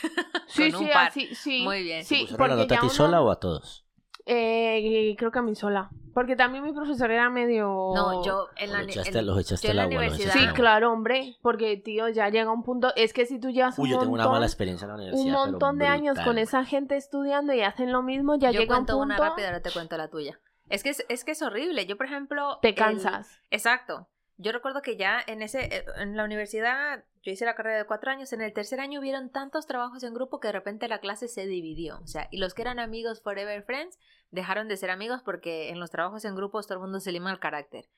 Sí, 0.50 0.72
Con 0.72 0.82
un 0.82 0.88
sí, 0.88 0.94
par. 0.94 1.08
así, 1.10 1.36
sí. 1.36 1.62
Muy 1.64 1.84
bien. 1.84 2.00
¿Te 2.00 2.06
Sí, 2.06 2.28
la 2.38 2.48
nota 2.48 2.62
a 2.64 2.68
ya 2.68 2.80
ti 2.80 2.86
uno- 2.86 2.90
sola 2.90 3.22
o 3.22 3.30
a 3.30 3.40
todos? 3.40 3.86
Eh, 4.26 5.14
creo 5.18 5.30
que 5.32 5.40
a 5.40 5.42
mí 5.42 5.56
sola. 5.56 5.90
Porque 6.14 6.36
también 6.36 6.64
mi 6.64 6.74
profesor 6.74 7.12
era 7.12 7.30
medio... 7.30 7.92
No, 7.94 8.24
yo 8.24 8.48
en 8.58 8.70
¿O 8.70 8.74
la, 8.74 8.78
lo 8.80 8.84
en- 8.86 8.90
echaste, 8.90 9.22
los 9.22 9.40
echaste 9.40 9.68
yo 9.68 9.72
en 9.72 9.78
la 9.78 9.84
agua? 9.84 9.96
universidad- 9.98 10.30
echaste 10.36 10.48
Sí, 10.50 10.54
claro, 10.54 10.92
hombre. 10.92 11.36
Porque, 11.42 11.78
tío, 11.78 12.08
ya 12.10 12.30
llega 12.30 12.52
un 12.52 12.64
punto... 12.64 12.92
Es 12.96 13.14
que 13.14 13.26
si 13.26 13.40
tú 13.40 13.50
llevas 13.52 13.78
un 13.78 13.84
Uy, 13.86 13.92
yo 13.92 14.00
tengo 14.00 14.14
una 14.14 14.24
montón- 14.24 14.32
mala 14.38 14.46
experiencia 14.46 14.86
en 14.86 14.90
la 14.90 14.96
universidad. 14.96 15.26
un 15.26 15.32
pero 15.34 15.52
montón 15.52 15.78
de 15.78 15.86
años 15.88 16.14
brutal, 16.16 16.26
con 16.26 16.34
güey. 16.36 16.44
esa 16.44 16.66
gente 16.66 16.96
estudiando 16.96 17.54
y 17.54 17.62
hacen 17.62 17.92
lo 17.92 18.02
mismo, 18.02 18.36
ya 18.38 18.52
yo 18.52 18.62
llega 18.62 18.74
un 18.80 18.86
cuento 18.86 18.94
punto... 18.98 19.04
una 19.04 19.18
rápida, 19.18 19.48
ahora 19.48 19.62
te 19.62 19.72
cuento 19.72 19.96
la 19.98 20.08
tuya. 20.10 20.40
Es 20.69 20.84
que 20.84 20.89
es, 20.89 21.06
es 21.10 21.23
que 21.23 21.32
es 21.32 21.41
horrible. 21.41 21.86
Yo, 21.86 21.97
por 21.97 22.06
ejemplo. 22.08 22.60
Te 22.62 22.69
el- 22.69 22.75
cansas. 22.75 23.41
Exacto. 23.51 24.08
Yo 24.39 24.51
recuerdo 24.51 24.84
que 24.84 24.97
ya 24.97 25.19
en 25.25 25.41
ese, 25.41 25.63
eh, 25.75 25.86
en 25.97 26.15
la 26.15 26.23
universidad, 26.23 27.03
yo 27.23 27.32
hice 27.32 27.43
la 27.45 27.56
carrera 27.56 27.77
de 27.80 27.86
cuatro 27.86 28.12
años, 28.12 28.32
en 28.34 28.41
el 28.41 28.53
tercer 28.53 28.80
año 28.80 28.99
hubieron 28.99 29.32
tantos 29.32 29.65
trabajos 29.65 30.03
en 30.03 30.13
grupo 30.13 30.39
que 30.39 30.49
de 30.49 30.51
repente 30.51 30.88
la 30.88 30.99
clase 30.99 31.27
se 31.27 31.47
dividió. 31.47 31.97
O 32.03 32.08
sea, 32.08 32.27
y 32.30 32.38
los 32.38 32.53
que 32.53 32.62
eran 32.62 32.77
amigos 32.77 33.23
forever 33.23 33.63
friends 33.63 33.97
dejaron 34.30 34.67
de 34.67 34.77
ser 34.77 34.91
amigos 34.91 35.23
porque 35.23 35.69
en 35.69 35.80
los 35.80 35.89
trabajos 35.89 36.23
en 36.23 36.36
grupos 36.36 36.67
todo 36.67 36.75
el 36.77 36.84
mundo 36.84 36.99
se 36.99 37.12
lima 37.12 37.32
el 37.32 37.39
carácter. 37.39 37.89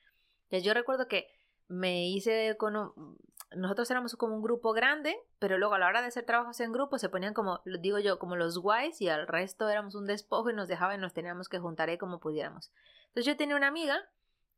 Entonces 0.44 0.64
yo 0.64 0.72
recuerdo 0.72 1.08
que 1.08 1.26
me 1.68 2.08
hice 2.08 2.56
con 2.58 2.74
un- 2.76 3.18
nosotros 3.56 3.90
éramos 3.90 4.14
como 4.16 4.34
un 4.36 4.42
grupo 4.42 4.72
grande, 4.72 5.16
pero 5.38 5.58
luego 5.58 5.74
a 5.74 5.78
la 5.78 5.86
hora 5.88 6.02
de 6.02 6.08
hacer 6.08 6.24
trabajos 6.24 6.60
en 6.60 6.72
grupo 6.72 6.98
se 6.98 7.08
ponían 7.08 7.34
como, 7.34 7.60
digo 7.80 7.98
yo, 7.98 8.18
como 8.18 8.36
los 8.36 8.58
guays 8.58 9.00
y 9.00 9.08
al 9.08 9.26
resto 9.26 9.68
éramos 9.68 9.94
un 9.94 10.06
despojo 10.06 10.50
y 10.50 10.54
nos 10.54 10.68
dejaban 10.68 10.98
y 10.98 11.00
nos 11.02 11.12
teníamos 11.12 11.48
que 11.48 11.58
juntar 11.58 11.88
ahí 11.88 11.98
como 11.98 12.20
pudiéramos. 12.20 12.70
Entonces 13.08 13.26
yo 13.26 13.36
tenía 13.36 13.56
una 13.56 13.66
amiga, 13.66 13.98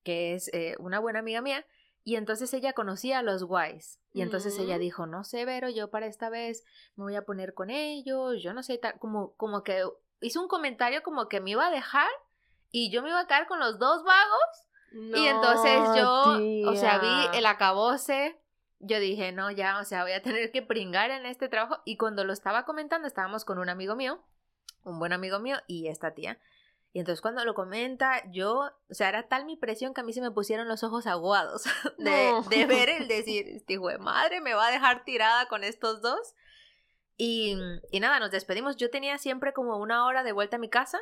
que 0.04 0.34
es 0.34 0.48
eh, 0.52 0.74
una 0.78 0.98
buena 0.98 1.20
amiga 1.20 1.40
mía, 1.40 1.64
Y 2.04 2.16
entonces 2.16 2.52
ella 2.52 2.72
conocía 2.72 3.20
a 3.20 3.22
los 3.22 3.44
guays. 3.44 4.00
Y 4.12 4.22
entonces 4.22 4.58
ella 4.58 4.76
Mm. 4.76 4.80
dijo, 4.80 5.06
no 5.06 5.22
sé, 5.22 5.44
Vero, 5.44 5.68
yo 5.68 5.88
para 5.88 6.06
esta 6.06 6.30
vez 6.30 6.64
me 6.96 7.04
voy 7.04 7.14
a 7.14 7.22
poner 7.24 7.54
con 7.54 7.70
ellos, 7.70 8.42
yo 8.42 8.52
no 8.52 8.64
sé, 8.64 8.76
tal, 8.78 8.98
como, 8.98 9.36
como 9.36 9.62
que 9.62 9.84
hizo 10.20 10.40
un 10.42 10.48
comentario 10.48 11.04
como 11.04 11.28
que 11.28 11.40
me 11.40 11.50
iba 11.50 11.64
a 11.64 11.70
dejar 11.70 12.08
y 12.72 12.90
yo 12.90 13.02
me 13.02 13.10
iba 13.10 13.20
a 13.20 13.26
quedar 13.28 13.46
con 13.46 13.60
los 13.60 13.78
dos 13.78 14.02
vagos. 14.02 14.66
y 15.14 15.26
entonces 15.26 15.80
yo, 15.96 16.70
o 16.72 16.74
sea, 16.74 16.98
vi 16.98 17.38
el 17.38 17.46
acabose, 17.46 18.41
yo 18.82 18.98
dije, 19.00 19.32
no, 19.32 19.50
ya, 19.50 19.78
o 19.78 19.84
sea, 19.84 20.02
voy 20.02 20.12
a 20.12 20.22
tener 20.22 20.50
que 20.50 20.60
pringar 20.60 21.10
en 21.10 21.24
este 21.24 21.48
trabajo. 21.48 21.80
Y 21.84 21.96
cuando 21.96 22.24
lo 22.24 22.32
estaba 22.32 22.64
comentando, 22.64 23.06
estábamos 23.08 23.44
con 23.44 23.58
un 23.58 23.68
amigo 23.68 23.96
mío, 23.96 24.20
un 24.84 24.98
buen 24.98 25.12
amigo 25.12 25.38
mío 25.38 25.56
y 25.66 25.86
esta 25.86 26.12
tía. 26.14 26.38
Y 26.92 26.98
entonces 26.98 27.22
cuando 27.22 27.44
lo 27.44 27.54
comenta, 27.54 28.22
yo, 28.30 28.70
o 28.90 28.94
sea, 28.94 29.08
era 29.08 29.28
tal 29.28 29.46
mi 29.46 29.56
presión 29.56 29.94
que 29.94 30.02
a 30.02 30.04
mí 30.04 30.12
se 30.12 30.20
me 30.20 30.30
pusieron 30.30 30.68
los 30.68 30.82
ojos 30.82 31.06
aguados 31.06 31.62
de, 31.98 32.10
No. 32.10 32.42
de 32.42 32.66
ver 32.66 32.88
el 33.00 33.08
decir, 33.08 33.46
este 33.48 33.74
hijo 33.74 33.88
de 33.88 33.98
madre 33.98 34.40
me 34.40 34.52
va 34.52 34.66
a 34.66 34.70
dejar 34.70 35.04
tirada 35.04 35.46
con 35.46 35.64
estos 35.64 36.02
dos. 36.02 36.34
Y, 37.16 37.56
y 37.92 38.00
nada, 38.00 38.18
nos 38.18 38.30
despedimos. 38.32 38.76
Yo 38.76 38.90
tenía 38.90 39.16
siempre 39.18 39.52
como 39.52 39.78
una 39.78 40.04
hora 40.06 40.22
de 40.24 40.32
vuelta 40.32 40.56
a 40.56 40.58
mi 40.58 40.68
casa. 40.68 40.98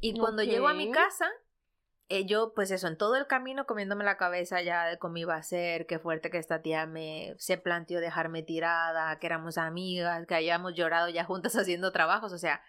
Y 0.00 0.18
cuando 0.18 0.42
llego 0.42 0.68
a 0.68 0.74
mi 0.74 0.90
casa, 0.90 1.30
eh, 2.08 2.24
yo, 2.26 2.52
pues 2.54 2.70
eso, 2.70 2.86
en 2.88 2.96
todo 2.96 3.16
el 3.16 3.26
camino 3.26 3.66
comiéndome 3.66 4.04
la 4.04 4.16
cabeza 4.16 4.62
ya 4.62 4.84
de 4.86 4.98
cómo 4.98 5.16
iba 5.16 5.34
a 5.34 5.42
ser, 5.42 5.86
qué 5.86 5.98
fuerte 5.98 6.30
que 6.30 6.38
esta 6.38 6.62
tía 6.62 6.86
me 6.86 7.34
se 7.38 7.58
planteó 7.58 8.00
dejarme 8.00 8.42
tirada, 8.42 9.18
que 9.18 9.26
éramos 9.26 9.58
amigas, 9.58 10.26
que 10.26 10.34
habíamos 10.36 10.74
llorado 10.74 11.08
ya 11.08 11.24
juntas 11.24 11.54
haciendo 11.56 11.92
trabajos, 11.92 12.32
o 12.32 12.38
sea, 12.38 12.62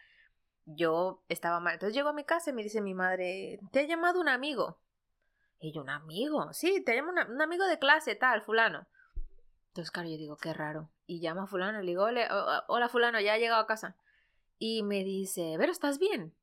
yo 0.65 1.23
estaba 1.29 1.59
mal. 1.59 1.73
Entonces 1.75 1.95
llego 1.95 2.09
a 2.09 2.13
mi 2.13 2.23
casa 2.23 2.49
y 2.49 2.53
me 2.53 2.63
dice 2.63 2.81
mi 2.81 2.93
madre, 2.93 3.59
¿te 3.71 3.81
ha 3.81 3.83
llamado 3.83 4.19
un 4.19 4.29
amigo? 4.29 4.79
Y 5.59 5.73
yo, 5.73 5.81
¿un 5.81 5.89
amigo? 5.89 6.53
Sí, 6.53 6.83
te 6.83 7.01
un 7.01 7.41
amigo 7.41 7.65
de 7.65 7.79
clase, 7.79 8.15
tal, 8.15 8.41
fulano. 8.41 8.87
Entonces, 9.69 9.91
claro, 9.91 10.09
yo 10.09 10.17
digo, 10.17 10.37
qué 10.37 10.53
raro. 10.53 10.89
Y 11.05 11.19
llama 11.21 11.43
a 11.43 11.47
fulano, 11.47 11.79
le 11.81 11.85
digo, 11.87 12.03
"Ole, 12.03 12.27
o- 12.31 12.57
o- 12.57 12.63
hola 12.67 12.89
fulano, 12.89 13.19
ya 13.19 13.35
he 13.35 13.39
llegado 13.39 13.61
a 13.61 13.67
casa. 13.67 13.95
Y 14.59 14.81
me 14.83 15.03
dice, 15.03 15.55
¿pero 15.59 15.71
estás 15.71 15.99
bien? 15.99 16.33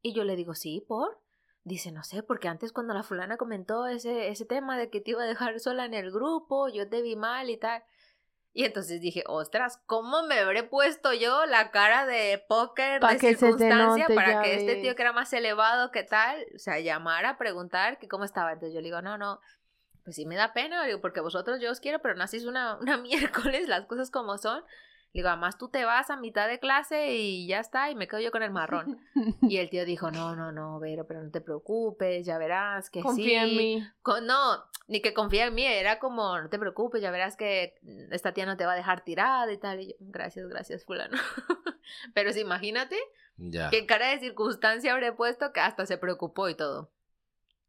Y 0.00 0.14
yo 0.14 0.24
le 0.24 0.34
digo, 0.36 0.54
sí, 0.54 0.84
¿por? 0.86 1.21
Dice, 1.64 1.92
no 1.92 2.02
sé, 2.02 2.22
porque 2.22 2.48
antes 2.48 2.72
cuando 2.72 2.92
la 2.92 3.04
fulana 3.04 3.36
comentó 3.36 3.86
ese, 3.86 4.28
ese 4.28 4.44
tema 4.44 4.76
de 4.76 4.90
que 4.90 5.00
te 5.00 5.12
iba 5.12 5.22
a 5.22 5.26
dejar 5.26 5.60
sola 5.60 5.84
en 5.84 5.94
el 5.94 6.10
grupo, 6.10 6.68
yo 6.68 6.88
te 6.88 7.02
vi 7.02 7.14
mal 7.14 7.50
y 7.50 7.56
tal. 7.56 7.82
Y 8.54 8.64
entonces 8.64 9.00
dije, 9.00 9.24
ostras, 9.26 9.80
¿cómo 9.86 10.24
me 10.24 10.38
habré 10.38 10.62
puesto 10.62 11.14
yo 11.14 11.46
la 11.46 11.70
cara 11.70 12.04
de 12.04 12.44
póker 12.48 13.00
Pa' 13.00 13.12
de 13.12 13.18
que 13.18 13.34
circunstancia 13.34 14.04
note, 14.04 14.14
para 14.14 14.42
que 14.42 14.56
este 14.56 14.76
tío 14.76 14.94
que 14.94 15.02
era 15.02 15.12
más 15.12 15.32
elevado 15.32 15.90
que 15.90 16.02
tal, 16.02 16.44
o 16.54 16.58
sea, 16.58 16.78
llamara 16.78 17.30
a 17.30 17.38
preguntar 17.38 17.98
que 17.98 18.08
cómo 18.08 18.24
estaba? 18.24 18.52
Entonces 18.52 18.74
yo 18.74 18.80
le 18.80 18.88
digo, 18.88 19.00
no, 19.00 19.16
no, 19.16 19.40
pues 20.04 20.16
sí 20.16 20.26
me 20.26 20.36
da 20.36 20.52
pena, 20.52 20.84
porque 21.00 21.20
vosotros 21.20 21.60
yo 21.60 21.70
os 21.70 21.80
quiero, 21.80 22.00
pero 22.00 22.14
nacís 22.14 22.44
una, 22.44 22.76
una 22.76 22.96
miércoles, 22.98 23.68
las 23.68 23.86
cosas 23.86 24.10
como 24.10 24.36
son. 24.36 24.62
Le 25.14 25.18
digo, 25.20 25.28
además 25.28 25.58
tú 25.58 25.68
te 25.68 25.84
vas 25.84 26.08
a 26.10 26.16
mitad 26.16 26.48
de 26.48 26.58
clase 26.58 27.14
y 27.14 27.46
ya 27.46 27.60
está, 27.60 27.90
y 27.90 27.94
me 27.94 28.08
quedo 28.08 28.20
yo 28.20 28.30
con 28.30 28.42
el 28.42 28.50
marrón. 28.50 28.98
Y 29.42 29.58
el 29.58 29.68
tío 29.68 29.84
dijo, 29.84 30.10
no, 30.10 30.34
no, 30.34 30.52
no, 30.52 30.78
Vero, 30.80 31.06
pero 31.06 31.22
no 31.22 31.30
te 31.30 31.40
preocupes, 31.42 32.24
ya 32.24 32.38
verás 32.38 32.88
que 32.90 33.02
Confía 33.02 33.44
sí. 33.44 33.50
en 33.50 33.56
mí. 33.56 33.86
Co- 34.02 34.20
no, 34.22 34.64
ni 34.88 35.02
que 35.02 35.12
confía 35.12 35.46
en 35.46 35.54
mí, 35.54 35.64
era 35.66 35.98
como, 35.98 36.40
no 36.40 36.48
te 36.48 36.58
preocupes, 36.58 37.02
ya 37.02 37.10
verás 37.10 37.36
que 37.36 37.74
esta 38.10 38.32
tía 38.32 38.46
no 38.46 38.56
te 38.56 38.64
va 38.64 38.72
a 38.72 38.76
dejar 38.76 39.04
tirada 39.04 39.52
y 39.52 39.58
tal. 39.58 39.80
Y 39.80 39.88
yo, 39.88 39.94
gracias, 40.00 40.48
gracias, 40.48 40.84
fulano. 40.84 41.18
pero 42.14 42.32
sí, 42.32 42.40
imagínate 42.40 42.96
Ya. 43.36 43.68
qué 43.70 43.84
cara 43.84 44.08
de 44.08 44.18
circunstancia 44.20 44.92
habré 44.94 45.12
puesto 45.12 45.52
que 45.52 45.60
hasta 45.60 45.84
se 45.84 45.98
preocupó 45.98 46.48
y 46.48 46.54
todo. 46.54 46.90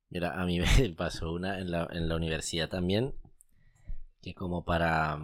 Mira, 0.10 0.40
a 0.40 0.46
mí 0.46 0.60
me 0.80 0.90
pasó 0.92 1.32
una 1.34 1.60
en 1.60 1.72
la, 1.72 1.88
en 1.92 2.08
la 2.08 2.16
universidad 2.16 2.70
también, 2.70 3.14
que 4.22 4.34
como 4.34 4.64
para... 4.64 5.20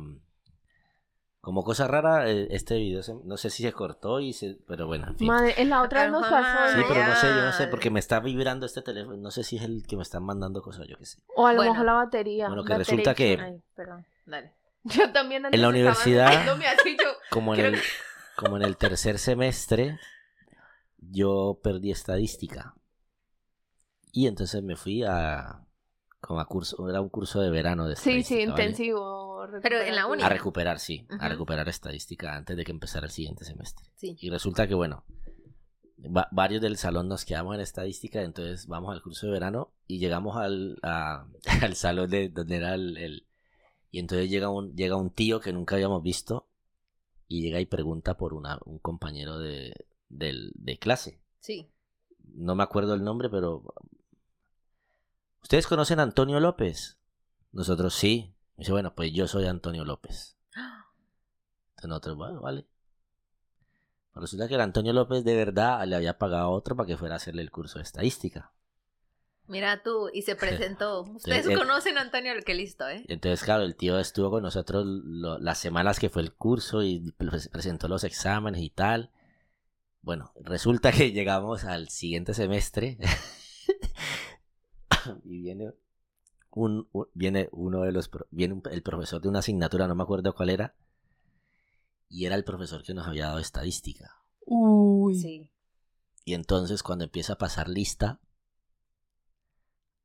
Como 1.41 1.63
cosa 1.63 1.87
rara, 1.87 2.29
eh, 2.29 2.47
este 2.51 2.75
video 2.75 3.01
se- 3.01 3.15
no 3.23 3.37
sé 3.37 3.49
si 3.49 3.63
se 3.63 3.71
cortó 3.71 4.19
y 4.19 4.33
se... 4.33 4.57
Pero 4.67 4.87
bueno, 4.87 5.07
en 5.07 5.17
fin. 5.17 5.27
Madre, 5.27 5.53
en 5.57 5.69
la 5.69 5.81
otra 5.81 6.03
vez 6.03 6.11
nos 6.11 6.27
pasó. 6.27 6.75
Sí, 6.75 6.81
¿no? 6.81 6.85
pero 6.89 7.07
no 7.07 7.15
sé, 7.15 7.27
yo 7.27 7.41
no 7.45 7.51
sé, 7.53 7.67
porque 7.67 7.89
me 7.89 7.99
está 7.99 8.19
vibrando 8.19 8.65
este 8.65 8.81
teléfono, 8.81 9.15
no 9.17 9.31
sé 9.31 9.43
si 9.43 9.55
es 9.55 9.63
el 9.63 9.85
que 9.87 9.95
me 9.95 10.03
están 10.03 10.23
mandando 10.23 10.61
cosas, 10.61 10.85
yo 10.87 10.97
qué 10.97 11.05
sé. 11.05 11.19
O 11.35 11.47
a 11.47 11.53
lo 11.53 11.57
Bueno. 11.57 11.71
mejor 11.71 11.85
la 11.85 11.93
batería. 11.93 12.47
Bueno, 12.49 12.63
que 12.65 12.69
la 12.73 12.77
resulta 12.79 13.15
que- 13.15 13.37
batería. 13.37 13.53
Ay, 13.55 13.61
perdón, 13.75 14.05
dale. 14.25 14.53
Yo 14.83 15.11
también 15.13 15.45
antes 15.45 15.57
En 15.57 15.61
la 15.61 15.69
universidad- 15.69 16.27
así, 16.27 16.97
yo, 16.97 17.09
Como 17.31 17.53
en 17.55 17.59
el, 17.65 17.79
como 18.35 18.57
en 18.57 18.63
el 18.63 18.75
tercer 18.77 19.17
semestre, 19.19 19.97
yo 20.97 21.59
perdí 21.63 21.91
estadística. 21.91 22.73
Y 24.11 24.27
entonces 24.27 24.61
me 24.63 24.75
fui 24.75 25.03
a... 25.03 25.61
Como 26.21 26.39
a 26.41 26.45
curso, 26.45 26.89
era 26.89 26.99
un 26.99 27.07
curso 27.09 27.39
de 27.39 27.49
verano 27.49 27.87
de 27.87 27.95
Sí, 27.95 28.23
sí, 28.23 28.39
estadística, 28.41 28.51
¿vale? 28.51 28.63
Pero 29.61 29.79
en 29.81 29.95
la 29.95 30.05
uni. 30.07 30.21
A 30.23 30.29
recuperar, 30.29 30.79
sí, 30.79 31.05
a 31.19 31.27
recuperar 31.29 31.67
estadística 31.69 32.35
antes 32.35 32.55
de 32.57 32.63
que 32.65 32.71
empezara 32.71 33.05
el 33.05 33.11
siguiente 33.11 33.43
semestre. 33.45 33.85
Sí. 33.95 34.17
Y 34.19 34.29
resulta 34.29 34.67
que, 34.67 34.75
bueno, 34.75 35.03
va- 35.99 36.27
varios 36.31 36.61
del 36.61 36.77
salón 36.77 37.07
nos 37.07 37.25
quedamos 37.25 37.55
en 37.55 37.61
estadística, 37.61 38.21
entonces 38.21 38.67
vamos 38.67 38.93
al 38.93 39.01
curso 39.01 39.27
de 39.27 39.33
verano 39.33 39.71
y 39.87 39.99
llegamos 39.99 40.37
al, 40.37 40.77
a- 40.83 41.25
al 41.61 41.75
salón 41.75 42.09
de 42.09 42.29
donde 42.29 42.55
era 42.55 42.73
el, 42.75 42.97
el- 42.97 43.25
Y 43.91 43.99
entonces 43.99 44.29
llega 44.29 44.49
un, 44.49 44.75
llega 44.75 44.95
un 44.95 45.09
tío 45.11 45.39
que 45.39 45.53
nunca 45.53 45.75
habíamos 45.75 46.03
visto 46.03 46.47
y 47.27 47.41
llega 47.41 47.59
y 47.59 47.65
pregunta 47.65 48.17
por 48.17 48.33
una, 48.33 48.59
un 48.65 48.79
compañero 48.79 49.37
de, 49.39 49.73
del- 50.09 50.51
de 50.55 50.77
clase. 50.79 51.21
Sí. 51.39 51.69
No 52.33 52.55
me 52.55 52.63
acuerdo 52.63 52.93
el 52.93 53.03
nombre, 53.03 53.29
pero... 53.29 53.63
¿Ustedes 55.41 55.67
conocen 55.67 55.99
a 55.99 56.03
Antonio 56.03 56.39
López? 56.39 56.97
Nosotros 57.51 57.93
sí. 57.93 58.33
Dice, 58.59 58.71
bueno, 58.71 58.93
pues 58.93 59.11
yo 59.13 59.27
soy 59.27 59.47
Antonio 59.47 59.85
López. 59.85 60.37
Entonces 61.71 61.87
nosotros, 61.89 62.17
bueno, 62.17 62.41
vale. 62.41 62.67
Pero 64.11 64.21
resulta 64.21 64.47
que 64.47 64.55
el 64.55 64.61
Antonio 64.61 64.93
López 64.93 65.23
de 65.23 65.35
verdad 65.35 65.85
le 65.87 65.95
había 65.95 66.17
pagado 66.17 66.43
a 66.43 66.49
otro 66.49 66.75
para 66.75 66.87
que 66.87 66.97
fuera 66.97 67.15
a 67.15 67.17
hacerle 67.17 67.41
el 67.41 67.51
curso 67.51 67.79
de 67.79 67.83
estadística. 67.83 68.51
Mira 69.47 69.81
tú, 69.81 70.09
y 70.13 70.23
se 70.23 70.35
presentó. 70.35 71.03
Ustedes 71.03 71.47
eh, 71.47 71.55
conocen 71.55 71.97
a 71.97 72.01
Antonio, 72.01 72.33
el 72.33 72.43
que 72.43 72.53
listo, 72.53 72.87
¿eh? 72.87 73.05
Entonces, 73.07 73.43
claro, 73.43 73.63
el 73.63 73.75
tío 73.75 73.97
estuvo 73.97 74.29
con 74.29 74.43
nosotros 74.43 74.85
lo- 74.85 75.39
las 75.39 75.57
semanas 75.57 75.99
que 75.99 76.09
fue 76.09 76.21
el 76.21 76.33
curso 76.33 76.83
y 76.83 77.11
pre- 77.13 77.29
presentó 77.51 77.87
los 77.87 78.03
exámenes 78.03 78.61
y 78.61 78.69
tal. 78.69 79.11
Bueno, 80.01 80.33
resulta 80.41 80.91
que 80.91 81.11
llegamos 81.13 81.63
al 81.63 81.89
siguiente 81.89 82.33
semestre 82.33 82.97
y 85.23 85.41
viene 85.41 85.71
un, 86.51 86.87
un- 86.91 87.07
viene 87.13 87.49
uno 87.51 87.81
de 87.81 87.91
los 87.91 88.09
viene 88.31 88.53
un- 88.55 88.63
el 88.71 88.81
profesor 88.83 89.21
de 89.21 89.29
una 89.29 89.39
asignatura, 89.39 89.87
no 89.87 89.95
me 89.95 90.03
acuerdo 90.03 90.33
cuál 90.33 90.49
era, 90.49 90.75
y 92.07 92.25
era 92.25 92.35
el 92.35 92.43
profesor 92.43 92.83
que 92.83 92.93
nos 92.93 93.07
había 93.07 93.27
dado 93.27 93.39
estadística. 93.39 94.15
Uy. 94.45 95.15
Sí. 95.15 95.51
Y 96.25 96.33
entonces 96.33 96.83
cuando 96.83 97.03
empieza 97.05 97.33
a 97.33 97.37
pasar 97.37 97.69
lista, 97.69 98.19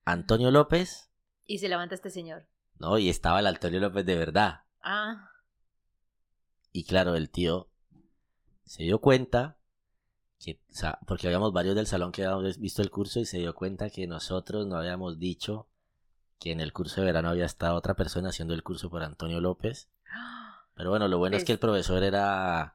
Antonio 0.04 0.50
López, 0.50 1.11
Y 1.46 1.59
se 1.59 1.68
levanta 1.68 1.94
este 1.94 2.11
señor. 2.11 2.46
no, 2.78 2.98
y 2.98 3.09
estaba 3.09 3.40
el 3.40 3.46
Antonio 3.46 3.80
López 3.80 4.04
de 4.04 4.16
verdad. 4.16 4.61
Ah, 4.83 5.30
Y 6.72 6.85
claro, 6.85 7.14
el 7.14 7.30
tío 7.30 7.68
se 8.64 8.83
dio 8.83 9.00
cuenta 9.00 9.59
que, 10.40 10.61
o 10.70 10.74
sea, 10.74 10.98
porque 11.07 11.26
habíamos 11.26 11.52
varios 11.52 11.74
del 11.76 11.87
salón 11.87 12.12
que 12.12 12.24
habíamos 12.24 12.59
visto 12.59 12.83
el 12.83 12.90
curso 12.90 13.20
y 13.20 13.24
se 13.24 13.38
dio 13.38 13.54
cuenta 13.54 13.88
que 13.90 14.07
nosotros 14.07 14.66
no 14.66 14.76
habíamos 14.76 15.18
dicho 15.18 15.68
que 16.38 16.52
en 16.52 16.60
el 16.60 16.72
curso 16.72 17.00
de 17.00 17.06
verano 17.06 17.28
había 17.30 17.46
estado 17.46 17.74
otra 17.76 17.94
persona 17.94 18.28
haciendo 18.30 18.54
el 18.54 18.62
curso 18.62 18.90
por 18.90 19.02
Antonio 19.02 19.40
López. 19.40 19.88
Pero 20.74 20.90
bueno, 20.90 21.06
lo 21.08 21.18
bueno 21.18 21.36
es, 21.36 21.42
Es- 21.42 21.46
que 21.46 21.52
el 21.52 21.58
profesor 21.58 22.02
era, 22.02 22.74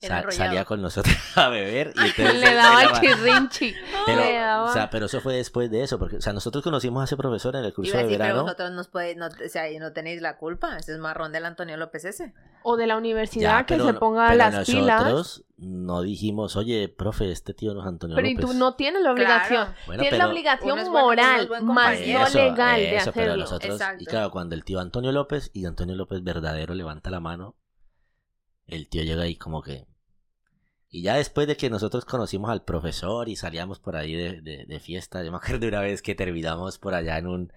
sa- 0.00 0.30
salía 0.30 0.64
con 0.64 0.82
nosotros 0.82 1.14
a 1.36 1.48
beber 1.48 1.92
y 1.96 2.00
entonces 2.08 2.34
Le 2.40 2.54
daba 2.54 2.82
el 2.84 2.92
chirrinchi. 3.00 3.74
pero, 4.06 4.20
le 4.20 4.32
daba- 4.34 4.70
o 4.70 4.72
sea, 4.72 4.90
pero 4.90 5.06
eso 5.06 5.20
fue 5.20 5.34
después 5.36 5.70
de 5.70 5.82
eso, 5.82 5.98
porque 5.98 6.16
o 6.16 6.20
sea, 6.20 6.32
nosotros 6.32 6.62
conocimos 6.62 7.00
a 7.02 7.04
ese 7.04 7.16
profesor 7.16 7.56
en 7.56 7.64
el 7.64 7.72
curso 7.74 7.90
iba 7.90 7.98
de 7.98 8.04
decir, 8.04 8.18
pero 8.18 8.24
verano. 8.28 8.42
vosotros 8.44 8.70
nos 8.72 8.88
podéis, 8.88 9.16
no, 9.16 9.26
o 9.26 9.48
sea, 9.48 9.64
no 9.80 9.92
tenéis 9.92 10.20
la 10.20 10.36
culpa. 10.36 10.76
Ese 10.76 10.92
es 10.92 10.98
marrón 10.98 11.32
del 11.32 11.44
Antonio 11.46 11.76
López 11.76 12.04
ese. 12.04 12.32
O 12.62 12.76
de 12.76 12.86
la 12.86 12.96
universidad 12.96 13.58
Ya, 13.60 13.66
que 13.66 13.74
pero 13.74 13.86
se 13.86 13.94
ponga 13.94 14.26
pero 14.28 14.38
las 14.38 14.66
pilas. 14.68 15.02
nosotros 15.02 15.44
no 15.58 16.02
dijimos, 16.02 16.56
oye, 16.56 16.88
profe, 16.88 17.30
este 17.32 17.54
tío 17.54 17.72
no 17.72 17.80
es 17.80 17.86
Antonio 17.86 18.16
Pero 18.16 18.28
y 18.28 18.34
López. 18.34 18.46
tú 18.50 18.54
no 18.54 18.74
tienes 18.74 19.02
la 19.02 19.12
obligación. 19.12 19.64
Claro. 19.66 19.78
Bueno, 19.86 20.00
tienes 20.02 20.18
pero- 20.18 20.24
la 20.26 20.30
obligación 20.32 20.74
bueno, 20.76 20.90
moral, 20.90 21.48
más 21.62 21.98
no 22.00 22.26
Eso, 22.26 22.38
legal 22.38 22.76
de 22.80 22.96
eso, 22.96 23.12
pero 23.12 23.32
hacerlo. 23.32 23.36
nosotros, 23.44 23.80
y 23.98 24.04
claro, 24.04 24.30
cuando 24.30 24.54
el 24.54 24.64
tío 24.64 24.80
Antonio 24.80 25.12
López 25.12 25.50
y 25.54 25.64
Antonio 25.64 25.94
López 25.94 26.22
verdadero 26.22 26.74
levanta 26.74 27.08
la 27.10 27.20
mano, 27.20 27.54
el 28.66 28.88
tío 28.88 29.02
llega 29.02 29.22
ahí 29.22 29.36
como 29.36 29.62
que... 29.62 29.86
Y 30.88 31.02
ya 31.02 31.14
después 31.16 31.46
de 31.46 31.56
que 31.56 31.68
nosotros 31.68 32.04
conocimos 32.04 32.50
al 32.50 32.62
profesor 32.62 33.28
y 33.28 33.36
salíamos 33.36 33.80
por 33.80 33.96
ahí 33.96 34.14
de, 34.14 34.40
de- 34.40 34.64
de 34.66 34.80
fiesta, 34.80 35.22
yo 35.22 35.30
me 35.30 35.36
acuerdo 35.38 35.58
de 35.58 35.68
una 35.68 35.80
vez 35.80 36.00
que 36.00 36.14
terminamos 36.14 36.78
por 36.78 36.94
allá 36.94 37.18
en 37.18 37.26
un, 37.26 37.52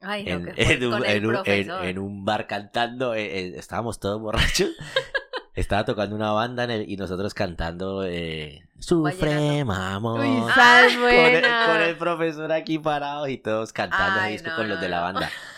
Ay, 0.00 0.24
no, 0.24 0.30
en, 0.30 0.48
en 0.56 0.84
un, 0.86 1.04
en 1.06 1.26
un- 1.26 1.36
en- 1.46 1.98
un 1.98 2.24
bar 2.24 2.46
cantando, 2.46 3.14
eh, 3.14 3.38
eh, 3.38 3.52
estábamos 3.56 4.00
todos 4.00 4.20
borrachos. 4.20 4.70
Estaba 5.54 5.84
tocando 5.84 6.16
una 6.16 6.32
banda 6.32 6.64
el- 6.64 6.90
y 6.90 6.96
nosotros 6.96 7.32
cantando 7.32 8.04
eh, 8.04 8.66
Sufre, 8.80 9.64
mamón. 9.64 10.20
Uy, 10.20 10.40
con, 10.40 11.10
el, 11.12 11.44
con 11.66 11.80
el 11.80 11.96
profesor 11.96 12.50
aquí 12.50 12.80
parados 12.80 13.28
y 13.28 13.38
todos 13.38 13.72
cantando 13.72 14.20
Ay, 14.20 14.36
no, 14.44 14.56
con 14.56 14.68
los 14.68 14.78
no, 14.78 14.82
de 14.82 14.88
la 14.88 15.00
banda. 15.00 15.30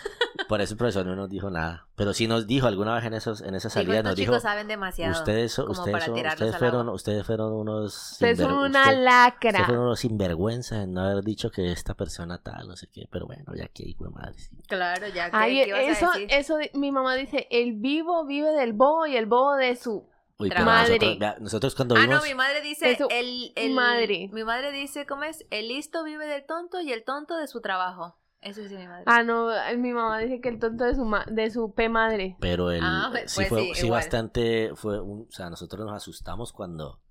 Por 0.47 0.61
eso 0.61 0.73
el 0.73 0.77
profesor 0.77 1.05
no 1.05 1.15
nos 1.15 1.29
dijo 1.29 1.49
nada. 1.49 1.87
Pero 1.95 2.13
sí 2.13 2.27
nos 2.27 2.47
dijo 2.47 2.67
alguna 2.67 2.95
vez 2.95 3.03
en 3.05 3.13
esos 3.13 3.41
en 3.41 3.55
esa 3.55 3.67
Dijo, 3.69 3.73
salida, 3.79 3.95
estos 3.97 4.09
nos 4.11 4.15
dijo, 4.15 4.31
chicos 4.33 4.43
saben 4.43 4.67
demasiado. 4.67 5.13
ustedes, 5.13 5.57
ustedes, 5.59 5.91
para 5.91 6.05
son- 6.05 6.15
tirarlos 6.15 6.41
ustedes 6.41 6.57
fueron, 6.57 6.81
agua". 6.81 6.93
ustedes 6.93 7.25
fueron 7.25 7.53
unos 7.53 8.11
Ustedes 8.13 8.37
son 8.39 8.53
una 8.53 8.81
usted- 8.83 9.03
lacra. 9.03 9.49
ustedes 9.49 9.65
fueron 9.65 9.83
unos 9.85 9.99
sinvergüenzas 9.99 10.83
en 10.83 10.93
no 10.93 11.01
haber 11.01 11.23
dicho 11.23 11.49
que 11.51 11.71
esta 11.71 11.93
persona 11.95 12.41
tal, 12.41 12.67
no 12.67 12.75
sé 12.75 12.87
qué, 12.87 13.07
pero 13.11 13.25
bueno, 13.25 13.53
ya 13.55 13.67
que 13.67 13.83
hijo 13.83 14.03
de 14.05 14.09
madre. 14.11 14.33
sí. 14.37 14.55
Claro, 14.67 15.07
ya 15.07 15.29
que 15.31 15.37
Ay, 15.37 15.55
¿qué 15.63 15.67
ibas 15.69 15.79
a 15.79 15.83
eso, 15.83 16.11
decir? 16.11 16.27
eso, 16.31 16.57
mi 16.79 16.91
mamá 16.91 17.15
dice, 17.15 17.47
el 17.51 17.73
vivo 17.73 18.25
vive 18.25 18.51
del 18.51 18.73
bobo 18.73 19.05
y 19.07 19.15
el 19.17 19.25
bobo 19.25 19.55
de 19.55 19.75
su... 19.75 20.07
Uy, 20.39 20.49
pero 20.49 20.65
Madre. 20.65 20.99
nosotros, 20.99 21.41
nosotros 21.41 21.75
cuando 21.75 21.95
Ah, 21.95 22.01
vimos, 22.01 22.17
no, 22.17 22.23
mi 22.23 22.35
madre 22.35 22.61
dice, 22.61 22.91
Eso, 22.91 23.07
el, 23.09 23.53
el- 23.55 23.73
madre. 23.73 24.29
Mi 24.31 24.43
madre 24.43 24.71
dice, 24.71 25.07
¿cómo 25.07 25.23
es? 25.23 25.43
El 25.49 25.69
listo 25.69 26.03
vive 26.03 26.27
del 26.27 26.45
tonto 26.45 26.79
y 26.79 26.91
el 26.91 27.03
tonto 27.03 27.37
de 27.37 27.47
su 27.47 27.59
trabajo. 27.59 28.15
Eso 28.47 28.61
dice 28.61 28.77
mi 28.77 28.87
madre. 28.87 29.03
Ah, 29.05 29.23
no, 29.23 29.49
mi 29.77 29.91
mamá 29.93 30.19
dice 30.19 30.39
que 30.41 30.49
el 30.49 30.59
tonto 30.59 30.83
de 30.85 30.95
su, 30.95 31.03
ma- 31.05 31.25
de 31.29 31.49
su 31.51 31.73
P 31.73 31.89
madre. 31.89 32.37
pero 32.39 32.71
el, 32.71 32.81
Ah, 32.83 33.09
pues 33.11 33.31
sí 33.31 33.45
fue 33.45 33.61
sí, 33.61 33.71
sí 33.75 33.89
bastante, 33.89 34.71
fue 34.75 34.99
un, 35.01 35.21
o 35.27 35.31
sea, 35.31 35.49
nosotros 35.49 35.85
nos 35.85 35.95
asustamos 35.95 36.53
cuando 36.53 37.01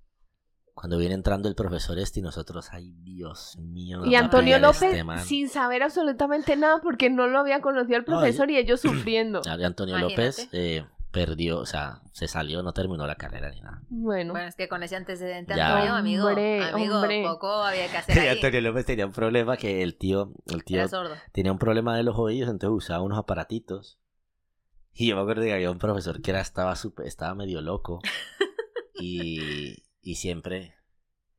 cuando 0.73 0.99
viene 0.99 1.15
entrando 1.15 1.49
el 1.49 1.55
profesor 1.55 1.97
este 1.97 2.19
y 2.19 2.23
nosotros, 2.23 2.69
ay 2.71 2.91
Dios 3.01 3.57
mío. 3.57 4.05
Y 4.05 4.13
Antonio 4.13 4.59
López, 4.59 4.83
este 4.93 5.03
sin 5.23 5.49
saber 5.49 5.81
absolutamente 5.81 6.55
nada, 6.55 6.81
porque 6.83 7.09
no 7.09 7.25
lo 7.25 7.39
había 7.39 7.61
conocido 7.61 7.97
el 7.97 8.03
No, 8.03 8.05
profesor 8.05 8.51
y 8.51 8.57
ellos 8.57 8.81
sufriendo. 8.81 9.41
Antonio 9.47 9.97
Imagínate. 9.97 9.99
López 9.99 10.49
eh, 10.51 10.85
perdió, 11.17 11.57
o 11.59 11.65
sea, 11.65 12.01
se 12.11 12.27
salió, 12.27 12.61
no 12.61 12.73
terminó 12.73 13.07
la 13.07 13.15
carrera 13.15 13.49
ni 13.49 13.59
nada. 13.61 13.81
Bueno, 13.89 14.33
Bueno, 14.33 14.47
es 14.47 14.55
que 14.55 14.67
con 14.69 14.83
ese 14.83 14.95
antecedente, 14.95 15.55
Ya. 15.55 15.69
Antonio, 15.73 15.95
amigo, 15.95 16.27
Hombre, 16.27 16.63
amigo, 16.63 16.95
hombre. 16.99 17.23
poco 17.23 17.47
había 17.63 17.89
que 17.89 17.97
hacer 17.97 18.19
ahí. 18.19 18.27
Antonio 18.27 18.61
López 18.61 18.85
tenía 18.85 19.05
un 19.07 19.13
problema 19.13 19.57
que 19.57 19.81
el 19.81 19.97
tío, 19.97 20.31
el 20.53 20.63
tío 20.63 20.77
Era 20.77 20.87
sordo. 20.87 21.15
tenía 21.31 21.51
un 21.51 21.57
problema 21.57 21.97
de 21.97 22.03
los 22.03 22.15
oídos, 22.19 22.49
entonces 22.51 22.77
usaba 22.85 23.01
unos 23.03 23.17
aparatitos. 23.17 23.97
Y 24.93 25.07
yo 25.07 25.15
me 25.15 25.21
acuerdo 25.23 25.41
que 25.43 25.53
había 25.53 25.71
un 25.71 25.79
profesor 25.79 26.21
que 26.21 26.29
era, 26.31 26.41
estaba, 26.41 26.75
súper- 26.75 27.07
estaba 27.07 27.33
medio 27.35 27.61
loco. 27.61 27.99
Y, 28.99 29.83
y 30.01 30.15
siempre, 30.15 30.75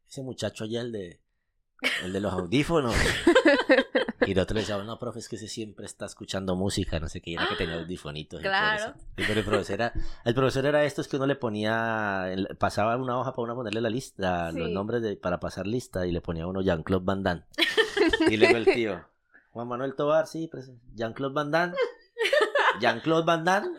ese 0.08 0.22
muchacho 0.22 0.64
allá, 0.64 0.80
el 0.80 0.92
de, 0.92 1.20
el 2.02 2.12
de 2.12 2.20
los 2.20 2.32
audífonos. 2.32 2.94
Y 4.26 4.34
nosotros 4.34 4.54
le 4.56 4.60
decíamos, 4.60 4.84
no, 4.84 4.98
profe, 4.98 5.20
es 5.20 5.28
que 5.28 5.36
ese 5.36 5.48
siempre 5.48 5.86
está 5.86 6.04
escuchando 6.06 6.54
música, 6.56 6.98
no 7.00 7.08
sé 7.08 7.20
qué, 7.20 7.34
era 7.34 7.48
que 7.48 7.54
tenía 7.56 7.76
audifonitos. 7.76 8.40
y 8.40 8.42
Claro. 8.42 8.94
Y 9.16 9.22
pero 9.24 9.40
el 9.40 9.44
profesor 9.46 9.74
era, 9.74 9.92
el 10.24 10.34
profesor 10.34 10.66
era 10.66 10.84
estos 10.84 11.08
que 11.08 11.16
uno 11.16 11.26
le 11.26 11.36
ponía, 11.36 12.30
el- 12.32 12.48
pasaba 12.58 12.96
una 12.96 13.18
hoja 13.18 13.32
para 13.32 13.44
uno 13.44 13.54
ponerle 13.54 13.80
la 13.80 13.90
lista, 13.90 14.50
los 14.52 14.68
Sí. 14.68 14.74
nombres 14.74 15.02
de, 15.02 15.16
para 15.16 15.40
pasar 15.40 15.66
lista, 15.66 16.04
y 16.06 16.12
le 16.12 16.20
ponía 16.20 16.46
uno 16.46 16.60
Jean-Claude 16.62 17.04
Van 17.04 17.22
Damme. 17.22 17.44
Y 18.28 18.36
luego 18.36 18.56
el 18.56 18.64
tío, 18.66 19.04
Juan 19.52 19.68
Manuel 19.68 19.94
Tobar, 19.94 20.26
sí, 20.26 20.48
presente. 20.48 20.84
Jean-Claude 20.94 21.34
Van 21.34 21.50
Damme. 21.50 21.74
Jean-Claude 22.80 23.24
Van 23.24 23.44
Damme. 23.44 23.68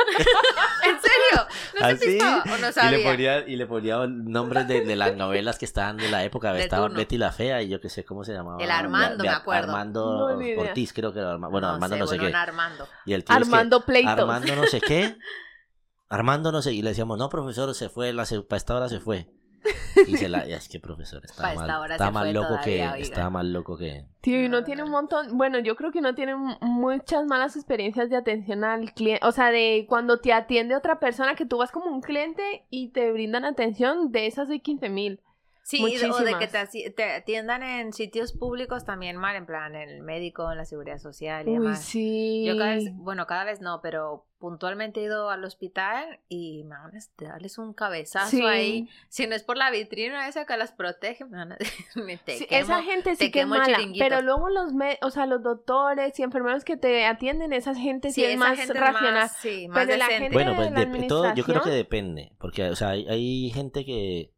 ¿En 1.79 1.97
serio? 1.97 2.25
¿No 2.45 2.71
se 2.71 2.79
Así. 2.79 2.85
o 2.85 2.89
no 2.89 2.89
Y 2.89 2.97
le 2.97 3.03
ponía, 3.03 3.47
y 3.47 3.55
le 3.55 3.65
ponía 3.65 4.07
nombres 4.07 4.67
de, 4.67 4.85
de 4.85 4.95
las 4.95 5.15
novelas 5.15 5.57
que 5.57 5.65
estaban 5.65 5.97
de 5.97 6.09
la 6.09 6.23
época. 6.23 6.53
De 6.53 6.61
Estaba 6.61 6.87
turno. 6.87 6.97
Betty 6.97 7.17
la 7.17 7.31
Fea 7.31 7.61
y 7.61 7.69
yo 7.69 7.79
qué 7.79 7.89
sé 7.89 8.03
cómo 8.03 8.23
se 8.23 8.33
llamaba. 8.33 8.61
El 8.63 8.71
Armando, 8.71 9.23
me 9.23 9.29
acuerdo. 9.29 9.69
Armando 9.69 10.29
No. 10.37 10.61
Ortiz, 10.61 10.93
creo 10.93 11.13
que 11.13 11.19
era 11.19 11.31
Armando. 11.31 11.51
Bueno, 11.51 11.69
Armando 11.69 11.97
no 11.97 12.07
sé 12.07 12.17
bueno, 12.17 12.31
qué. 12.31 12.37
Armando. 12.37 12.87
Y 13.05 13.13
el 13.13 13.23
tío 13.23 13.35
es 13.35 13.41
que, 13.41 13.45
Armando 13.45 13.85
Pleitos. 13.85 14.19
Armando 14.19 14.55
no 14.55 14.63
sé 14.65 14.81
qué. 14.81 15.17
Armando 16.09 16.51
no 16.51 16.61
sé. 16.61 16.73
Y 16.73 16.81
le 16.81 16.89
decíamos, 16.89 17.17
no, 17.17 17.29
profesor, 17.29 17.73
se 17.75 17.89
fue. 17.89 18.13
La, 18.13 18.25
para 18.25 18.57
esta 18.57 18.75
hora 18.75 18.89
se 18.89 18.99
fue. 18.99 19.29
Y 20.07 20.17
se 20.17 20.29
la. 20.29 20.39
Es 20.39 20.69
que 20.69 20.79
profesor, 20.79 21.23
estaba 21.25 21.53
esta 21.53 21.65
mal, 21.79 21.91
estaba 21.91 22.11
más 22.11 22.33
loco 22.33 22.55
que. 22.63 22.77
todavía. 22.77 22.97
Estaba 22.97 23.29
más 23.29 23.45
loco 23.45 23.77
que. 23.77 24.05
Tío, 24.21 24.43
y 24.43 24.49
no 24.49 24.59
No, 24.59 24.63
tiene 24.65 24.83
un 24.83 24.91
montón, 24.91 25.37
bueno, 25.37 25.59
yo 25.59 25.75
creo 25.75 25.91
que 25.91 26.01
no 26.01 26.13
tiene 26.13 26.35
muchas 26.61 27.25
malas 27.25 27.55
experiencias 27.55 28.09
de 28.09 28.17
atención 28.17 28.63
al 28.63 28.93
cliente, 28.93 29.25
o 29.25 29.31
sea, 29.31 29.49
de 29.51 29.85
cuando 29.87 30.19
te 30.19 30.33
atiende 30.33 30.75
otra 30.75 30.99
persona 30.99 31.35
que 31.35 31.45
tú 31.45 31.57
vas 31.57 31.71
como 31.71 31.89
un 31.89 32.01
cliente 32.01 32.65
y 32.69 32.89
te 32.89 33.11
brindan 33.11 33.45
atención, 33.45 34.11
de 34.11 34.27
esas 34.27 34.49
de 34.49 34.59
15 34.59 34.89
mil. 34.89 35.21
Sí, 35.69 35.83
o 36.09 36.17
de 36.23 36.35
que 36.39 36.47
te, 36.47 37.03
atiendan 37.03 37.61
en 37.61 37.93
sitios 37.93 38.33
públicos 38.33 38.85
también 38.85 39.17
mal, 39.17 39.35
en 39.35 39.45
plan, 39.45 39.75
en 39.75 39.87
el 39.89 40.01
médico, 40.01 40.51
en 40.51 40.57
la 40.57 40.65
seguridad 40.65 40.97
social 40.97 41.45
y 41.47 41.51
Uy, 41.51 41.53
demás. 41.59 41.83
sí. 41.85 42.43
Yo 42.43 42.57
cada 42.57 42.73
vez, 42.75 42.85
bueno, 42.95 43.27
cada 43.27 43.43
vez 43.43 43.61
no, 43.61 43.79
pero 43.79 44.25
puntualmente 44.39 44.99
he 44.99 45.03
ido 45.03 45.29
al 45.29 45.43
hospital 45.45 46.21
y 46.27 46.63
me 46.63 46.69
van 46.75 46.91
a 46.95 46.99
darles 47.23 47.59
un 47.59 47.73
cabezazo 47.73 48.31
Sí. 48.37 48.43
ahí. 48.43 48.89
Si 49.09 49.27
no 49.27 49.35
es 49.35 49.43
por 49.43 49.57
la 49.57 49.69
vitrina 49.69 50.27
esa 50.27 50.45
que 50.47 50.57
las 50.57 50.71
protege, 50.71 51.25
me 51.25 51.37
van 51.37 51.51
a 51.51 51.57
me 51.95 52.17
te 52.17 52.37
Sí, 52.39 52.45
quemo. 52.47 52.61
esa 52.63 52.81
gente 52.81 53.11
sí 53.11 53.25
te 53.25 53.31
que 53.31 53.41
es 53.41 53.47
mala, 53.47 53.77
pero 53.99 54.23
luego 54.23 54.49
los, 54.49 54.73
me- 54.73 54.97
o 55.03 55.11
sea, 55.11 55.27
los 55.27 55.43
doctores 55.43 56.17
y 56.19 56.23
enfermeros 56.23 56.63
que 56.63 56.77
te 56.77 57.05
atienden, 57.05 57.53
esa 57.53 57.75
gente 57.75 58.09
sí, 58.11 58.23
es 58.23 58.31
esa 58.31 58.39
más 58.39 58.57
gente 58.57 58.73
es 58.73 58.79
racional. 58.79 59.13
más, 59.13 59.37
sí, 59.37 59.67
más 59.67 59.85
Pero 59.85 59.97
la 59.99 60.05
gente- 60.07 60.33
Bueno, 60.33 60.55
pues 60.55 60.71
la 60.71 60.85
de- 60.85 61.07
todo 61.07 61.31
yo 61.35 61.43
creo 61.43 61.61
que 61.61 61.69
depende, 61.69 62.31
porque 62.39 62.69
o 62.71 62.75
sea, 62.75 62.89
hay, 62.89 63.07
hay 63.07 63.51
gente 63.51 63.85
que 63.85 64.31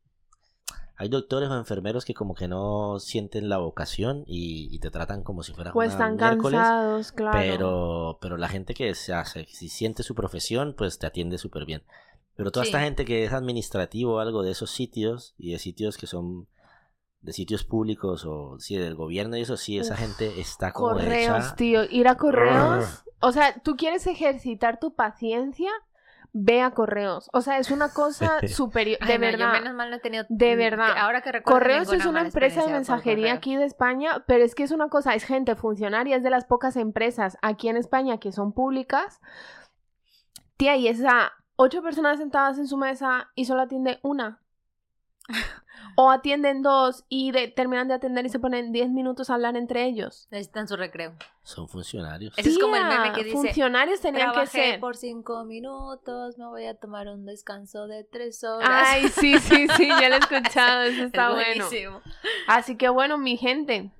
hay 1.02 1.10
doctores 1.10 1.50
o 1.50 1.58
enfermeros 1.58 2.06
que 2.06 2.14
como 2.14 2.36
que 2.36 2.48
no 2.48 3.00
sienten 3.00 3.50
la 3.50 3.58
vocación 3.58 4.24
y, 4.28 4.68
y 4.74 4.80
te 4.80 4.92
tratan 4.92 5.24
como 5.24 5.42
si 5.42 5.52
fuera 5.54 5.74
Pues 5.74 5.96
una 5.96 5.96
están 5.96 6.16
miércoles, 6.18 6.60
cansados, 6.60 7.12
claro. 7.12 7.38
pero 7.40 8.18
pero 8.22 8.38
la 8.38 8.48
gente 8.48 8.74
que 8.76 8.94
se 8.94 9.14
hace, 9.14 9.46
si 9.48 9.68
siente 9.68 10.04
su 10.04 10.14
profesión, 10.16 10.76
pues 10.78 11.00
te 11.00 11.08
atiende 11.08 11.38
súper 11.40 11.66
bien. 11.66 11.84
Pero 12.36 12.52
toda 12.52 12.66
esta 12.66 12.82
gente 12.82 13.04
que 13.04 13.26
es 13.26 13.34
administrativo 13.34 14.16
o 14.16 14.20
algo 14.20 14.44
de 14.44 14.52
esos 14.52 14.70
sitios 14.72 15.34
y 15.38 15.52
de 15.52 15.60
sitios 15.60 15.98
que 15.98 16.08
son 16.08 16.48
de 17.22 17.34
sitios 17.34 17.64
públicos 17.64 18.24
o 18.26 18.60
sí 18.60 18.78
del 18.78 18.96
gobierno 18.96 19.38
y 19.38 19.42
eso 19.42 19.58
sí 19.58 19.78
esa 19.78 19.94
Uf, 19.94 20.00
gente 20.00 20.40
está 20.40 20.72
como 20.72 20.90
Correos, 20.94 21.46
hecha 21.46 21.56
tío, 21.56 21.84
ir 21.90 22.08
a 22.08 22.16
correos. 22.16 23.04
O 23.20 23.32
sea, 23.32 23.60
tú 23.64 23.76
quieres 23.76 24.08
ejercitar 24.08 24.80
tu 24.80 24.96
paciencia, 24.96 25.70
ve 26.34 26.62
a 26.62 26.72
correos. 26.72 27.30
O 27.34 27.42
sea, 27.42 27.58
es 27.58 27.72
una 27.72 27.90
cosa 27.90 28.40
superior, 28.48 28.98
Ay, 29.02 29.08
de 29.08 29.20
no, 29.20 29.26
yo 29.26 29.38
verdad. 29.38 29.54
menos 29.54 29.74
mal 29.74 29.90
no 29.90 29.98
he 29.98 30.00
tenido. 30.00 30.26
De 30.30 30.56
verdad. 30.56 30.98
Ahora 30.98 31.22
que 31.22 31.32
recuerdo. 31.32 31.60
Correos 31.60 31.94
es 31.94 32.06
una 32.06 32.22
empresa 32.22 32.66
de 32.66 32.72
mensajería 32.72 33.34
aquí 33.34 33.56
de 33.56 33.66
España, 33.66 34.24
pero 34.28 34.44
es 34.44 34.56
que 34.56 34.64
es 34.64 34.72
una 34.72 34.90
cosa, 34.90 35.14
es 35.16 35.24
gente 35.24 35.56
funcionaria, 35.56 36.16
es 36.16 36.24
de 36.24 36.30
las 36.30 36.46
pocas 36.46 36.76
empresas 36.78 37.38
aquí 37.42 37.70
en 37.70 37.78
España 37.78 38.20
que 38.20 38.32
son 38.32 38.54
públicas. 38.54 39.20
Tía, 40.58 40.76
y 40.76 40.88
es 40.88 41.04
a 41.04 41.32
ocho 41.56 41.82
personas 41.82 42.20
sentadas 42.20 42.58
en 42.58 42.68
su 42.68 42.78
mesa 42.78 43.30
y 43.36 43.46
solo 43.46 43.62
atiende 43.62 44.00
una. 44.04 44.40
O 45.96 46.10
atienden 46.10 46.62
dos 46.62 47.04
y 47.10 47.32
de- 47.32 47.50
terminan 47.50 47.88
de 47.90 47.96
atender 47.96 48.26
y 48.26 48.30
se 48.30 48.40
ponen 48.40 48.72
10 48.72 48.90
minutos 48.92 49.30
a 49.30 49.34
hablar 49.34 49.58
entre 49.58 49.84
ellos. 49.86 50.28
Necesitan 50.32 50.68
su 50.68 50.78
recreo. 50.78 51.14
son 51.44 51.68
funcionarios. 51.68 52.34
Ese 52.38 52.50
es 52.52 52.60
como 52.60 52.76
el 52.78 52.86
meme 52.86 53.12
que 53.14 53.24
dice, 53.26 53.36
Funcionarios 53.36 54.00
tenían 54.00 54.32
que 54.32 54.46
ser. 54.46 54.80
por 54.80 54.96
cinco 54.96 55.44
minutos, 55.44 56.38
me 56.38 56.46
voy 56.46 56.66
a 56.66 56.76
tomar 56.76 57.08
un 57.10 57.26
descanso 57.26 57.88
de 57.88 58.04
tres 58.06 58.44
horas. 58.46 58.70
Ay, 58.72 59.10
sí, 59.10 59.38
sí, 59.40 59.68
sí, 59.76 59.88
ya 59.90 60.08
lo 60.08 60.16
he 60.16 60.20
escuchado, 60.20 60.82
eso 60.84 61.02
Es 61.02 61.06
está 61.08 61.32
bueno. 61.32 61.66
buenísimo. 61.66 62.02
Así 62.48 62.78
que 62.78 62.88
bueno, 62.90 63.18
mi 63.18 63.36
gente, 63.38 63.92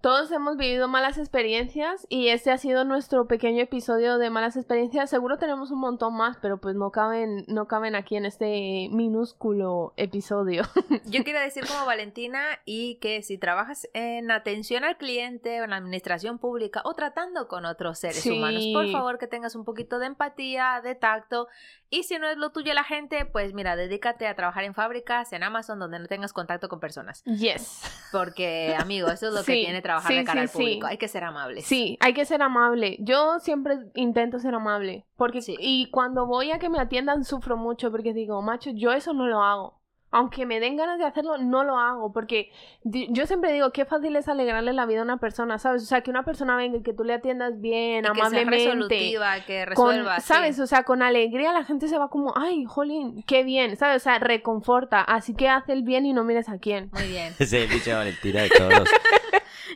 todos 0.00 0.30
hemos 0.32 0.56
vivido 0.56 0.88
malas 0.88 1.18
experiencias 1.18 2.06
y 2.08 2.28
este 2.28 2.50
ha 2.50 2.56
sido 2.56 2.84
nuestro 2.84 3.26
pequeño 3.26 3.60
episodio 3.62 4.16
de 4.16 4.30
malas 4.30 4.56
experiencias. 4.56 5.10
Seguro 5.10 5.36
tenemos 5.36 5.70
un 5.70 5.78
montón 5.80 6.14
más, 6.16 6.38
pero 6.40 6.58
pues 6.58 6.74
no 6.74 6.90
caben, 6.90 7.44
no 7.48 7.66
caben 7.66 7.94
aquí 7.94 8.16
en 8.16 8.24
este 8.24 8.88
minúsculo 8.90 9.92
episodio. 9.98 10.62
Yo 11.04 11.22
quiero 11.22 11.40
decir 11.40 11.66
como 11.66 11.84
Valentina 11.84 12.40
y 12.64 12.94
que 12.96 13.22
si 13.22 13.36
trabajas 13.36 13.88
en 13.92 14.30
atención 14.30 14.84
al 14.84 14.96
cliente 14.96 15.60
o 15.60 15.64
en 15.64 15.70
la 15.70 15.76
administración 15.76 16.38
pública 16.38 16.80
o 16.84 16.94
tratando 16.94 17.46
con 17.46 17.66
otros 17.66 17.98
seres 17.98 18.20
Sí. 18.20 18.30
humanos, 18.38 18.64
por 18.72 18.90
favor 18.90 19.18
que 19.18 19.26
tengas 19.26 19.54
un 19.54 19.64
poquito 19.66 19.98
de 19.98 20.06
empatía, 20.06 20.80
de 20.82 20.94
tacto 20.94 21.48
y 21.90 22.04
si 22.04 22.18
no 22.18 22.28
es 22.28 22.36
lo 22.38 22.50
tuyo 22.52 22.72
la 22.72 22.84
gente, 22.84 23.26
pues 23.26 23.52
mira, 23.52 23.76
dedícate 23.76 24.26
a 24.28 24.36
trabajar 24.36 24.64
en 24.64 24.74
fábricas, 24.74 25.32
en 25.32 25.42
Amazon, 25.42 25.78
donde 25.78 25.98
no 25.98 26.06
tengas 26.06 26.32
contacto 26.32 26.68
con 26.68 26.78
personas. 26.80 27.22
Yes. 27.24 27.82
Porque, 28.12 28.76
amigo, 28.78 29.08
eso 29.08 29.26
es 29.28 29.34
lo 29.34 29.40
que 29.40 29.52
Sí, 29.52 29.60
tiene 29.64 29.82
trabajar 29.90 30.12
de 30.12 30.18
sí, 30.20 30.24
cara 30.24 30.40
sí, 30.40 30.42
al 30.42 30.48
público. 30.50 30.86
sí. 30.86 30.90
Hay 30.92 30.98
que 30.98 31.08
ser 31.08 31.24
amables. 31.24 31.64
Sí, 31.66 31.98
hay 32.00 32.12
que 32.14 32.24
ser 32.24 32.42
amable. 32.42 32.96
Yo 33.00 33.38
siempre 33.40 33.78
intento 33.94 34.38
ser 34.38 34.54
amable. 34.54 35.04
Porque, 35.16 35.42
Sí. 35.42 35.56
Y 35.60 35.90
cuando 35.90 36.26
voy 36.26 36.50
a 36.50 36.58
que 36.58 36.68
me 36.68 36.78
atiendan, 36.78 37.24
sufro 37.24 37.56
mucho 37.56 37.90
porque 37.90 38.12
digo, 38.14 38.40
macho, 38.42 38.70
yo 38.72 38.92
eso 38.92 39.12
no 39.12 39.26
lo 39.26 39.42
hago. 39.42 39.78
Aunque 40.12 40.44
me 40.44 40.58
den 40.58 40.76
ganas 40.76 40.98
de 40.98 41.04
hacerlo, 41.04 41.38
no 41.38 41.62
lo 41.62 41.78
hago. 41.78 42.12
Porque 42.12 42.50
yo 42.82 43.26
siempre 43.26 43.52
digo, 43.52 43.70
qué 43.70 43.84
fácil 43.84 44.16
es 44.16 44.26
alegrarle 44.26 44.72
la 44.72 44.84
vida 44.84 44.98
a 44.98 45.04
una 45.04 45.18
persona, 45.18 45.56
¿sabes? 45.58 45.84
O 45.84 45.86
sea, 45.86 46.00
que 46.00 46.10
una 46.10 46.24
persona 46.24 46.56
venga 46.56 46.78
y 46.78 46.82
que 46.82 46.92
tú 46.92 47.04
le 47.04 47.14
atiendas 47.14 47.60
bien, 47.60 48.04
Y 48.04 48.08
que 48.08 48.14
sea 48.16 48.24
amablemente. 48.26 48.56
resolutiva, 48.64 49.34
que 49.46 49.66
con, 49.76 49.90
resuelva. 49.90 50.18
sí. 50.18 50.26
¿Sabes? 50.26 50.58
O 50.58 50.66
sea, 50.66 50.82
con 50.82 51.02
alegría 51.02 51.52
la 51.52 51.62
gente 51.62 51.86
se 51.86 51.96
va 51.96 52.08
como, 52.08 52.32
ay, 52.36 52.64
jolín, 52.64 53.22
qué 53.22 53.44
bien, 53.44 53.76
¿sabes? 53.76 54.02
O 54.02 54.04
sea, 54.04 54.18
reconforta. 54.18 55.00
Así 55.00 55.32
que 55.34 55.48
haz 55.48 55.68
el 55.68 55.84
bien 55.84 56.04
y 56.06 56.12
no 56.12 56.24
mires 56.24 56.48
a 56.48 56.58
quién. 56.58 56.90
Muy 56.92 57.06
bien. 57.06 57.32
Ese 57.38 57.62
es 57.62 57.70
el 57.70 57.78
dicho 57.78 57.90
de 57.90 57.96
Valentina 57.96 58.42
de 58.42 58.48
todos 58.50 58.72
los... 58.80 58.88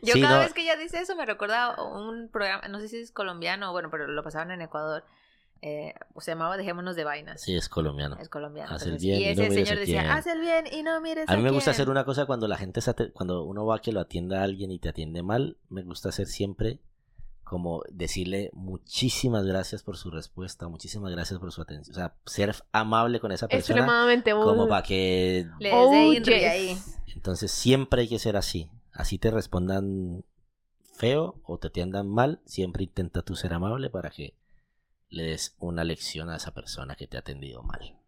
Yo 0.02 0.14
Sí, 0.14 0.20
cada 0.20 0.36
no. 0.36 0.40
vez 0.42 0.52
que 0.52 0.62
ella 0.62 0.76
dice 0.76 0.98
eso 1.00 1.16
me 1.16 1.26
recuerda 1.26 1.80
un 1.82 2.28
programa, 2.28 2.66
no 2.68 2.80
sé 2.80 2.88
si 2.88 2.98
es 2.98 3.10
colombiano, 3.10 3.72
bueno, 3.72 3.88
pero 3.90 4.06
lo 4.06 4.22
pasaban 4.22 4.50
en 4.50 4.62
Ecuador. 4.62 5.04
Eh, 5.62 5.94
se 6.18 6.32
llamaba 6.32 6.58
Dejémonos 6.58 6.94
de 6.94 7.04
vainas. 7.04 7.40
Sí, 7.40 7.56
es 7.56 7.70
colombiano. 7.70 8.16
Es 8.20 8.28
colombiano. 8.28 8.70
Haz 8.74 8.84
el 8.84 8.98
bien 8.98 9.18
y 9.20 9.22
y 9.22 9.26
no 9.34 9.42
ese 9.44 9.48
mires 9.48 9.54
señor 9.68 9.78
a 9.78 9.80
decía, 9.80 10.00
quién. 10.00 10.12
haz 10.12 10.26
el 10.26 10.40
bien 10.40 10.66
y 10.70 10.82
no 10.82 11.00
mires 11.00 11.26
A 11.28 11.36
mí 11.36 11.42
me 11.42 11.50
gusta 11.50 11.70
quién". 11.70 11.74
hacer 11.76 11.90
una 11.90 12.04
cosa 12.04 12.26
cuando 12.26 12.46
la 12.48 12.56
gente, 12.58 12.80
cuando 13.14 13.44
uno 13.44 13.64
va 13.64 13.76
a 13.76 13.78
que 13.78 13.90
lo 13.92 14.00
atienda 14.00 14.40
a 14.40 14.44
alguien 14.44 14.70
y 14.70 14.78
te 14.78 14.90
atiende 14.90 15.22
mal, 15.22 15.56
me 15.70 15.82
gusta 15.82 16.10
hacer 16.10 16.26
siempre 16.26 16.80
como 17.44 17.82
decirle 17.90 18.50
muchísimas 18.52 19.44
gracias 19.44 19.82
por 19.82 19.96
su 19.96 20.10
respuesta, 20.10 20.66
muchísimas 20.68 21.12
gracias 21.12 21.38
por 21.38 21.52
su 21.52 21.62
atención. 21.62 21.94
O 21.94 21.98
sea, 21.98 22.14
ser 22.26 22.54
amable 22.72 23.20
con 23.20 23.32
esa 23.32 23.48
persona 23.48 23.80
Extremadamente 23.80 24.32
como 24.32 24.66
para 24.66 24.82
que... 24.82 25.46
Le 25.60 25.72
oh, 25.72 25.90
des 25.90 26.28
ahí. 26.44 26.78
Entonces 27.14 27.50
siempre 27.52 28.02
hay 28.02 28.08
que 28.08 28.18
ser 28.18 28.36
así. 28.36 28.68
Así 28.94 29.18
te 29.18 29.30
respondan 29.30 30.24
feo 30.94 31.40
o 31.44 31.58
te 31.58 31.68
atiendan 31.68 32.08
mal, 32.08 32.40
siempre 32.46 32.84
intenta 32.84 33.22
tú 33.22 33.34
ser 33.34 33.52
amable 33.52 33.90
para 33.90 34.10
que 34.10 34.34
le 35.08 35.24
des 35.24 35.56
una 35.58 35.84
lección 35.84 36.30
a 36.30 36.36
esa 36.36 36.54
persona 36.54 36.94
que 36.94 37.06
te 37.06 37.16
ha 37.16 37.20
atendido 37.20 37.62
mal. 37.62 37.98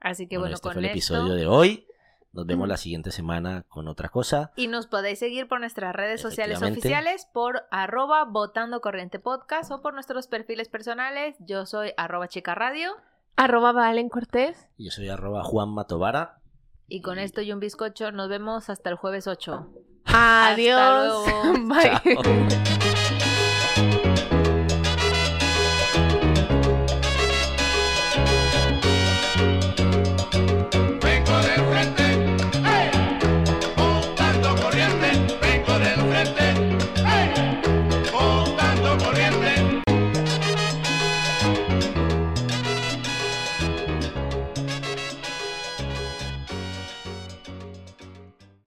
Así 0.00 0.28
que 0.28 0.36
Bueno, 0.36 0.42
bueno, 0.42 0.54
este 0.56 0.62
con 0.62 0.72
fue 0.74 0.80
el 0.80 0.84
esto... 0.86 0.92
episodio 0.92 1.34
de 1.34 1.46
hoy. 1.46 1.86
Nos 2.32 2.46
vemos 2.46 2.66
la 2.66 2.76
siguiente 2.76 3.12
semana 3.12 3.64
con 3.68 3.86
otra 3.86 4.08
cosa. 4.08 4.52
Y 4.56 4.66
nos 4.66 4.88
podéis 4.88 5.20
seguir 5.20 5.46
por 5.46 5.60
nuestras 5.60 5.94
redes 5.94 6.20
sociales 6.20 6.60
oficiales, 6.60 7.28
por 7.32 7.62
arroba 7.70 8.24
votando 8.24 8.80
corriente 8.80 9.20
podcast 9.20 9.70
o 9.70 9.80
por 9.82 9.94
nuestros 9.94 10.26
perfiles 10.26 10.68
personales. 10.68 11.36
Yo 11.38 11.64
soy 11.64 11.92
arroba 11.96 12.26
chica 12.26 12.56
radio. 12.56 12.90
Arroba 13.36 13.70
Valen 13.72 14.08
Cortés. 14.08 14.66
Yo 14.78 14.90
soy 14.90 15.08
arroba 15.08 15.44
Juan 15.44 15.70
Matovara. 15.70 16.40
Y 16.88 17.02
con 17.02 17.18
esto 17.20 17.40
y 17.40 17.52
un 17.52 17.60
bizcocho 17.60 18.10
nos 18.10 18.28
vemos 18.28 18.68
hasta 18.68 18.90
el 18.90 18.96
jueves 18.96 19.28
8. 19.28 19.68
Adiós. 20.06 21.26
luego. 21.26 21.66
Bye. 21.68 22.14
Chao. 22.14 23.43